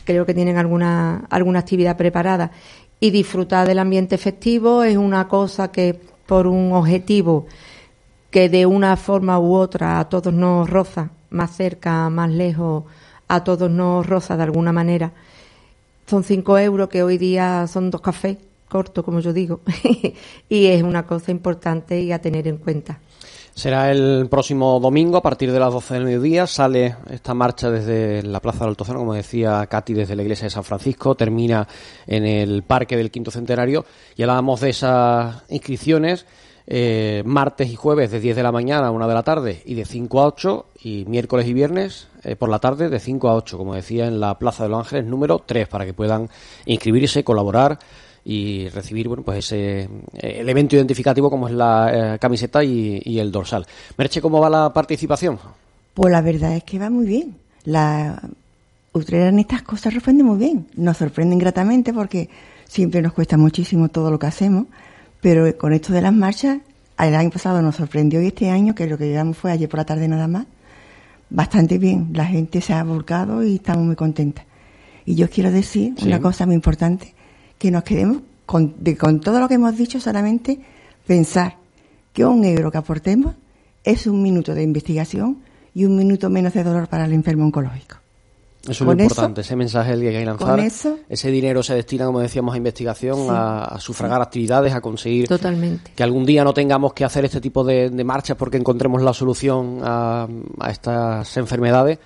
creo 0.05 0.25
que 0.25 0.33
tienen 0.33 0.57
alguna, 0.57 1.27
alguna 1.29 1.59
actividad 1.59 1.99
preparada. 1.99 2.51
Y 3.01 3.11
disfrutar 3.11 3.67
del 3.67 3.79
ambiente 3.79 4.19
festivo 4.19 4.83
es 4.83 4.97
una 4.97 5.27
cosa 5.27 5.73
que 5.73 5.99
por 6.27 6.47
un 6.47 6.73
objetivo 6.73 7.47
que 8.31 8.49
de 8.49 8.67
una 8.67 8.97
forma 8.97 9.39
u 9.39 9.55
otra 9.55 9.99
a 9.99 10.09
todos 10.09 10.33
nos 10.33 10.71
roza, 10.71 11.11
más 11.31 11.57
cerca, 11.57 12.09
más 12.11 12.31
lejos, 12.31 12.85
a 13.27 13.43
todos 13.43 13.71
nos 13.71 14.07
roza 14.07 14.37
de 14.37 14.45
alguna 14.45 14.73
manera. 14.73 15.13
Son 16.07 16.23
cinco 16.25 16.59
euros 16.59 16.89
que 16.89 17.03
hoy 17.03 17.19
día 17.19 17.67
son 17.67 17.91
dos 17.91 18.01
cafés 18.01 18.37
cortos, 18.69 19.05
como 19.05 19.21
yo 19.21 19.33
digo, 19.33 19.61
y 20.49 20.67
es 20.67 20.83
una 20.83 21.07
cosa 21.07 21.31
importante 21.33 22.01
y 22.01 22.13
a 22.13 22.21
tener 22.21 22.47
en 22.47 22.57
cuenta. 22.57 23.01
Será 23.61 23.91
el 23.91 24.27
próximo 24.31 24.81
domingo 24.81 25.19
a 25.19 25.23
partir 25.23 25.53
de 25.53 25.61
las 25.61 25.71
12 25.71 25.93
del 25.93 26.05
mediodía. 26.05 26.47
Sale 26.47 26.97
esta 27.11 27.35
marcha 27.35 27.71
desde 27.71 28.23
la 28.23 28.41
Plaza 28.41 28.61
del 28.61 28.71
Altozano, 28.71 29.01
como 29.01 29.13
decía 29.13 29.67
Katy, 29.67 29.93
desde 29.93 30.17
la 30.17 30.23
iglesia 30.23 30.45
de 30.45 30.51
San 30.51 30.65
Francisco. 30.65 31.15
Termina 31.15 31.69
en 32.07 32.25
el 32.25 32.63
Parque 32.63 32.97
del 32.97 33.11
Quinto 33.11 33.31
Centenario. 33.31 33.85
Y 34.17 34.23
hablábamos 34.23 34.63
de 34.63 34.71
esas 34.71 35.43
inscripciones. 35.51 36.25
eh, 36.67 37.23
martes 37.27 37.69
y 37.69 37.77
jueves 37.77 38.11
de 38.11 38.21
10 38.21 38.37
de 38.37 38.43
la 38.43 38.53
mañana 38.53 38.87
a 38.87 38.91
1 38.93 39.09
de 39.09 39.15
la 39.15 39.23
tarde 39.25 39.63
y 39.67 39.75
de 39.75 39.85
5 39.85 40.21
a 40.21 40.27
8 40.27 40.67
y 40.83 41.05
miércoles 41.07 41.47
y 41.47 41.53
viernes 41.53 42.09
eh, 42.23 42.37
por 42.37 42.49
la 42.49 42.61
tarde 42.61 42.89
de 42.89 43.01
5 43.01 43.29
a 43.29 43.35
8 43.35 43.59
como 43.59 43.75
decía 43.75 44.07
en 44.07 44.21
la 44.21 44.39
Plaza 44.39 44.63
de 44.63 44.69
los 44.69 44.79
Ángeles 44.79 45.07
número 45.07 45.43
3 45.45 45.67
para 45.67 45.85
que 45.85 45.95
puedan 45.95 46.29
inscribirse, 46.67 47.25
colaborar 47.25 47.81
y 48.25 48.69
recibir 48.69 49.09
bueno 49.09 49.23
pues 49.23 49.39
ese 49.39 49.81
eh, 49.83 49.89
elemento 50.39 50.77
identificativo 50.77 51.31
como 51.31 51.49
es 51.49 51.55
la 51.55 52.15
eh, 52.15 52.19
camiseta 52.19 52.63
y, 52.63 53.01
y 53.05 53.19
el 53.19 53.33
dorsal. 53.33 53.67
Merche, 53.97 54.21
¿cómo 54.21 54.41
va 54.41 54.51
la 54.51 54.73
participación? 54.73 55.39
Pues 55.95 56.13
la 56.13 56.21
verdad 56.21 56.55
es 56.57 56.65
que 56.65 56.79
va 56.79 56.91
muy 56.91 57.07
bien. 57.07 57.37
La 57.65 58.21
Utrera 58.93 59.29
en 59.29 59.39
estas 59.39 59.63
cosas 59.63 59.95
responde 59.95 60.23
muy 60.25 60.39
bien. 60.39 60.67
Nos 60.77 60.97
sorprenden 60.99 61.39
gratamente 61.39 61.93
porque 61.93 62.29
siempre 62.67 63.01
nos 63.03 63.13
cuesta 63.13 63.37
muchísimo 63.37 63.89
todo 63.89 64.11
lo 64.11 64.19
que 64.19 64.27
hacemos, 64.27 64.67
pero 65.21 65.57
con 65.57 65.73
esto 65.73 65.93
de 65.93 66.01
las 66.03 66.13
marchas, 66.13 66.59
el 66.99 67.15
año 67.15 67.31
pasado 67.31 67.63
nos 67.63 67.77
sorprendió 67.77 68.21
y 68.23 68.27
este 68.27 68.51
año, 68.51 68.75
que 68.75 68.87
lo 68.87 68.99
que 68.99 69.07
llevamos 69.09 69.37
fue 69.39 69.53
ayer 69.53 69.69
por 69.69 69.79
la 69.79 69.85
tarde 69.85 70.07
nada 70.09 70.29
más, 70.29 70.47
bastante 71.31 71.79
bien. 71.79 72.11
La 72.13 72.27
gente 72.27 72.61
se 72.61 72.73
ha 72.73 72.83
volcado 72.85 73.43
y 73.45 73.57
estamos 73.57 73.85
muy 73.85 73.97
contentas. 73.97 74.45
Y 75.07 75.15
yo 75.15 75.29
quiero 75.31 75.51
decir 75.51 75.95
Sí. 75.97 76.07
una 76.07 76.21
cosa 76.21 76.47
muy 76.47 76.55
importante, 76.55 77.15
que 77.61 77.71
nos 77.71 77.85
quedemos 77.85 78.23
con, 78.47 78.75
de- 78.81 78.97
con 78.97 79.21
todo 79.21 79.39
lo 79.39 79.47
que 79.47 79.55
hemos 79.55 79.77
dicho, 79.77 80.01
solamente 80.01 80.59
pensar 81.07 81.57
que 82.13 82.25
un 82.25 82.43
euro 82.45 82.71
que 82.73 82.79
aportemos 82.79 83.35
es 83.85 84.07
un 84.07 84.23
minuto 84.23 84.55
de 84.55 84.63
investigación 84.63 85.39
y 85.75 85.85
un 85.85 85.95
minuto 85.97 86.29
menos 86.31 86.55
de 86.55 86.65
dolor 86.65 86.89
para 86.89 87.05
el 87.05 87.13
enfermo 87.13 87.45
oncológico. 87.45 87.97
Eso 88.63 88.73
es 88.73 88.81
lo 88.81 88.87
Con 88.87 89.01
eso- 89.01 89.05
importante, 89.05 89.41
ese 89.43 89.57
mensaje 89.57 89.93
el 89.93 90.01
que 90.01 90.09
hay 90.09 90.15
que 90.15 90.25
lanzar. 90.25 90.49
con 90.49 90.61
eso- 90.61 90.99
Ese 91.09 91.31
dinero 91.31 91.63
se 91.63 91.75
destina, 91.75 92.07
como 92.07 92.21
decíamos, 92.21 92.55
a 92.55 92.57
investigación, 92.59 93.17
Sí. 93.19 93.27
a, 93.31 93.65
a 93.65 93.81
sufragar 93.81 94.21
actividades, 94.23 94.73
a 94.75 94.81
conseguir 94.81 95.29
Totalmente. 95.29 95.93
que 95.95 96.03
algún 96.03 96.25
día 96.27 96.43
no 96.45 96.53
tengamos 96.55 96.93
que 96.95 97.05
hacer 97.05 97.25
este 97.27 97.41
tipo 97.41 97.63
de, 97.65 97.89
de 97.91 98.05
marchas 98.05 98.37
porque 98.37 98.57
encontremos 98.57 99.01
la 99.03 99.13
solución 99.15 99.81
a, 99.83 100.27
a 100.59 100.71
estas 100.71 101.37
enfermedades. 101.37 101.99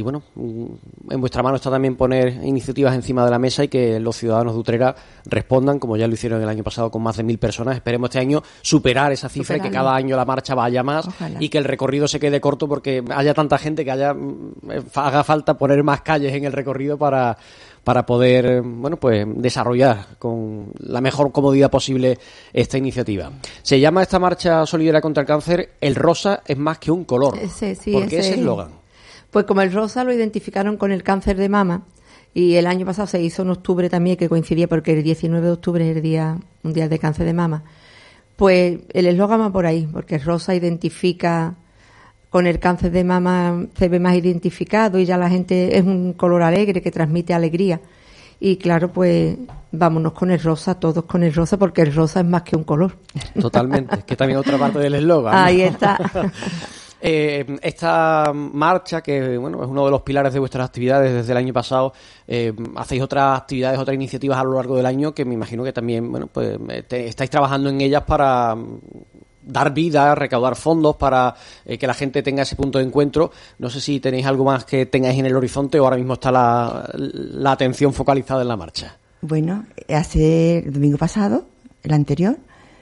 Y 0.00 0.02
bueno, 0.02 0.22
mm, 0.34 0.64
en 1.10 1.20
vuestra 1.20 1.42
mano 1.42 1.56
está 1.56 1.70
también 1.70 1.94
poner 1.94 2.42
iniciativas 2.42 2.94
encima 2.94 3.22
de 3.22 3.30
la 3.30 3.38
mesa 3.38 3.64
y 3.64 3.68
que 3.68 4.00
los 4.00 4.16
ciudadanos 4.16 4.54
de 4.54 4.60
Utrera 4.60 4.96
respondan, 5.26 5.78
como 5.78 5.94
ya 5.98 6.08
lo 6.08 6.14
hicieron 6.14 6.40
el 6.40 6.48
año 6.48 6.64
pasado 6.64 6.90
con 6.90 7.02
más 7.02 7.18
de 7.18 7.22
mil 7.22 7.36
personas. 7.38 7.74
Esperemos 7.76 8.08
este 8.08 8.18
año 8.18 8.42
superar 8.62 9.12
esa 9.12 9.28
cifra 9.28 9.58
y 9.58 9.60
que 9.60 9.70
cada 9.70 9.94
año 9.94 10.16
la 10.16 10.24
marcha 10.24 10.54
vaya 10.54 10.82
más 10.82 11.06
Ojalá. 11.06 11.36
y 11.38 11.50
que 11.50 11.58
el 11.58 11.64
recorrido 11.64 12.08
se 12.08 12.18
quede 12.18 12.40
corto 12.40 12.66
porque 12.66 13.04
haya 13.14 13.34
tanta 13.34 13.58
gente 13.58 13.84
que 13.84 13.90
haya 13.90 14.14
mm, 14.14 14.52
eh, 14.70 14.82
haga 14.94 15.22
falta 15.22 15.58
poner 15.58 15.84
más 15.84 16.00
calles 16.00 16.32
en 16.32 16.46
el 16.46 16.52
recorrido 16.54 16.96
para 16.96 17.36
para 17.84 18.06
poder 18.06 18.46
eh, 18.46 18.60
bueno 18.64 18.96
pues 18.96 19.26
desarrollar 19.36 20.16
con 20.18 20.72
la 20.78 21.02
mejor 21.02 21.30
comodidad 21.30 21.70
posible 21.70 22.18
esta 22.54 22.78
iniciativa. 22.78 23.30
Se 23.60 23.78
llama 23.78 24.00
esta 24.00 24.18
marcha 24.18 24.64
solidaria 24.64 25.02
contra 25.02 25.20
el 25.20 25.26
cáncer 25.26 25.72
El 25.78 25.94
rosa 25.94 26.42
es 26.46 26.56
más 26.56 26.78
que 26.78 26.90
un 26.90 27.04
color. 27.04 27.36
Sí, 27.50 27.74
¿Por 27.92 28.08
qué 28.08 28.16
ese 28.16 28.18
ese 28.20 28.30
es. 28.30 28.38
eslogan? 28.38 28.79
Pues 29.30 29.44
como 29.44 29.62
el 29.62 29.72
rosa 29.72 30.04
lo 30.04 30.12
identificaron 30.12 30.76
con 30.76 30.92
el 30.92 31.02
cáncer 31.02 31.36
de 31.36 31.48
mama 31.48 31.82
y 32.34 32.54
el 32.54 32.66
año 32.66 32.86
pasado 32.86 33.06
se 33.06 33.20
hizo 33.20 33.42
en 33.42 33.50
octubre 33.50 33.88
también, 33.88 34.16
que 34.16 34.28
coincidía 34.28 34.68
porque 34.68 34.92
el 34.92 35.02
19 35.02 35.46
de 35.46 35.52
octubre 35.52 35.90
es 35.90 35.96
el 35.96 36.02
día 36.02 36.38
mundial 36.62 36.88
de 36.88 36.98
cáncer 36.98 37.26
de 37.26 37.32
mama, 37.32 37.62
pues 38.36 38.80
el 38.92 39.06
eslogan 39.06 39.40
va 39.40 39.52
por 39.52 39.66
ahí, 39.66 39.88
porque 39.92 40.16
el 40.16 40.22
rosa 40.22 40.54
identifica 40.54 41.54
con 42.30 42.46
el 42.46 42.60
cáncer 42.60 42.92
de 42.92 43.04
mama, 43.04 43.66
se 43.76 43.88
ve 43.88 43.98
más 43.98 44.14
identificado 44.14 44.98
y 44.98 45.04
ya 45.04 45.18
la 45.18 45.28
gente 45.28 45.76
es 45.76 45.84
un 45.84 46.12
color 46.12 46.42
alegre 46.42 46.80
que 46.80 46.90
transmite 46.92 47.34
alegría. 47.34 47.80
Y 48.38 48.56
claro, 48.56 48.90
pues 48.90 49.36
vámonos 49.72 50.12
con 50.12 50.30
el 50.30 50.40
rosa, 50.40 50.74
todos 50.76 51.04
con 51.04 51.22
el 51.22 51.34
rosa, 51.34 51.58
porque 51.58 51.82
el 51.82 51.94
rosa 51.94 52.20
es 52.20 52.26
más 52.26 52.42
que 52.42 52.56
un 52.56 52.64
color. 52.64 52.96
Totalmente, 53.38 53.98
que 54.06 54.16
también 54.16 54.38
otra 54.38 54.56
parte 54.56 54.78
del 54.78 54.94
eslogan. 54.94 55.34
¿no? 55.34 55.40
Ahí 55.40 55.60
está. 55.60 55.98
Eh, 57.02 57.46
esta 57.62 58.30
marcha, 58.34 59.00
que 59.02 59.38
bueno, 59.38 59.62
es 59.62 59.68
uno 59.68 59.84
de 59.86 59.90
los 59.90 60.02
pilares 60.02 60.32
de 60.32 60.38
vuestras 60.38 60.66
actividades 60.66 61.12
desde 61.14 61.32
el 61.32 61.38
año 61.38 61.52
pasado, 61.52 61.92
eh, 62.28 62.52
hacéis 62.76 63.02
otras 63.02 63.38
actividades, 63.40 63.78
otras 63.78 63.94
iniciativas 63.94 64.38
a 64.38 64.44
lo 64.44 64.54
largo 64.54 64.76
del 64.76 64.86
año 64.86 65.14
que 65.14 65.24
me 65.24 65.34
imagino 65.34 65.64
que 65.64 65.72
también 65.72 66.10
bueno, 66.10 66.26
pues, 66.26 66.58
eh, 66.68 66.82
te- 66.86 67.06
estáis 67.08 67.30
trabajando 67.30 67.70
en 67.70 67.80
ellas 67.80 68.02
para 68.04 68.54
mm, 68.54 68.80
dar 69.42 69.72
vida, 69.72 70.14
recaudar 70.14 70.54
fondos 70.56 70.96
para 70.96 71.34
eh, 71.64 71.78
que 71.78 71.86
la 71.86 71.94
gente 71.94 72.22
tenga 72.22 72.42
ese 72.42 72.54
punto 72.56 72.78
de 72.78 72.84
encuentro. 72.84 73.30
No 73.58 73.70
sé 73.70 73.80
si 73.80 73.98
tenéis 73.98 74.26
algo 74.26 74.44
más 74.44 74.64
que 74.66 74.84
tengáis 74.86 75.18
en 75.18 75.26
el 75.26 75.34
horizonte 75.34 75.80
o 75.80 75.84
ahora 75.84 75.96
mismo 75.96 76.14
está 76.14 76.30
la, 76.30 76.88
la 76.94 77.52
atención 77.52 77.92
focalizada 77.94 78.42
en 78.42 78.48
la 78.48 78.56
marcha. 78.56 78.96
Bueno, 79.22 79.64
hace 79.88 80.58
el 80.58 80.72
domingo 80.72 80.98
pasado, 80.98 81.44
el 81.82 81.92
anterior, 81.92 82.36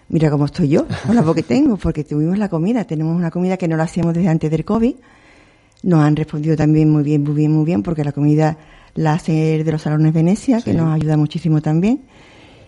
mira 0.09 0.31
cómo 0.31 0.47
estoy 0.47 0.69
yo, 0.69 0.87
con 1.07 1.15
la 1.15 1.23
voz 1.23 1.35
que 1.35 1.43
tengo, 1.43 1.77
porque 1.77 2.05
tuvimos 2.05 2.39
la 2.39 2.49
comida, 2.49 2.85
tenemos 2.85 3.17
una 3.17 3.31
comida 3.31 3.57
que 3.57 3.69
no 3.69 3.77
la 3.77 3.85
hacíamos 3.85 4.15
desde 4.15 4.29
antes 4.29 4.51
del 4.51 4.65
COVID. 4.65 4.95
Nos 5.83 6.01
han 6.01 6.17
respondido 6.17 6.57
también 6.57 6.91
muy 6.91 7.03
bien, 7.03 7.23
muy 7.23 7.35
bien, 7.35 7.53
muy 7.53 7.65
bien, 7.65 7.83
porque 7.83 8.05
la 8.05 8.13
comida 8.13 8.59
la 8.95 9.15
hace 9.15 9.63
de 9.63 9.73
los 9.73 9.83
salones 9.83 10.13
Venecia, 10.13 10.61
que 10.61 10.75
nos 10.75 10.95
ayuda 10.95 11.17
muchísimo 11.17 11.61
también. 11.63 12.03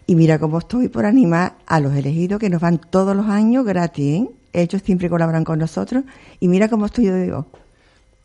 Y 0.07 0.15
mira 0.15 0.39
cómo 0.39 0.59
estoy 0.59 0.89
por 0.89 1.07
animar 1.07 1.57
a 1.67 1.81
los 1.81 1.95
elegidos 1.95 2.41
que 2.41 2.51
nos 2.51 2.61
van 2.61 2.79
todos 2.79 3.17
los 3.17 3.27
años 3.27 3.65
gratis, 3.65 4.23
¿eh? 4.23 4.31
Ellos 4.53 4.83
siempre 4.83 5.09
colaboran 5.09 5.45
con 5.45 5.61
nosotros. 5.61 6.05
Y 6.41 6.49
mira 6.49 6.69
cómo 6.69 6.87
estoy 6.87 7.07
yo 7.07 7.15
de 7.15 7.33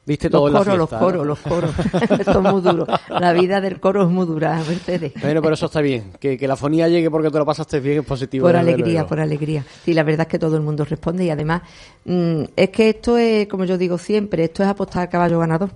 voz. 0.05 0.07
Viste 0.07 0.29
Los 0.29 0.51
coros, 0.51 0.77
los 0.77 0.89
fiesta, 0.89 0.99
¿no? 0.99 1.05
coros, 1.05 1.27
los 1.27 1.39
coros. 1.39 1.71
Esto 2.19 2.31
es 2.31 2.53
muy 2.53 2.61
duro. 2.61 2.85
La 3.09 3.33
vida 3.33 3.59
del 3.59 3.79
coro 3.79 4.03
es 4.03 4.09
muy 4.09 4.25
dura, 4.25 4.55
Mercedes. 4.67 5.13
Bueno, 5.21 5.41
pero 5.41 5.55
eso 5.55 5.65
está 5.65 5.81
bien. 5.81 6.11
Que, 6.19 6.37
que 6.37 6.47
la 6.47 6.55
fonía 6.55 6.87
llegue 6.87 7.09
porque 7.09 7.31
te 7.31 7.37
lo 7.37 7.45
pasaste 7.45 7.79
bien 7.79 7.99
es 7.99 8.05
positivo. 8.05 8.45
Por 8.45 8.55
alegría, 8.55 8.93
luego. 8.93 9.07
por 9.07 9.19
alegría. 9.19 9.65
Sí, 9.83 9.93
la 9.93 10.03
verdad 10.03 10.21
es 10.21 10.27
que 10.27 10.39
todo 10.39 10.55
el 10.55 10.61
mundo 10.61 10.85
responde 10.85 11.25
y 11.25 11.29
además 11.29 11.63
mm, 12.05 12.43
es 12.55 12.69
que 12.69 12.89
esto 12.89 13.17
es, 13.17 13.47
como 13.47 13.65
yo 13.65 13.77
digo 13.77 13.97
siempre, 13.97 14.43
esto 14.43 14.63
es 14.63 14.69
apostar 14.69 15.03
al 15.03 15.09
caballo 15.09 15.39
ganador. 15.39 15.71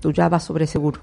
Tú 0.00 0.12
ya 0.12 0.28
vas 0.28 0.44
sobre 0.44 0.66
seguro. 0.66 1.00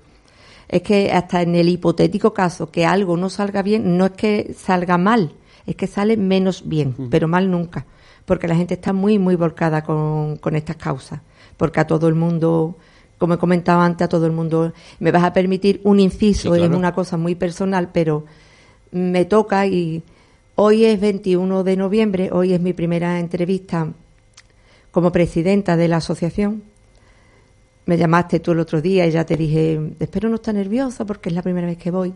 Es 0.68 0.82
que 0.82 1.12
hasta 1.12 1.42
en 1.42 1.54
el 1.56 1.70
hipotético 1.70 2.34
caso 2.34 2.72
que 2.72 2.86
algo 2.86 3.18
no 3.18 3.30
salga 3.30 3.62
bien, 3.62 3.98
no 3.98 4.06
es 4.06 4.12
que 4.12 4.56
salga 4.58 4.98
mal, 4.98 5.34
es 5.68 5.76
que 5.76 5.86
sale 5.86 6.16
menos 6.18 6.64
bien, 6.68 6.96
pero 7.10 7.28
mal 7.28 7.52
nunca. 7.52 7.86
Porque 8.26 8.48
la 8.48 8.56
gente 8.56 8.76
está 8.76 8.94
muy, 8.94 9.20
muy 9.20 9.36
volcada 9.36 9.84
con, 9.84 10.38
con 10.38 10.56
estas 10.56 10.78
causas. 10.78 11.20
Porque 11.62 11.80
a 11.80 11.86
todo 11.86 12.08
el 12.08 12.16
mundo, 12.16 12.76
como 13.20 13.36
he 13.36 13.38
comentado 13.38 13.82
antes, 13.82 14.04
a 14.06 14.10
todo 14.10 14.26
el 14.26 14.32
mundo, 14.32 14.74
me 15.00 15.12
vas 15.12 15.24
a 15.24 15.32
permitir 15.32 15.80
un 15.84 16.00
inciso, 16.00 16.50
Sí, 16.54 16.58
claro. 16.58 16.74
es 16.74 16.76
una 16.76 16.92
cosa 16.92 17.18
muy 17.18 17.36
personal, 17.36 17.90
pero 17.94 18.26
me 18.92 19.26
toca 19.26 19.68
y 19.68 20.02
hoy 20.56 20.86
es 20.86 21.00
21 21.00 21.64
de 21.64 21.78
noviembre, 21.78 22.30
hoy 22.32 22.54
es 22.54 22.62
mi 22.62 22.74
primera 22.74 23.20
entrevista 23.20 23.90
como 24.90 25.12
presidenta 25.12 25.78
de 25.78 25.88
la 25.88 25.98
asociación. 25.98 26.64
Me 27.86 27.96
llamaste 27.96 28.40
tú 28.40 28.54
el 28.54 28.60
otro 28.60 28.82
día 28.82 29.06
y 29.06 29.12
ya 29.12 29.24
te 29.24 29.38
dije, 29.38 29.80
espero 30.00 30.30
no 30.30 30.38
estar 30.38 30.56
nerviosa 30.56 31.06
porque 31.06 31.30
es 31.30 31.36
la 31.36 31.44
primera 31.44 31.68
vez 31.68 31.78
que 31.78 31.92
voy. 31.92 32.12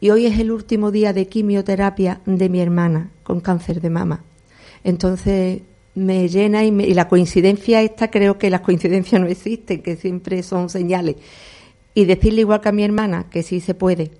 Y 0.00 0.10
hoy 0.10 0.26
es 0.26 0.38
el 0.38 0.52
último 0.52 0.92
día 0.92 1.12
de 1.12 1.26
quimioterapia 1.26 2.20
de 2.26 2.48
mi 2.48 2.60
hermana 2.60 3.10
con 3.24 3.40
cáncer 3.40 3.80
de 3.80 3.90
mama. 3.90 4.22
Entonces 4.84 5.62
me 5.94 6.28
llena 6.28 6.64
y, 6.64 6.72
me- 6.72 6.86
y 6.86 6.94
la 6.94 7.08
coincidencia 7.08 7.80
esta, 7.82 8.10
creo 8.10 8.36
que 8.38 8.50
las 8.50 8.60
coincidencias 8.62 9.20
no 9.20 9.26
existen, 9.28 9.82
que 9.82 9.96
siempre 9.96 10.42
son 10.42 10.68
señales. 10.68 11.16
Y 11.94 12.04
decirle 12.06 12.40
igual 12.40 12.60
que 12.60 12.68
a 12.70 12.72
mi 12.72 12.82
hermana 12.82 13.26
que 13.30 13.42
sí 13.42 13.60
se 13.60 13.74
puede, 13.74 14.10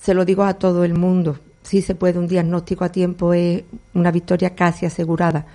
se 0.00 0.14
lo 0.14 0.24
digo 0.24 0.44
a 0.44 0.54
todo 0.54 0.84
el 0.84 0.94
mundo. 0.94 1.38
Sí 1.62 1.80
se 1.82 1.94
puede, 1.94 2.18
un 2.18 2.28
diagnóstico 2.28 2.84
a 2.84 2.90
tiempo 2.92 3.32
es 3.32 3.62
una 3.94 4.10
victoria 4.10 4.54
casi 4.54 4.84
asegurada. 4.86 5.46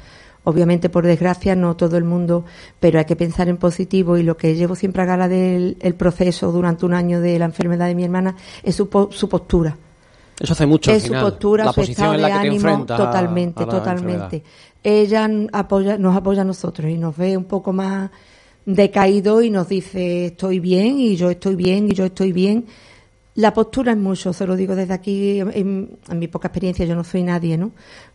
Obviamente, 0.44 0.90
por 0.90 1.06
desgracia, 1.06 1.56
no 1.56 1.76
todo 1.76 1.98
el 1.98 2.04
mundo, 2.06 2.46
pero 2.80 2.98
hay 2.98 3.06
que 3.06 3.16
pensar 3.16 3.48
en 3.50 3.58
positivo 3.58 4.18
y 4.18 4.24
lo 4.24 4.36
que 4.38 4.56
llevo 4.56 4.74
siempre 4.76 5.04
a 5.04 5.06
gala 5.06 5.28
del 5.28 5.78
el 5.82 5.94
proceso 5.94 6.52
durante 6.52 6.86
un 6.86 6.94
año 6.94 7.22
de 7.22 7.38
la 7.38 7.46
enfermedad 7.46 7.88
de 7.88 7.96
mi 7.96 8.04
hermana 8.04 8.36
es 8.64 8.76
su, 8.76 8.90
su 9.12 9.30
postura. 9.30 9.78
Eso 10.40 10.54
hace 10.54 10.66
mucho 10.66 10.90
al 10.92 10.98
es 10.98 11.04
su 11.04 11.10
postura, 11.22 11.66
la 11.66 11.74
su 11.74 11.82
posición 11.82 12.16
estado 12.16 12.16
en 12.16 12.22
la 12.22 12.28
de 12.30 12.34
que 12.34 12.40
te 12.40 12.48
ánimo, 12.48 12.64
a- 12.94 12.98
totalmente, 12.98 13.64
a 13.64 13.66
la 13.66 13.72
totalmente. 13.72 14.14
enfermedad. 14.38 14.42
Ella 14.84 15.28
nos 15.28 15.50
apoya 16.16 16.42
a 16.42 16.46
nosotros 16.46 16.90
y 16.90 16.98
nos 16.98 17.18
ve 17.18 17.36
un 17.38 17.46
poco 17.46 17.74
más 17.74 18.12
decaído 18.66 19.42
y 19.42 19.50
nos 19.50 19.68
dice 19.68 20.28
estoy 20.28 20.60
bien 20.60 21.00
y 21.00 21.16
yo 21.16 21.30
estoy 21.30 21.56
bien 21.56 21.90
y 21.90 21.94
yo 21.94 22.06
estoy 22.06 22.32
bien. 22.32 22.66
La 23.36 23.54
postura 23.54 23.94
es 23.94 23.98
mucho, 23.98 24.34
se 24.34 24.46
lo 24.46 24.56
digo 24.56 24.76
desde 24.76 24.94
aquí, 24.94 25.40
en, 25.40 25.98
en 26.10 26.20
mi 26.20 26.28
poca 26.28 26.50
experiencia, 26.50 26.86
yo 26.86 26.96
no 26.96 27.04
soy 27.04 27.24
nadie, 27.24 27.58
¿no? 27.58 27.72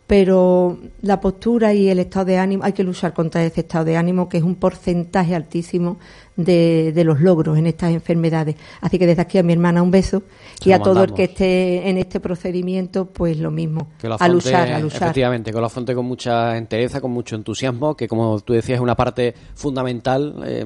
Pero 0.07 0.77
la 1.01 1.19
postura 1.19 1.73
y 1.73 1.89
el 1.89 1.97
estado 1.97 2.25
de 2.25 2.37
ánimo, 2.37 2.63
hay 2.63 2.73
que 2.73 2.83
luchar 2.83 3.13
contra 3.13 3.43
ese 3.43 3.61
estado 3.61 3.85
de 3.85 3.97
ánimo, 3.97 4.29
que 4.29 4.37
es 4.37 4.43
un 4.43 4.55
porcentaje 4.55 5.33
altísimo 5.33 5.97
de, 6.35 6.91
de 6.93 7.03
los 7.03 7.21
logros 7.21 7.57
en 7.57 7.65
estas 7.65 7.91
enfermedades. 7.91 8.55
Así 8.81 8.99
que 8.99 9.07
desde 9.07 9.23
aquí 9.23 9.39
a 9.39 9.43
mi 9.43 9.53
hermana 9.53 9.81
un 9.81 9.89
beso 9.89 10.21
Se 10.61 10.69
y 10.69 10.73
a 10.73 10.79
todo 10.79 11.03
el 11.03 11.13
que 11.13 11.23
esté 11.23 11.89
en 11.89 11.97
este 11.97 12.19
procedimiento, 12.19 13.05
pues 13.05 13.39
lo 13.39 13.49
mismo. 13.49 13.87
Que 13.97 14.07
lo 14.07 14.13
a 14.13 14.17
afronte, 14.17 14.33
luchar, 14.33 14.71
a 14.73 14.79
luchar. 14.79 15.03
Efectivamente, 15.03 15.51
que 15.51 15.59
lo 15.59 15.65
afronte 15.65 15.95
con 15.95 16.05
mucha 16.05 16.55
entereza, 16.55 17.01
con 17.01 17.11
mucho 17.11 17.35
entusiasmo, 17.35 17.95
que 17.95 18.07
como 18.07 18.39
tú 18.41 18.53
decías 18.53 18.77
es 18.77 18.81
una 18.81 18.95
parte 18.95 19.33
fundamental, 19.55 20.35
eh, 20.45 20.65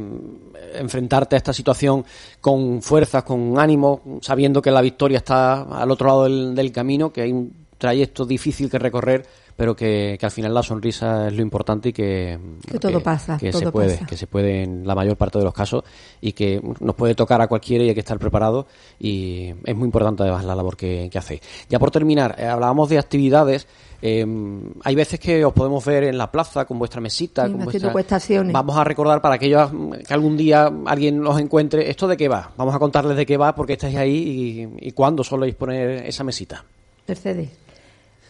enfrentarte 0.75 1.35
a 1.35 1.37
esta 1.37 1.53
situación 1.53 2.03
con 2.41 2.81
fuerzas, 2.81 3.23
con 3.23 3.57
ánimo, 3.57 4.01
sabiendo 4.21 4.61
que 4.61 4.71
la 4.71 4.81
victoria 4.81 5.19
está 5.19 5.61
al 5.61 5.91
otro 5.91 6.07
lado 6.07 6.23
del, 6.25 6.55
del 6.55 6.71
camino, 6.73 7.13
que 7.13 7.21
hay 7.21 7.31
un 7.31 7.68
trayecto 7.79 8.25
difícil 8.25 8.69
que 8.69 8.77
recorrer, 8.77 9.25
pero 9.55 9.75
que, 9.75 10.15
que 10.19 10.25
al 10.25 10.31
final 10.31 10.53
la 10.53 10.61
sonrisa 10.61 11.27
es 11.27 11.33
lo 11.33 11.41
importante 11.41 11.89
y 11.89 11.93
que, 11.93 12.37
Que 12.69 12.77
todo 12.77 13.01
pasa, 13.01 13.37
que 13.37 13.49
todo 13.51 13.59
se 13.61 13.71
puede, 13.71 13.93
pasa. 13.95 14.05
que 14.05 14.15
se 14.17 14.27
puede 14.27 14.63
en 14.63 14.85
la 14.85 14.93
mayor 14.95 15.17
parte 15.17 15.39
de 15.39 15.43
los 15.45 15.53
casos 15.53 15.83
y 16.21 16.31
que 16.33 16.61
nos 16.79 16.95
puede 16.95 17.15
tocar 17.15 17.41
a 17.41 17.47
cualquiera 17.47 17.83
y 17.83 17.89
hay 17.89 17.93
que 17.93 17.99
estar 18.01 18.19
preparado 18.19 18.67
y 18.99 19.53
es 19.65 19.75
muy 19.75 19.85
importante 19.85 20.23
además 20.23 20.45
la 20.45 20.55
labor 20.55 20.77
que, 20.77 21.09
hacéis. 21.13 21.41
Ya 21.67 21.79
por 21.79 21.89
terminar, 21.91 22.35
eh, 22.37 22.45
hablábamos 22.45 22.87
de 22.89 22.99
actividades. 22.99 23.67
eh, 24.01 24.25
hay 24.83 24.95
veces 24.95 25.19
que 25.19 25.43
os 25.43 25.51
podemos 25.53 25.83
ver 25.83 26.03
en 26.05 26.17
la 26.17 26.31
plaza 26.31 26.63
con 26.65 26.79
vuestra 26.79 27.01
mesita, 27.01 27.45
Sí, 27.45 27.51
con 27.51 27.59
vuestra... 27.65 27.89
Vamos 28.53 28.77
a 28.77 28.83
recordar 28.85 29.21
para 29.21 29.35
aquellos 29.35 29.73
mm, 29.73 29.91
que 30.07 30.13
algún 30.13 30.37
día 30.37 30.71
alguien 30.85 31.25
os 31.27 31.39
encuentre, 31.39 31.89
¿esto 31.89 32.07
de 32.07 32.15
qué 32.15 32.29
va? 32.29 32.51
Vamos 32.55 32.73
a 32.75 32.79
contarles 32.79 33.17
de 33.17 33.25
qué 33.25 33.35
va, 33.35 33.53
porque 33.55 33.73
estáis 33.73 33.95
ahí 33.97 34.69
y, 34.79 34.87
y 34.87 34.91
cuándo 34.93 35.23
soléis 35.23 35.55
poner 35.55 36.05
esa 36.05 36.23
mesita. 36.23 36.63
Mercedes. 37.07 37.49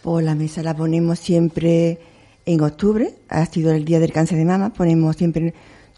Pues 0.01 0.25
la 0.25 0.35
mesa 0.35 0.63
la 0.63 0.75
ponemos 0.75 1.19
siempre 1.19 1.99
en 2.45 2.61
octubre, 2.61 3.15
ha 3.27 3.45
sido 3.45 3.71
el 3.71 3.85
día 3.85 3.99
del 3.99 4.11
cáncer 4.11 4.37
de 4.37 4.45
mama, 4.45 4.73
ponemos 4.73 5.15
siempre... 5.15 5.53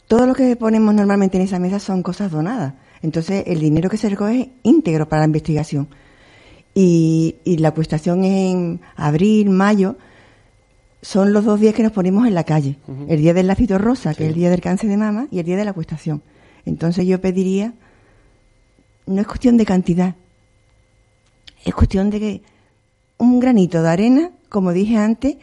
Todo 0.07 0.25
lo 0.25 0.33
que 0.33 0.55
ponemos 0.55 0.93
normalmente 0.93 1.37
en 1.37 1.43
esa 1.43 1.59
mesa 1.59 1.79
son 1.79 2.03
cosas 2.03 2.31
donadas. 2.31 2.73
Entonces, 3.01 3.43
el 3.47 3.59
dinero 3.59 3.89
que 3.89 3.97
se 3.97 4.09
recoge 4.09 4.41
es 4.41 4.47
íntegro 4.63 5.07
para 5.07 5.21
la 5.21 5.27
investigación. 5.27 5.87
Y, 6.73 7.35
y 7.45 7.57
la 7.57 7.69
acuestación 7.69 8.25
en 8.25 8.81
abril, 8.97 9.49
mayo, 9.49 9.95
son 11.01 11.33
los 11.33 11.45
dos 11.45 11.59
días 11.59 11.73
que 11.73 11.83
nos 11.83 11.91
ponemos 11.91 12.27
en 12.27 12.35
la 12.35 12.43
calle. 12.43 12.77
El 13.07 13.21
día 13.21 13.33
del 13.33 13.47
lacito 13.47 13.77
rosa, 13.77 14.13
que 14.13 14.23
es 14.23 14.29
el 14.29 14.35
día 14.35 14.49
del 14.49 14.61
cáncer 14.61 14.89
de 14.89 14.97
mama, 14.97 15.27
y 15.31 15.39
el 15.39 15.45
día 15.45 15.57
de 15.57 15.65
la 15.65 15.71
acuestación. 15.71 16.21
Entonces 16.65 17.05
yo 17.05 17.19
pediría, 17.21 17.73
no 19.07 19.21
es 19.21 19.27
cuestión 19.27 19.57
de 19.57 19.65
cantidad, 19.65 20.15
es 21.65 21.73
cuestión 21.73 22.09
de 22.09 22.19
que 22.19 22.41
un 23.21 23.39
granito 23.39 23.83
de 23.83 23.89
arena, 23.89 24.31
como 24.49 24.73
dije 24.73 24.97
antes, 24.97 25.37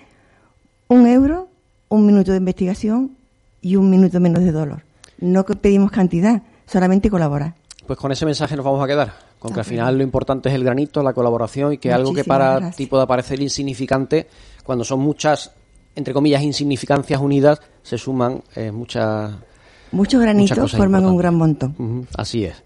un 0.89 1.07
euro, 1.07 1.49
un 1.89 2.07
minuto 2.07 2.33
de 2.33 2.39
investigación 2.39 3.17
y 3.63 3.77
un 3.77 3.89
minuto 3.89 4.19
menos 4.19 4.43
de 4.43 4.51
dolor. 4.51 4.83
No 5.21 5.47
que 5.47 5.55
pedimos 5.55 5.93
cantidad, 5.93 6.43
solamente 6.67 7.09
colaborar. 7.09 7.55
Pues 7.87 7.97
con 7.97 8.11
ese 8.11 8.27
mensaje 8.27 8.57
nos 8.57 8.65
vamos 8.65 8.83
a 8.83 8.87
quedar, 8.89 9.15
con 9.39 9.53
que 9.53 9.61
al 9.61 9.65
final 9.65 9.97
lo 9.97 10.03
importante 10.03 10.49
es 10.49 10.57
el 10.57 10.65
granito, 10.65 11.05
la 11.05 11.13
colaboración 11.13 11.73
y 11.73 11.79
que 11.79 11.93
algo 11.93 12.13
que 12.13 12.25
para 12.25 12.57
gracias. 12.57 12.77
ti 12.77 12.87
pueda 12.87 13.07
parecer 13.07 13.41
insignificante, 13.41 14.27
cuando 14.65 14.83
son 14.85 14.99
muchas, 14.99 15.53
entre 15.95 16.13
comillas, 16.13 16.43
insignificancias 16.43 17.21
unidas, 17.21 17.61
se 17.85 17.97
suman 17.97 18.43
eh, 18.57 18.73
muchas... 18.73 19.31
Muchos 19.93 20.21
granitos 20.21 20.73
forman 20.73 21.07
un 21.07 21.17
gran 21.17 21.37
montón. 21.37 22.09
Así 22.17 22.45
es. 22.45 22.57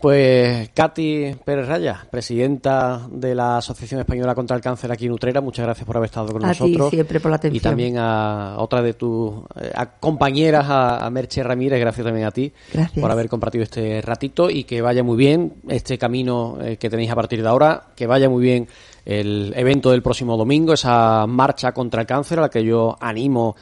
Pues 0.00 0.68
Katy 0.74 1.36
Pérez 1.44 1.66
Raya, 1.66 2.06
presidenta 2.10 3.08
de 3.10 3.34
la 3.34 3.56
Asociación 3.56 4.00
Española 4.00 4.34
contra 4.34 4.54
el 4.54 4.62
Cáncer 4.62 4.92
aquí 4.92 5.06
en 5.06 5.12
Utrera, 5.12 5.40
muchas 5.40 5.64
gracias 5.64 5.86
por 5.86 5.96
haber 5.96 6.08
estado 6.08 6.28
con 6.32 6.44
A 6.44 6.52
ti 6.52 6.58
nosotros. 6.60 6.90
siempre 6.90 7.18
por 7.18 7.30
la 7.30 7.36
atención. 7.38 7.56
Y 7.56 7.60
también 7.60 7.96
a 7.98 8.56
otra 8.58 8.82
de 8.82 8.92
tus 8.92 9.32
eh, 9.58 9.72
a 9.74 9.86
compañeras, 9.98 10.66
a, 10.68 11.04
a 11.04 11.10
Merche 11.10 11.42
Ramírez, 11.42 11.80
gracias 11.80 12.04
también 12.04 12.26
a 12.26 12.30
ti 12.30 12.52
Gracias. 12.72 13.00
por 13.00 13.10
haber 13.10 13.28
compartido 13.28 13.64
este 13.64 14.02
ratito 14.02 14.50
y 14.50 14.64
que 14.64 14.82
vaya 14.82 15.02
muy 15.02 15.16
bien 15.16 15.54
este 15.68 15.96
camino 15.96 16.58
eh, 16.60 16.76
que 16.76 16.90
tenéis 16.90 17.10
a 17.10 17.14
partir 17.14 17.42
de 17.42 17.48
ahora, 17.48 17.84
que 17.96 18.06
vaya 18.06 18.28
muy 18.28 18.42
bien 18.42 18.68
el 19.06 19.54
evento 19.56 19.92
del 19.92 20.02
próximo 20.02 20.36
domingo, 20.36 20.74
esa 20.74 21.26
marcha 21.26 21.72
contra 21.72 22.02
el 22.02 22.06
cáncer 22.06 22.38
a 22.38 22.42
la 22.42 22.48
que 22.50 22.62
yo 22.64 22.96
animo 23.00 23.56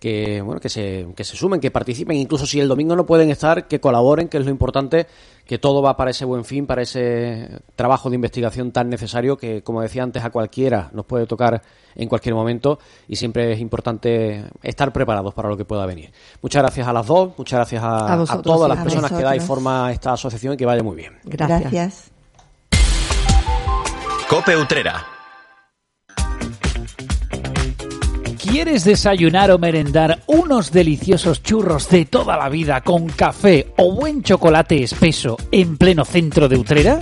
que 0.00 0.40
bueno 0.40 0.60
que 0.60 0.70
se, 0.70 1.06
que 1.14 1.24
se 1.24 1.36
sumen, 1.36 1.60
que 1.60 1.70
participen, 1.70 2.16
incluso 2.16 2.46
si 2.46 2.58
el 2.58 2.66
domingo 2.66 2.96
no 2.96 3.04
pueden 3.04 3.30
estar, 3.30 3.68
que 3.68 3.80
colaboren, 3.80 4.28
que 4.28 4.38
es 4.38 4.44
lo 4.44 4.50
importante, 4.50 5.06
que 5.44 5.58
todo 5.58 5.82
va 5.82 5.96
para 5.96 6.10
ese 6.10 6.24
buen 6.24 6.44
fin, 6.44 6.66
para 6.66 6.80
ese 6.82 7.60
trabajo 7.76 8.08
de 8.08 8.16
investigación 8.16 8.72
tan 8.72 8.88
necesario 8.88 9.36
que, 9.36 9.62
como 9.62 9.82
decía 9.82 10.02
antes, 10.02 10.24
a 10.24 10.30
cualquiera 10.30 10.88
nos 10.94 11.04
puede 11.04 11.26
tocar 11.26 11.62
en 11.94 12.08
cualquier 12.08 12.34
momento 12.34 12.78
y 13.08 13.16
siempre 13.16 13.52
es 13.52 13.60
importante 13.60 14.44
estar 14.62 14.90
preparados 14.92 15.34
para 15.34 15.50
lo 15.50 15.56
que 15.56 15.66
pueda 15.66 15.84
venir. 15.84 16.10
Muchas 16.40 16.62
gracias 16.62 16.88
a 16.88 16.92
las 16.94 17.06
dos, 17.06 17.32
muchas 17.36 17.58
gracias 17.58 17.82
a, 17.82 17.98
A 18.06 18.12
a 18.14 18.16
vosotros, 18.16 18.42
todas 18.42 18.68
las 18.70 18.78
a 18.78 18.82
personas 18.82 19.10
que 19.10 19.16
vosotros. 19.16 19.30
dais 19.30 19.44
forma 19.44 19.86
a 19.88 19.92
esta 19.92 20.12
asociación 20.14 20.54
y 20.54 20.56
que 20.56 20.64
vaya 20.64 20.82
muy 20.82 20.96
bien. 20.96 21.18
Gracias. 21.24 21.60
Gracias. 21.60 22.10
Cope 24.28 24.56
Utrera. 24.56 25.19
¿Quieres 28.50 28.82
desayunar 28.82 29.52
o 29.52 29.60
merendar 29.60 30.24
unos 30.26 30.72
deliciosos 30.72 31.40
churros 31.40 31.88
de 31.88 32.04
toda 32.04 32.36
la 32.36 32.48
vida 32.48 32.80
con 32.80 33.06
café 33.06 33.72
o 33.76 33.94
buen 33.94 34.24
chocolate 34.24 34.82
espeso 34.82 35.36
en 35.52 35.76
pleno 35.76 36.04
centro 36.04 36.48
de 36.48 36.58
Utrera? 36.58 36.98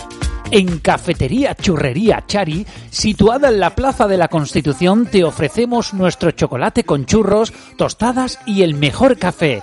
En 0.51 0.79
Cafetería 0.79 1.55
Churrería 1.55 2.25
Chari, 2.27 2.67
situada 2.91 3.49
en 3.49 3.61
la 3.61 3.75
Plaza 3.75 4.07
de 4.07 4.19
la 4.19 4.29
Constitución, 4.29 5.07
te 5.07 5.25
ofrecemos 5.25 5.95
nuestro 5.95 6.33
chocolate 6.33 6.85
con 6.85 7.07
churros, 7.07 7.55
tostadas 7.79 8.39
y 8.45 8.61
el 8.61 8.75
mejor 8.75 9.17
café. 9.17 9.63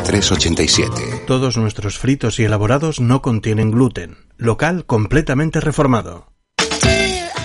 808387. 0.03 1.25
Todos 1.25 1.57
nuestros 1.57 1.97
fritos 1.97 2.39
y 2.39 2.43
elaborados 2.43 2.99
no 2.99 3.21
contienen 3.21 3.71
gluten. 3.71 4.17
Local 4.37 4.85
completamente 4.85 5.59
reformado. 5.59 6.27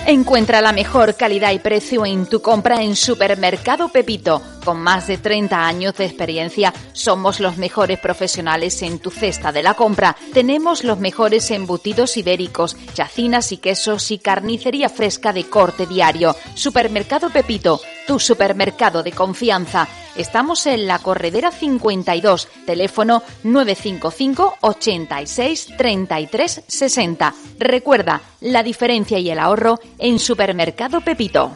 Encuentra 0.07 0.61
la 0.61 0.71
mejor 0.71 1.15
calidad 1.15 1.51
y 1.51 1.59
precio 1.59 2.05
en 2.05 2.27
tu 2.27 2.41
compra 2.41 2.81
en 2.81 2.95
Supermercado 2.95 3.89
Pepito. 3.89 4.41
Con 4.63 4.79
más 4.79 5.07
de 5.07 5.17
30 5.17 5.67
años 5.67 5.95
de 5.97 6.05
experiencia, 6.05 6.73
somos 6.93 7.41
los 7.41 7.57
mejores 7.57 7.99
profesionales 7.99 8.81
en 8.83 8.99
tu 8.99 9.11
cesta 9.11 9.51
de 9.51 9.63
la 9.63 9.73
compra. 9.73 10.15
Tenemos 10.33 10.85
los 10.85 10.97
mejores 10.97 11.51
embutidos 11.51 12.15
ibéricos, 12.15 12.77
chacinas 12.93 13.51
y 13.51 13.57
quesos 13.57 14.09
y 14.11 14.17
carnicería 14.17 14.87
fresca 14.87 15.33
de 15.33 15.43
corte 15.49 15.85
diario. 15.85 16.37
Supermercado 16.55 17.29
Pepito, 17.29 17.81
tu 18.07 18.19
supermercado 18.19 19.03
de 19.03 19.11
confianza. 19.11 19.87
Estamos 20.15 20.65
en 20.65 20.87
la 20.87 20.99
Corredera 20.99 21.51
52, 21.51 22.47
teléfono 22.65 23.21
955 23.43 24.57
86 24.61 25.67
33 25.77 26.63
60. 26.65 27.33
Recuerda, 27.59 28.21
la 28.41 28.63
diferencia 28.63 29.19
y 29.19 29.29
el 29.29 29.37
ahorro 29.37 29.79
en 29.99 30.17
Supermercado 30.17 31.01
Pepito. 31.01 31.51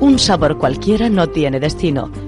Un 0.00 0.18
sabor 0.18 0.58
cualquiera 0.58 1.08
no 1.08 1.28
tiene 1.28 1.60
destino. 1.60 2.27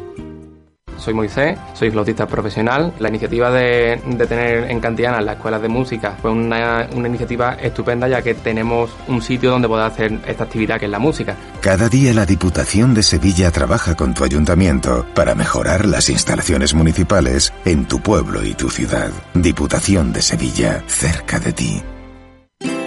Soy 1.01 1.15
Moisés, 1.15 1.57
soy 1.73 1.89
flautista 1.89 2.27
profesional. 2.27 2.93
La 2.99 3.09
iniciativa 3.09 3.49
de, 3.49 3.99
de 4.05 4.27
tener 4.27 4.69
en 4.69 4.79
Cantiana 4.79 5.19
las 5.19 5.37
escuelas 5.37 5.59
de 5.59 5.67
música 5.67 6.15
fue 6.21 6.29
una, 6.29 6.87
una 6.93 7.07
iniciativa 7.07 7.53
estupenda 7.55 8.07
ya 8.07 8.21
que 8.21 8.35
tenemos 8.35 8.91
un 9.07 9.19
sitio 9.19 9.49
donde 9.49 9.67
poder 9.67 9.87
hacer 9.87 10.19
esta 10.27 10.43
actividad 10.43 10.79
que 10.79 10.85
es 10.85 10.91
la 10.91 10.99
música. 10.99 11.35
Cada 11.59 11.89
día 11.89 12.13
la 12.13 12.27
Diputación 12.27 12.93
de 12.93 13.01
Sevilla 13.01 13.49
trabaja 13.49 13.95
con 13.95 14.13
tu 14.13 14.23
ayuntamiento 14.23 15.07
para 15.15 15.33
mejorar 15.33 15.85
las 15.85 16.07
instalaciones 16.09 16.75
municipales 16.75 17.51
en 17.65 17.85
tu 17.85 17.99
pueblo 17.99 18.45
y 18.45 18.53
tu 18.53 18.69
ciudad. 18.69 19.09
Diputación 19.33 20.13
de 20.13 20.21
Sevilla, 20.21 20.83
cerca 20.85 21.39
de 21.39 21.51
ti. 21.51 21.81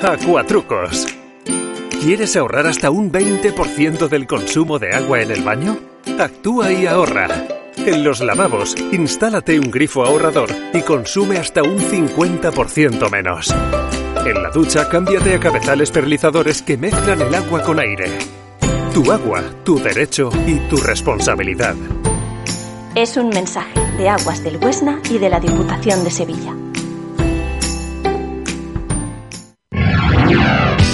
Acuatrucos. 0.03 1.09
¿Quieres 2.01 2.37
ahorrar 2.37 2.69
hasta 2.69 2.91
un 2.91 3.11
20% 3.11 4.09
del 4.09 4.29
consumo 4.29 4.79
de 4.79 4.93
agua 4.93 5.21
en 5.21 5.33
el 5.33 5.43
baño? 5.43 5.79
Actúa 6.19 6.71
y 6.71 6.87
ahorra. 6.87 7.64
En 7.77 8.05
los 8.05 8.21
lavabos, 8.21 8.75
instálate 8.93 9.59
un 9.59 9.71
grifo 9.71 10.05
ahorrador 10.05 10.51
y 10.73 10.81
consume 10.83 11.39
hasta 11.39 11.63
un 11.63 11.79
50% 11.79 13.11
menos. 13.11 13.55
En 14.27 14.43
la 14.43 14.51
ducha, 14.51 14.89
cámbiate 14.89 15.35
a 15.35 15.41
cabezales 15.41 15.91
perlizadores 15.91 16.63
que 16.63 16.79
mezclan 16.79 17.21
el 17.21 17.35
agua 17.35 17.63
con 17.63 17.79
aire. 17.79 18.19
Tu 18.95 19.13
agua, 19.13 19.43
tu 19.65 19.79
derecho 19.79 20.31
y 20.47 20.55
tu 20.71 20.77
responsabilidad. 20.77 21.75
Es 22.95 23.17
un 23.17 23.29
mensaje 23.29 23.81
de 23.99 24.09
Aguas 24.09 24.43
del 24.43 24.57
Huesna 24.57 25.01
y 25.11 25.19
de 25.19 25.29
la 25.29 25.41
Diputación 25.41 26.05
de 26.05 26.11
Sevilla. 26.11 26.55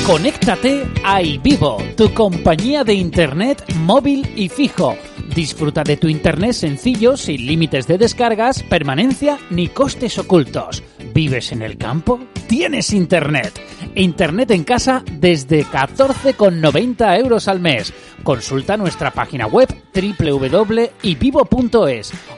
Conéctate 0.07 0.89
a 1.05 1.23
iVivo, 1.23 1.79
tu 1.97 2.13
compañía 2.13 2.83
de 2.83 2.95
internet 2.95 3.63
móvil 3.77 4.29
y 4.35 4.49
fijo. 4.49 4.97
Disfruta 5.35 5.83
de 5.85 5.97
tu 5.97 6.09
internet 6.09 6.53
sencillo, 6.53 7.17
sin 7.17 7.47
límites 7.47 7.87
de 7.87 7.99
descargas, 7.99 8.65
permanencia 8.65 9.39
ni 9.51 9.69
costes 9.69 10.19
ocultos. 10.19 10.83
¿Vives 11.15 11.53
en 11.53 11.63
el 11.63 11.79
campo? 11.79 12.19
Tienes 12.49 12.93
internet. 12.93 13.61
Internet 13.95 14.51
en 14.51 14.65
casa 14.65 15.05
desde 15.13 15.65
14,90 15.65 17.19
euros 17.21 17.47
al 17.47 17.61
mes. 17.61 17.93
Consulta 18.25 18.77
nuestra 18.77 19.13
página 19.13 19.47
web 19.47 19.69
www.ivivo.es 19.95 20.93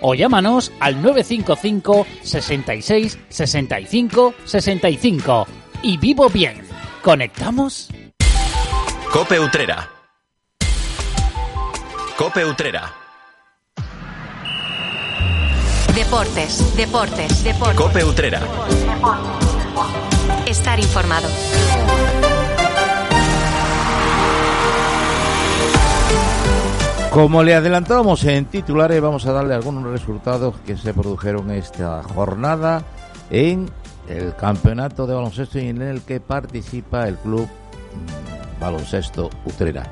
o 0.03 0.15
llámanos 0.15 0.71
al 0.79 1.01
955 1.03 2.07
66 2.23 3.19
65 3.29 4.35
65. 4.45 5.47
Y 5.83 5.97
vivo 5.97 6.29
bien. 6.29 6.61
¿Conectamos? 7.03 7.89
Cope 9.11 9.41
Utrera. 9.41 9.92
Cope 12.23 12.45
Utrera. 12.45 12.89
Deportes, 15.93 16.77
deportes, 16.77 17.43
deportes. 17.43 17.77
Cope 17.77 18.05
Utrera. 18.05 18.41
Estar 20.47 20.79
informado. 20.79 21.29
Como 27.11 27.43
le 27.43 27.57
adelantamos 27.57 28.23
en 28.23 28.45
titulares, 28.45 29.03
vamos 29.03 29.27
a 29.27 29.33
darle 29.33 29.55
algunos 29.55 29.83
resultados 29.91 30.55
que 30.65 30.77
se 30.77 30.95
produjeron 30.95 31.51
esta 31.51 32.05
jornada 32.05 32.85
en 33.31 33.69
el 34.07 34.37
campeonato 34.37 35.09
de 35.09 35.15
baloncesto 35.15 35.59
y 35.59 35.71
en 35.71 35.83
el 35.83 36.03
que 36.03 36.21
participa 36.21 37.09
el 37.09 37.17
club 37.17 37.49
mm, 37.49 38.61
baloncesto 38.61 39.29
Utrera. 39.45 39.91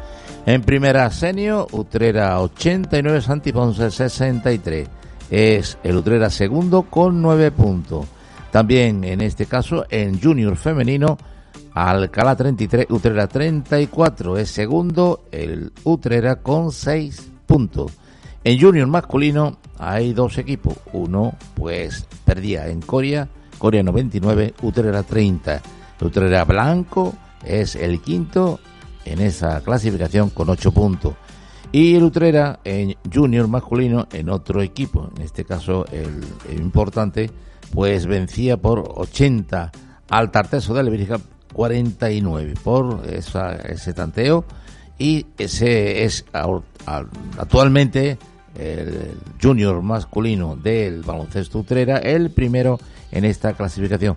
En 0.51 0.63
primera 0.63 1.09
senio, 1.13 1.69
Utrera 1.71 2.41
89, 2.41 3.21
Santi 3.21 3.53
Ponce 3.53 3.89
63. 3.89 4.89
Es 5.31 5.79
el 5.85 5.97
Utrera 5.97 6.29
segundo 6.29 6.83
con 6.83 7.23
9 7.23 7.53
puntos. 7.53 8.05
También 8.51 9.05
en 9.05 9.21
este 9.21 9.47
caso 9.47 9.87
en 9.89 10.21
junior 10.21 10.57
femenino, 10.57 11.17
Alcalá 11.73 12.35
33, 12.35 12.87
Utrera 12.91 13.29
34 13.29 14.39
es 14.39 14.51
segundo, 14.51 15.23
el 15.31 15.73
Utrera 15.85 16.43
con 16.43 16.73
6 16.73 17.31
puntos. 17.47 17.93
En 18.43 18.61
junior 18.61 18.89
masculino 18.89 19.59
hay 19.79 20.13
dos 20.15 20.37
equipos, 20.37 20.79
uno 20.93 21.33
pues 21.55 22.09
perdía 22.25 22.67
en 22.67 22.81
Coria, 22.83 23.29
Coria 23.57 23.85
99, 23.85 24.55
Utrera 24.63 25.05
30. 25.05 25.63
Utrera 26.01 26.45
Blanco 26.45 27.15
es 27.45 27.77
el 27.77 28.01
quinto 28.01 28.59
en 29.05 29.21
esa 29.21 29.61
clasificación 29.61 30.31
con 30.31 30.49
8 30.49 30.73
puntos. 30.73 31.15
Y 31.73 31.95
el 31.95 32.03
Utrera 32.03 32.61
en 32.65 32.97
junior 33.13 33.47
masculino 33.47 34.09
en 34.13 34.29
otro 34.29 34.61
equipo, 34.61 35.11
en 35.17 35.23
este 35.23 35.45
caso 35.45 35.85
el, 35.93 36.25
importante, 36.59 37.31
pues 37.73 38.07
vencía 38.07 38.57
por 38.57 38.81
80 38.97 39.71
al 40.09 40.31
Tarteso 40.33 40.75
de 40.75 40.91
Virgen 40.91 41.23
49 41.53 42.55
por 42.63 43.03
ese 43.09 43.93
tanteo 43.93 44.45
y 44.99 45.27
ese 45.39 46.05
es 46.05 46.25
actualmente 47.37 48.19
el 48.59 49.15
junior 49.41 49.81
masculino 49.81 50.57
del 50.57 51.03
baloncesto 51.03 51.61
Utrera, 51.61 51.99
el 51.99 52.31
primero 52.31 52.79
en 53.13 53.25
esta 53.25 53.53
clasificación. 53.53 54.17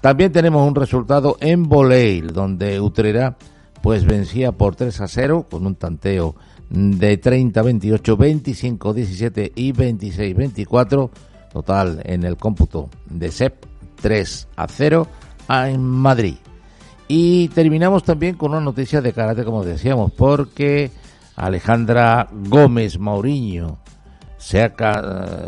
También 0.00 0.32
tenemos 0.32 0.66
un 0.66 0.74
resultado 0.74 1.36
en 1.40 1.68
Boleil, 1.68 2.32
donde 2.32 2.80
Utrera 2.80 3.36
pues 3.82 4.04
vencía 4.04 4.52
por 4.52 4.76
3 4.76 5.00
a 5.00 5.08
0 5.08 5.46
con 5.50 5.66
un 5.66 5.74
tanteo 5.74 6.34
de 6.70 7.18
30 7.18 7.60
28, 7.60 8.16
25 8.16 8.94
17 8.94 9.52
y 9.54 9.72
26 9.72 10.36
24, 10.36 11.10
total 11.52 12.00
en 12.04 12.24
el 12.24 12.36
cómputo 12.36 12.88
de 13.10 13.30
SEP 13.30 13.64
3 14.00 14.48
a 14.56 14.68
0 14.68 15.06
en 15.48 15.82
Madrid. 15.82 16.36
Y 17.08 17.48
terminamos 17.48 18.04
también 18.04 18.36
con 18.36 18.52
una 18.52 18.60
noticia 18.60 19.02
de 19.02 19.12
carácter, 19.12 19.44
como 19.44 19.64
decíamos, 19.64 20.12
porque 20.12 20.90
Alejandra 21.36 22.28
Gómez 22.32 22.98
Mauriño 22.98 23.78
se 24.38 24.62
ha, 24.62 24.72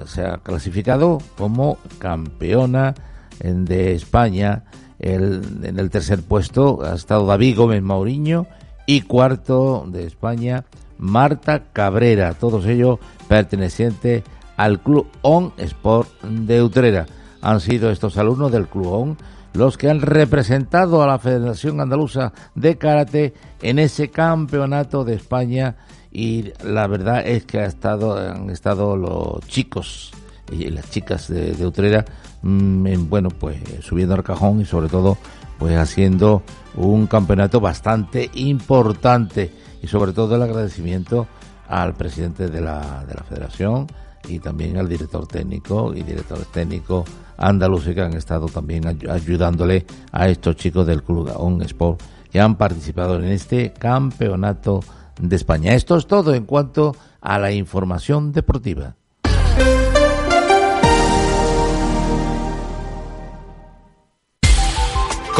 se 0.06 0.22
ha 0.22 0.38
clasificado 0.38 1.18
como 1.36 1.78
campeona 1.98 2.94
de 3.42 3.94
España. 3.94 4.64
En 5.12 5.78
el 5.78 5.90
tercer 5.90 6.22
puesto 6.22 6.82
ha 6.82 6.94
estado 6.94 7.26
David 7.26 7.56
Gómez 7.58 7.82
Mauriño 7.82 8.46
y 8.86 9.02
cuarto 9.02 9.84
de 9.86 10.06
España 10.06 10.64
Marta 10.98 11.64
Cabrera, 11.72 12.34
todos 12.34 12.66
ellos 12.66 12.98
pertenecientes 13.28 14.22
al 14.56 14.80
Club 14.80 15.06
On 15.22 15.52
Sport 15.58 16.22
de 16.22 16.62
Utrera. 16.62 17.06
Han 17.42 17.60
sido 17.60 17.90
estos 17.90 18.16
alumnos 18.16 18.50
del 18.52 18.68
Club 18.68 18.86
On 18.86 19.16
los 19.52 19.76
que 19.78 19.88
han 19.88 20.00
representado 20.00 21.02
a 21.02 21.06
la 21.06 21.18
Federación 21.18 21.80
Andaluza 21.80 22.32
de 22.54 22.76
Karate 22.76 23.34
en 23.62 23.78
ese 23.78 24.10
campeonato 24.10 25.04
de 25.04 25.14
España 25.14 25.76
y 26.10 26.52
la 26.64 26.86
verdad 26.86 27.26
es 27.26 27.44
que 27.44 27.58
ha 27.58 27.66
estado, 27.66 28.16
han 28.16 28.50
estado 28.50 28.96
los 28.96 29.40
chicos 29.46 30.12
y 30.50 30.70
las 30.70 30.90
chicas 30.90 31.28
de, 31.28 31.66
Utrera, 31.66 32.04
mm, 32.44 33.08
bueno, 33.08 33.28
pues 33.30 33.58
subiendo 33.80 34.14
al 34.14 34.22
cajón 34.22 34.60
y 34.60 34.64
sobre 34.64 34.88
todo 34.88 35.18
pues 35.58 35.76
haciendo 35.76 36.42
un 36.76 37.06
campeonato 37.06 37.60
bastante 37.60 38.30
importante 38.34 39.52
y 39.82 39.86
sobre 39.86 40.12
todo 40.12 40.36
el 40.36 40.42
agradecimiento 40.42 41.26
al 41.68 41.94
presidente 41.94 42.48
de 42.48 42.60
la, 42.60 43.04
de 43.06 43.14
la 43.14 43.22
federación 43.22 43.86
y 44.28 44.38
también 44.38 44.76
al 44.76 44.88
director 44.88 45.26
técnico 45.26 45.92
y 45.94 46.02
directores 46.02 46.46
técnicos 46.48 47.04
andaluces 47.36 47.94
que 47.94 48.00
han 48.00 48.14
estado 48.14 48.46
también 48.46 48.86
ayudándole 49.08 49.86
a 50.12 50.28
estos 50.28 50.56
chicos 50.56 50.86
del 50.86 51.02
Club 51.02 51.30
On 51.36 51.60
Sport 51.62 52.00
que 52.30 52.40
han 52.40 52.56
participado 52.56 53.16
en 53.16 53.26
este 53.26 53.72
campeonato 53.72 54.80
de 55.20 55.36
España. 55.36 55.74
Esto 55.74 55.96
es 55.96 56.06
todo 56.06 56.34
en 56.34 56.44
cuanto 56.44 56.96
a 57.20 57.38
la 57.38 57.52
información 57.52 58.32
deportiva. 58.32 58.96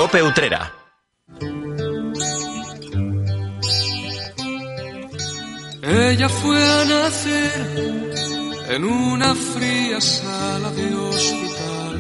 Cope. 0.05 0.21
Ella 5.83 6.29
fue 6.29 6.63
a 6.63 6.85
nacer 6.85 8.65
en 8.69 8.85
una 8.85 9.35
fría 9.35 9.99
sala 10.03 10.71
de 10.73 10.95
hospital. 10.95 11.95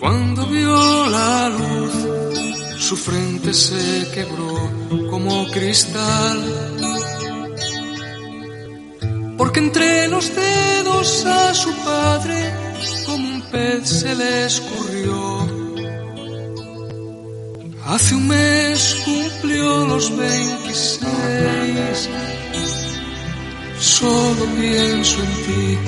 Cuando 0.00 0.46
vio 0.46 1.06
la 1.06 1.48
luz, 1.50 1.94
su 2.80 2.96
frente 2.96 3.54
se 3.54 4.10
quebró 4.12 5.08
como 5.08 5.46
cristal. 5.52 6.38
Porque 9.38 9.60
entre 9.60 10.08
los 10.08 10.34
dedos 10.34 11.24
a 11.26 11.54
su 11.54 11.72
padre, 11.84 12.52
se 13.84 14.14
le 14.14 14.44
escurrió. 14.46 15.48
Hace 17.86 18.14
un 18.14 18.28
mes 18.28 18.96
cumplió 19.04 19.86
los 19.86 20.16
26 20.16 21.02
solo 23.78 24.46
pienso 24.58 25.20
en 25.22 25.28
ti. 25.28 25.78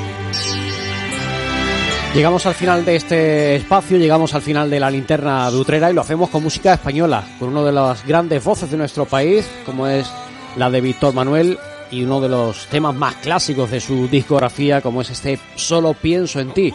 Llegamos 2.15 2.47
al 2.47 2.55
final 2.55 2.85
de 2.85 2.97
este 2.97 3.57
espacio, 3.57 3.99
llegamos 3.99 4.35
al 4.35 4.43
final 4.43 4.71
de 4.71 4.79
la 4.79 4.91
linterna 4.91 5.51
de 5.51 5.57
Utrera 5.57 5.91
y 5.91 5.95
lo 5.95 6.01
hacemos 6.01 6.31
con 6.31 6.43
música 6.43 6.75
española, 6.75 7.25
con 7.39 7.49
uno 7.49 7.65
de 7.65 7.73
las 7.73 8.07
grandes 8.07 8.43
voces 8.45 8.71
de 8.71 8.77
nuestro 8.77 9.05
país, 9.05 9.45
como 9.67 9.87
es 9.87 10.09
la 10.57 10.71
de 10.71 10.81
Víctor 10.81 11.15
Manuel 11.15 11.59
y 11.91 12.05
uno 12.05 12.21
de 12.21 12.29
los 12.29 12.67
temas 12.67 12.95
más 12.95 13.15
clásicos 13.17 13.71
de 13.71 13.81
su 13.81 14.09
discografía, 14.09 14.81
como 14.81 15.01
es 15.01 15.11
este 15.11 15.39
Solo 15.57 15.95
pienso 15.95 16.41
en 16.41 16.53
ti. 16.53 16.75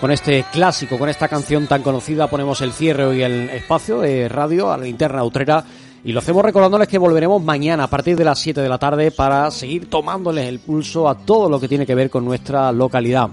Con 0.00 0.12
este 0.12 0.44
clásico, 0.52 0.96
con 0.96 1.08
esta 1.08 1.26
canción 1.26 1.66
tan 1.66 1.82
conocida, 1.82 2.28
ponemos 2.28 2.60
el 2.60 2.72
cierre 2.72 3.16
y 3.16 3.22
el 3.22 3.50
espacio 3.50 3.98
de 3.98 4.28
radio 4.28 4.70
a 4.70 4.76
la 4.76 4.84
linterna 4.84 5.24
Utrera 5.24 5.64
y 6.04 6.12
lo 6.12 6.20
hacemos 6.20 6.44
recordándoles 6.44 6.86
que 6.86 6.98
volveremos 6.98 7.42
mañana 7.42 7.84
a 7.84 7.88
partir 7.88 8.16
de 8.16 8.24
las 8.24 8.38
7 8.38 8.60
de 8.60 8.68
la 8.68 8.78
tarde 8.78 9.10
para 9.10 9.50
seguir 9.50 9.90
tomándoles 9.90 10.46
el 10.46 10.60
pulso 10.60 11.08
a 11.08 11.16
todo 11.16 11.50
lo 11.50 11.58
que 11.58 11.66
tiene 11.66 11.84
que 11.84 11.96
ver 11.96 12.10
con 12.10 12.24
nuestra 12.24 12.70
localidad. 12.70 13.28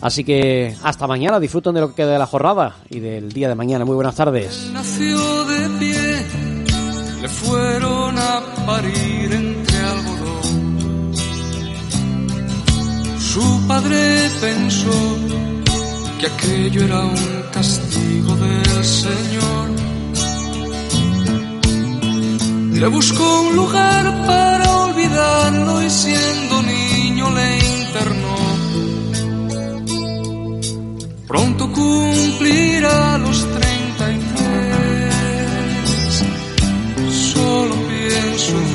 Así 0.00 0.22
que 0.22 0.76
hasta 0.84 1.08
mañana, 1.08 1.40
disfruten 1.40 1.74
de 1.74 1.80
lo 1.80 1.88
que 1.88 1.94
queda 1.96 2.12
de 2.12 2.18
la 2.20 2.26
jornada 2.26 2.76
y 2.90 3.00
del 3.00 3.32
día 3.32 3.48
de 3.48 3.56
mañana. 3.56 3.84
Muy 3.84 3.96
buenas 3.96 4.14
tardes. 4.14 4.70
Nació 4.72 5.44
de 5.46 5.68
pie, 5.80 6.26
le 7.22 7.28
fueron 7.28 8.16
a 8.18 8.40
parir 8.66 9.32
entre 9.32 9.78
algodón. 9.78 11.12
Su 13.18 13.66
padre 13.66 14.30
pensó 14.40 14.92
que 16.24 16.30
aquello 16.32 16.84
era 16.84 17.00
un 17.00 17.42
castigo 17.52 18.34
del 18.36 18.84
Señor 18.84 19.70
le 22.72 22.86
buscó 22.88 23.40
un 23.42 23.56
lugar 23.56 24.04
para 24.26 24.84
olvidarlo 24.86 25.82
y 25.82 25.90
siendo 25.90 26.62
niño 26.62 27.30
le 27.30 27.58
internó. 27.78 28.36
Pronto 31.26 31.72
cumplirá 31.72 33.18
los 33.18 33.38
treinta 33.56 34.12
y 34.12 34.18
tres. 34.36 35.14
Solo 37.32 37.74
pienso 37.88 38.52
en 38.52 38.73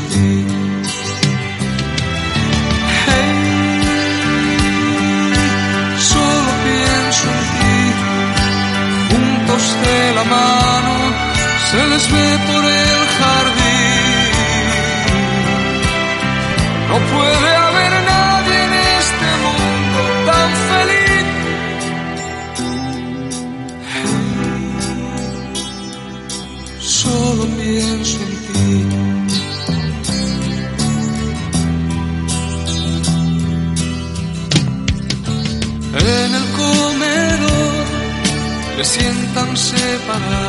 se 11.72 11.78
les 11.88 12.06
ve 12.12 12.28
por 12.48 12.64
el 12.66 13.02
jardín. 13.20 14.30
No 16.90 16.98
puede 17.14 17.50
haber 17.66 17.94
nadie 18.14 18.56
en 18.68 18.74
este 19.02 19.28
mundo 19.46 20.00
tan 20.30 20.50
feliz. 20.70 21.28
Solo 26.80 27.44
pienso 27.58 28.18
en 28.26 28.34
ti. 28.46 28.70
En 36.16 36.30
el 36.40 36.46
comedor 36.60 37.86
me 38.78 38.84
sientan 38.84 39.50
separados 39.58 40.49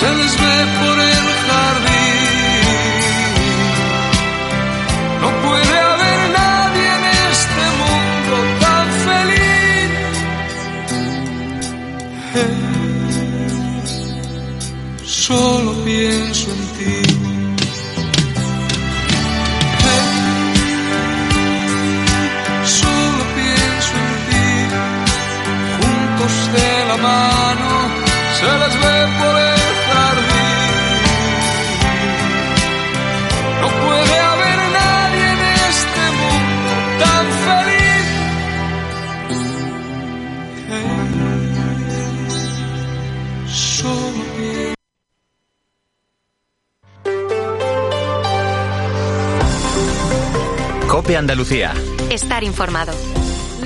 Se 0.00 0.06
les 0.14 0.36
ve 0.36 0.87
Andalucía. 51.18 51.74
Estar 52.10 52.44
informado. 52.44 52.92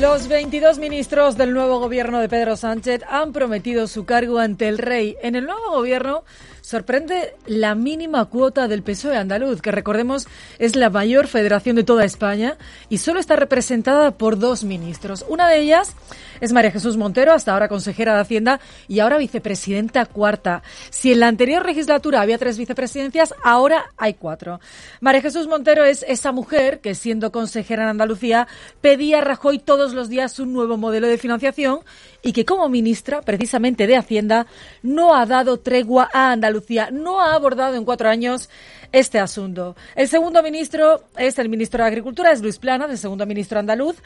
Los 0.00 0.26
22 0.26 0.78
ministros 0.78 1.36
del 1.36 1.53
nuevo 1.53 1.78
gobierno 1.80 2.18
de 2.18 2.28
Pedro 2.28 2.57
Sánchez 2.57 3.03
han 3.09 3.32
prometido 3.32 3.86
su 3.86 4.07
cargo 4.07 4.38
ante 4.38 4.68
el 4.68 4.78
rey. 4.78 5.16
En 5.22 5.36
el 5.36 5.44
nuevo 5.44 5.70
gobierno 5.70 6.24
sorprende 6.73 7.35
la 7.47 7.75
mínima 7.75 8.25
cuota 8.25 8.66
del 8.66 8.83
PSOE 8.83 9.18
andaluz, 9.18 9.61
que 9.61 9.70
recordemos 9.70 10.27
es 10.59 10.75
la 10.75 10.89
mayor 10.89 11.27
federación 11.27 11.77
de 11.77 11.85
toda 11.85 12.07
España 12.07 12.57
y 12.89 12.97
solo 12.97 13.20
está 13.20 13.37
representada 13.37 14.12
por 14.12 14.39
dos 14.39 14.64
ministros. 14.64 15.23
Una 15.29 15.49
de 15.49 15.61
ellas 15.61 15.95
es 16.41 16.51
María 16.55 16.70
Jesús 16.70 16.97
Montero, 16.97 17.35
hasta 17.35 17.53
ahora 17.53 17.68
consejera 17.68 18.14
de 18.14 18.23
Hacienda 18.23 18.59
y 18.89 19.01
ahora 19.01 19.18
vicepresidenta 19.18 20.07
cuarta. 20.07 20.62
Si 20.89 21.12
en 21.12 21.20
la 21.20 21.29
anterior 21.29 21.66
legislatura 21.66 22.23
había 22.23 22.39
tres 22.39 22.57
vicepresidencias, 22.57 23.35
ahora 23.45 23.93
hay 23.99 24.14
cuatro. 24.14 24.59
María 25.03 25.20
Jesús 25.20 25.49
Montero 25.49 25.85
es 25.85 26.07
esa 26.09 26.33
mujer 26.33 26.81
que, 26.81 26.95
siendo 26.95 27.33
consejera 27.33 27.83
en 27.83 27.91
Andalucía, 27.91 28.49
pedía 28.81 29.18
a 29.18 29.20
Rajoy 29.20 29.59
todos 29.59 29.93
los 29.93 30.09
días 30.09 30.39
un 30.39 30.55
nuevo 30.55 30.79
modelo 30.79 31.07
de 31.07 31.18
financiación 31.18 31.81
y 32.23 32.33
que 32.33 32.45
como 32.45 32.68
ministra, 32.68 33.20
precisamente 33.23 33.87
de 33.87 33.97
Hacienda, 33.97 34.47
no 34.83 35.14
ha 35.14 35.27
dado 35.27 35.59
tregua 35.59 36.09
a 36.12 36.33
Andalucía, 36.33 36.91
no 36.93 37.20
ha 37.20 37.35
abordado 37.35 37.75
en 37.75 37.85
cuatro 37.85 38.09
años 38.09 38.49
este 38.93 39.18
asunto. 39.18 39.75
El 39.97 40.07
segundo 40.09 40.43
ministro 40.43 41.03
es 41.16 41.39
el 41.39 41.49
ministro 41.49 41.83
de 41.83 41.89
Agricultura, 41.89 42.31
es 42.31 42.43
Luis 42.43 42.59
Planas, 42.59 42.91
el 42.91 42.99
segundo 42.99 43.27
ministro 43.27 43.59
andaluz. 43.59 43.97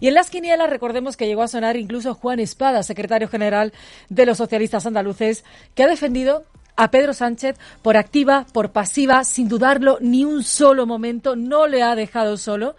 Y 0.00 0.08
en 0.08 0.14
las 0.14 0.30
quinielas 0.30 0.70
recordemos 0.70 1.16
que 1.16 1.26
llegó 1.26 1.42
a 1.42 1.48
sonar 1.48 1.76
incluso 1.76 2.14
Juan 2.14 2.40
Espada, 2.40 2.82
secretario 2.82 3.28
general 3.28 3.72
de 4.08 4.26
los 4.26 4.38
socialistas 4.38 4.86
andaluces, 4.86 5.44
que 5.74 5.82
ha 5.82 5.88
defendido 5.88 6.44
a 6.76 6.90
Pedro 6.90 7.14
Sánchez 7.14 7.56
por 7.82 7.96
activa, 7.96 8.46
por 8.52 8.70
pasiva, 8.70 9.24
sin 9.24 9.48
dudarlo 9.48 9.98
ni 10.00 10.24
un 10.24 10.44
solo 10.44 10.86
momento, 10.86 11.34
no 11.34 11.66
le 11.66 11.82
ha 11.82 11.94
dejado 11.94 12.36
solo 12.36 12.76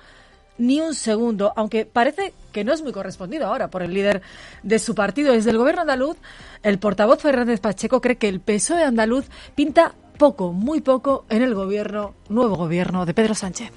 ni 0.58 0.82
un 0.82 0.94
segundo, 0.94 1.54
aunque 1.56 1.86
parece 1.86 2.34
que 2.52 2.64
no 2.64 2.74
es 2.74 2.82
muy 2.82 2.92
correspondido 2.92 3.48
ahora 3.48 3.70
por 3.70 3.84
el 3.84 3.94
líder 3.94 4.22
de 4.64 4.80
su 4.80 4.96
partido. 4.96 5.34
Desde 5.34 5.52
el 5.52 5.58
gobierno 5.58 5.82
andaluz, 5.82 6.18
el 6.64 6.80
portavoz 6.80 7.22
Fernández 7.22 7.60
Pacheco 7.60 8.02
cree 8.02 8.18
que 8.18 8.30
el 8.30 8.40
PSOE 8.40 8.84
andaluz 8.84 9.26
pinta 9.56 9.94
poco, 10.18 10.52
muy 10.52 10.82
poco 10.82 11.26
en 11.30 11.44
el 11.44 11.54
gobierno, 11.54 12.16
nuevo 12.30 12.56
gobierno 12.56 13.06
de 13.06 13.14
Pedro 13.14 13.36
Sánchez. 13.36 13.72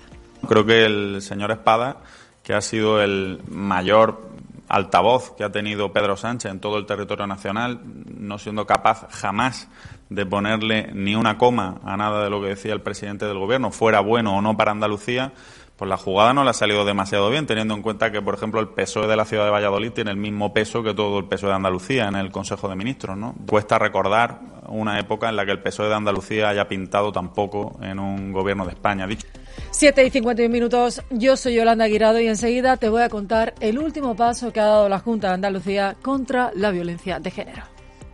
Creo 0.49 0.64
que 0.64 0.87
el 0.87 1.22
señor 1.22 1.51
Espada, 1.51 1.99
que 2.43 2.55
ha 2.55 2.61
sido 2.61 3.03
el 3.03 3.41
mayor 3.49 4.31
altavoz 4.70 5.33
que 5.37 5.43
ha 5.43 5.51
tenido 5.51 5.93
Pedro 5.93 6.16
Sánchez 6.16 6.53
en 6.53 6.61
todo 6.61 6.78
el 6.78 6.87
territorio 6.87 7.26
nacional, 7.26 7.81
no 8.16 8.39
siendo 8.39 8.66
capaz 8.66 9.09
jamás 9.11 9.68
de 10.09 10.24
ponerle 10.24 10.91
ni 10.95 11.16
una 11.16 11.39
coma 11.39 11.81
a 11.85 11.97
nada 11.97 12.22
de 12.22 12.31
lo 12.31 12.41
que 12.41 12.49
decía 12.49 12.72
el 12.72 12.81
presidente 12.81 13.26
del 13.26 13.39
gobierno, 13.39 13.72
fuera 13.72 14.01
bueno 14.01 14.37
o 14.37 14.41
no 14.41 14.57
para 14.57 14.70
Andalucía, 14.70 15.33
pues 15.81 15.89
la 15.89 15.97
jugada 15.97 16.35
no 16.35 16.45
le 16.45 16.51
ha 16.51 16.53
salido 16.53 16.85
demasiado 16.85 17.31
bien, 17.31 17.47
teniendo 17.47 17.72
en 17.72 17.81
cuenta 17.81 18.12
que, 18.12 18.20
por 18.20 18.35
ejemplo, 18.35 18.61
el 18.61 18.68
PSOE 18.68 19.07
de 19.07 19.16
la 19.16 19.24
ciudad 19.24 19.47
de 19.47 19.51
Valladolid 19.51 19.93
tiene 19.93 20.11
el 20.11 20.18
mismo 20.18 20.53
peso 20.53 20.83
que 20.83 20.93
todo 20.93 21.18
el 21.20 21.24
PSOE 21.24 21.49
de 21.49 21.57
Andalucía 21.57 22.07
en 22.07 22.16
el 22.16 22.31
Consejo 22.31 22.68
de 22.68 22.76
Ministros, 22.76 23.16
¿no? 23.16 23.35
Cuesta 23.49 23.78
recordar 23.78 24.41
una 24.68 25.01
época 25.01 25.31
en 25.31 25.37
la 25.37 25.47
que 25.47 25.53
el 25.53 25.62
PSOE 25.62 25.89
de 25.89 25.95
Andalucía 25.95 26.51
haya 26.51 26.68
pintado 26.68 27.12
tampoco 27.12 27.78
en 27.81 27.99
un 27.99 28.31
gobierno 28.31 28.66
de 28.66 28.72
España. 28.72 29.07
Dicho. 29.07 29.26
7 29.70 30.05
y 30.05 30.11
51 30.11 30.53
minutos, 30.53 31.01
yo 31.09 31.35
soy 31.39 31.55
Yolanda 31.55 31.87
Guirado 31.87 32.20
y 32.20 32.28
enseguida 32.28 32.76
te 32.76 32.91
voy 32.91 33.01
a 33.01 33.09
contar 33.09 33.55
el 33.61 33.78
último 33.78 34.14
paso 34.14 34.53
que 34.53 34.61
ha 34.61 34.66
dado 34.66 34.91
la 34.91 34.99
Junta 34.99 35.28
de 35.28 35.35
Andalucía 35.35 35.97
contra 36.03 36.53
la 36.55 36.72
violencia 36.72 37.20
de 37.20 37.31
género. 37.31 37.62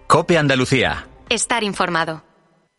Cope 0.06 0.38
Andalucía. 0.38 1.08
Estar 1.28 1.64
informado. 1.64 2.22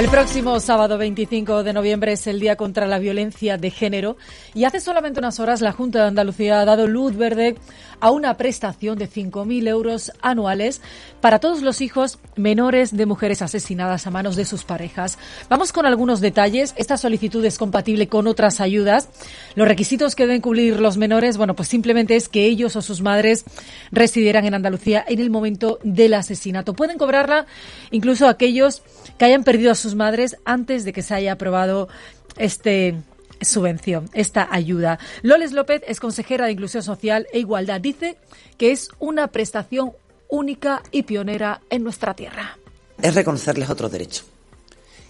El 0.00 0.08
próximo 0.08 0.58
sábado 0.60 0.96
25 0.96 1.62
de 1.62 1.74
noviembre 1.74 2.12
es 2.12 2.26
el 2.26 2.40
Día 2.40 2.56
contra 2.56 2.86
la 2.86 2.98
Violencia 2.98 3.58
de 3.58 3.70
Género 3.70 4.16
y 4.54 4.64
hace 4.64 4.80
solamente 4.80 5.20
unas 5.20 5.38
horas 5.40 5.60
la 5.60 5.72
Junta 5.72 5.98
de 5.98 6.08
Andalucía 6.08 6.58
ha 6.58 6.64
dado 6.64 6.86
luz 6.86 7.18
verde 7.18 7.56
a 8.00 8.10
una 8.10 8.38
prestación 8.38 8.98
de 8.98 9.08
5.000 9.08 9.68
euros 9.68 10.10
anuales 10.22 10.80
para 11.20 11.38
todos 11.38 11.60
los 11.60 11.82
hijos 11.82 12.18
menores 12.34 12.96
de 12.96 13.04
mujeres 13.04 13.42
asesinadas 13.42 14.06
a 14.06 14.10
manos 14.10 14.36
de 14.36 14.46
sus 14.46 14.64
parejas. 14.64 15.18
Vamos 15.50 15.70
con 15.70 15.84
algunos 15.84 16.20
detalles. 16.20 16.72
Esta 16.78 16.96
solicitud 16.96 17.44
es 17.44 17.58
compatible 17.58 18.08
con 18.08 18.26
otras 18.26 18.62
ayudas. 18.62 19.10
Los 19.54 19.68
requisitos 19.68 20.16
que 20.16 20.26
deben 20.26 20.40
cumplir 20.40 20.80
los 20.80 20.96
menores, 20.96 21.36
bueno, 21.36 21.54
pues 21.54 21.68
simplemente 21.68 22.16
es 22.16 22.30
que 22.30 22.46
ellos 22.46 22.74
o 22.74 22.80
sus 22.80 23.02
madres 23.02 23.44
residieran 23.92 24.46
en 24.46 24.54
Andalucía 24.54 25.04
en 25.06 25.20
el 25.20 25.28
momento 25.28 25.78
del 25.82 26.14
asesinato. 26.14 26.72
Pueden 26.72 26.96
cobrarla 26.96 27.44
incluso 27.90 28.28
aquellos 28.28 28.82
que 29.18 29.26
hayan 29.26 29.44
perdido 29.44 29.72
a 29.72 29.74
madres 29.94 30.36
antes 30.44 30.84
de 30.84 30.92
que 30.92 31.02
se 31.02 31.14
haya 31.14 31.32
aprobado 31.32 31.88
este 32.36 32.96
subvención, 33.40 34.10
esta 34.12 34.48
ayuda. 34.50 34.98
Loles 35.22 35.52
López 35.52 35.82
es 35.86 36.00
consejera 36.00 36.46
de 36.46 36.52
Inclusión 36.52 36.82
Social 36.82 37.26
e 37.32 37.38
Igualdad. 37.38 37.80
Dice 37.80 38.16
que 38.58 38.70
es 38.70 38.90
una 38.98 39.28
prestación 39.28 39.92
única 40.28 40.82
y 40.90 41.02
pionera 41.02 41.60
en 41.70 41.82
nuestra 41.82 42.14
tierra. 42.14 42.58
Es 43.00 43.14
reconocerles 43.14 43.70
otros 43.70 43.90
derechos 43.90 44.26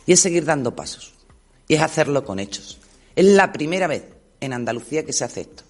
y 0.07 0.13
es 0.13 0.21
seguir 0.21 0.45
dando 0.45 0.75
pasos 0.75 1.13
y 1.69 1.75
es 1.75 1.83
hacerlo 1.83 2.25
con 2.25 2.39
hechos. 2.39 2.79
Es 3.17 3.25
la 3.25 3.53
primera 3.53 3.87
vez 3.87 4.05
en 4.41 4.53
Andalucía 4.53 5.05
que 5.05 5.13
se 5.13 5.25
hace 5.25 5.43
esto. 5.43 5.65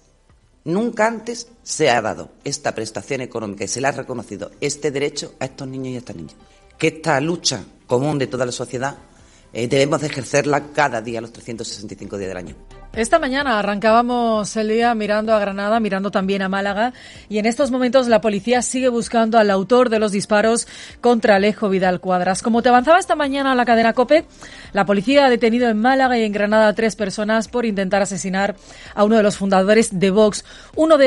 Nunca 0.63 1.07
antes 1.07 1.47
se 1.63 1.89
ha 1.89 2.01
dado 2.01 2.29
esta 2.43 2.75
prestación 2.75 3.21
económica 3.21 3.63
y 3.63 3.67
se 3.67 3.81
le 3.81 3.87
ha 3.87 3.91
reconocido 3.91 4.51
este 4.61 4.91
derecho 4.91 5.33
a 5.39 5.45
estos 5.45 5.67
niños 5.67 5.87
y 5.87 5.95
a 5.95 5.99
estas 5.99 6.15
niñas. 6.15 6.35
Que 6.81 6.87
esta 6.87 7.21
lucha 7.21 7.63
común 7.85 8.17
de 8.17 8.25
toda 8.25 8.43
la 8.43 8.51
sociedad 8.51 8.97
eh, 9.53 9.67
debemos 9.67 10.01
de 10.01 10.07
ejercerla 10.07 10.71
cada 10.73 10.99
día, 10.99 11.21
los 11.21 11.31
365 11.31 12.17
días 12.17 12.29
del 12.29 12.37
año. 12.37 12.55
Esta 12.93 13.19
mañana 13.19 13.57
arrancábamos 13.57 14.57
el 14.57 14.67
día 14.67 14.93
mirando 14.95 15.33
a 15.33 15.39
Granada, 15.39 15.79
mirando 15.79 16.11
también 16.11 16.41
a 16.41 16.49
Málaga 16.49 16.91
y 17.29 17.37
en 17.37 17.45
estos 17.45 17.71
momentos 17.71 18.09
la 18.09 18.19
policía 18.19 18.61
sigue 18.61 18.89
buscando 18.89 19.37
al 19.37 19.49
autor 19.49 19.89
de 19.89 19.97
los 19.97 20.11
disparos 20.11 20.67
contra 20.99 21.35
Alejo 21.35 21.69
Vidal 21.69 22.01
Cuadras. 22.01 22.41
Como 22.41 22.61
te 22.61 22.67
avanzaba 22.67 22.99
esta 22.99 23.15
mañana 23.15 23.55
la 23.55 23.63
cadena 23.63 23.93
COPE, 23.93 24.25
la 24.73 24.85
policía 24.85 25.25
ha 25.25 25.29
detenido 25.29 25.69
en 25.69 25.79
Málaga 25.79 26.17
y 26.17 26.23
en 26.23 26.33
Granada 26.33 26.67
a 26.67 26.73
tres 26.73 26.97
personas 26.97 27.47
por 27.47 27.65
intentar 27.65 28.01
asesinar 28.01 28.57
a 28.93 29.05
uno 29.05 29.15
de 29.15 29.23
los 29.23 29.37
fundadores 29.37 29.97
de 29.97 30.11
Vox. 30.11 30.43
Uno 30.75 30.97
de 30.97 30.99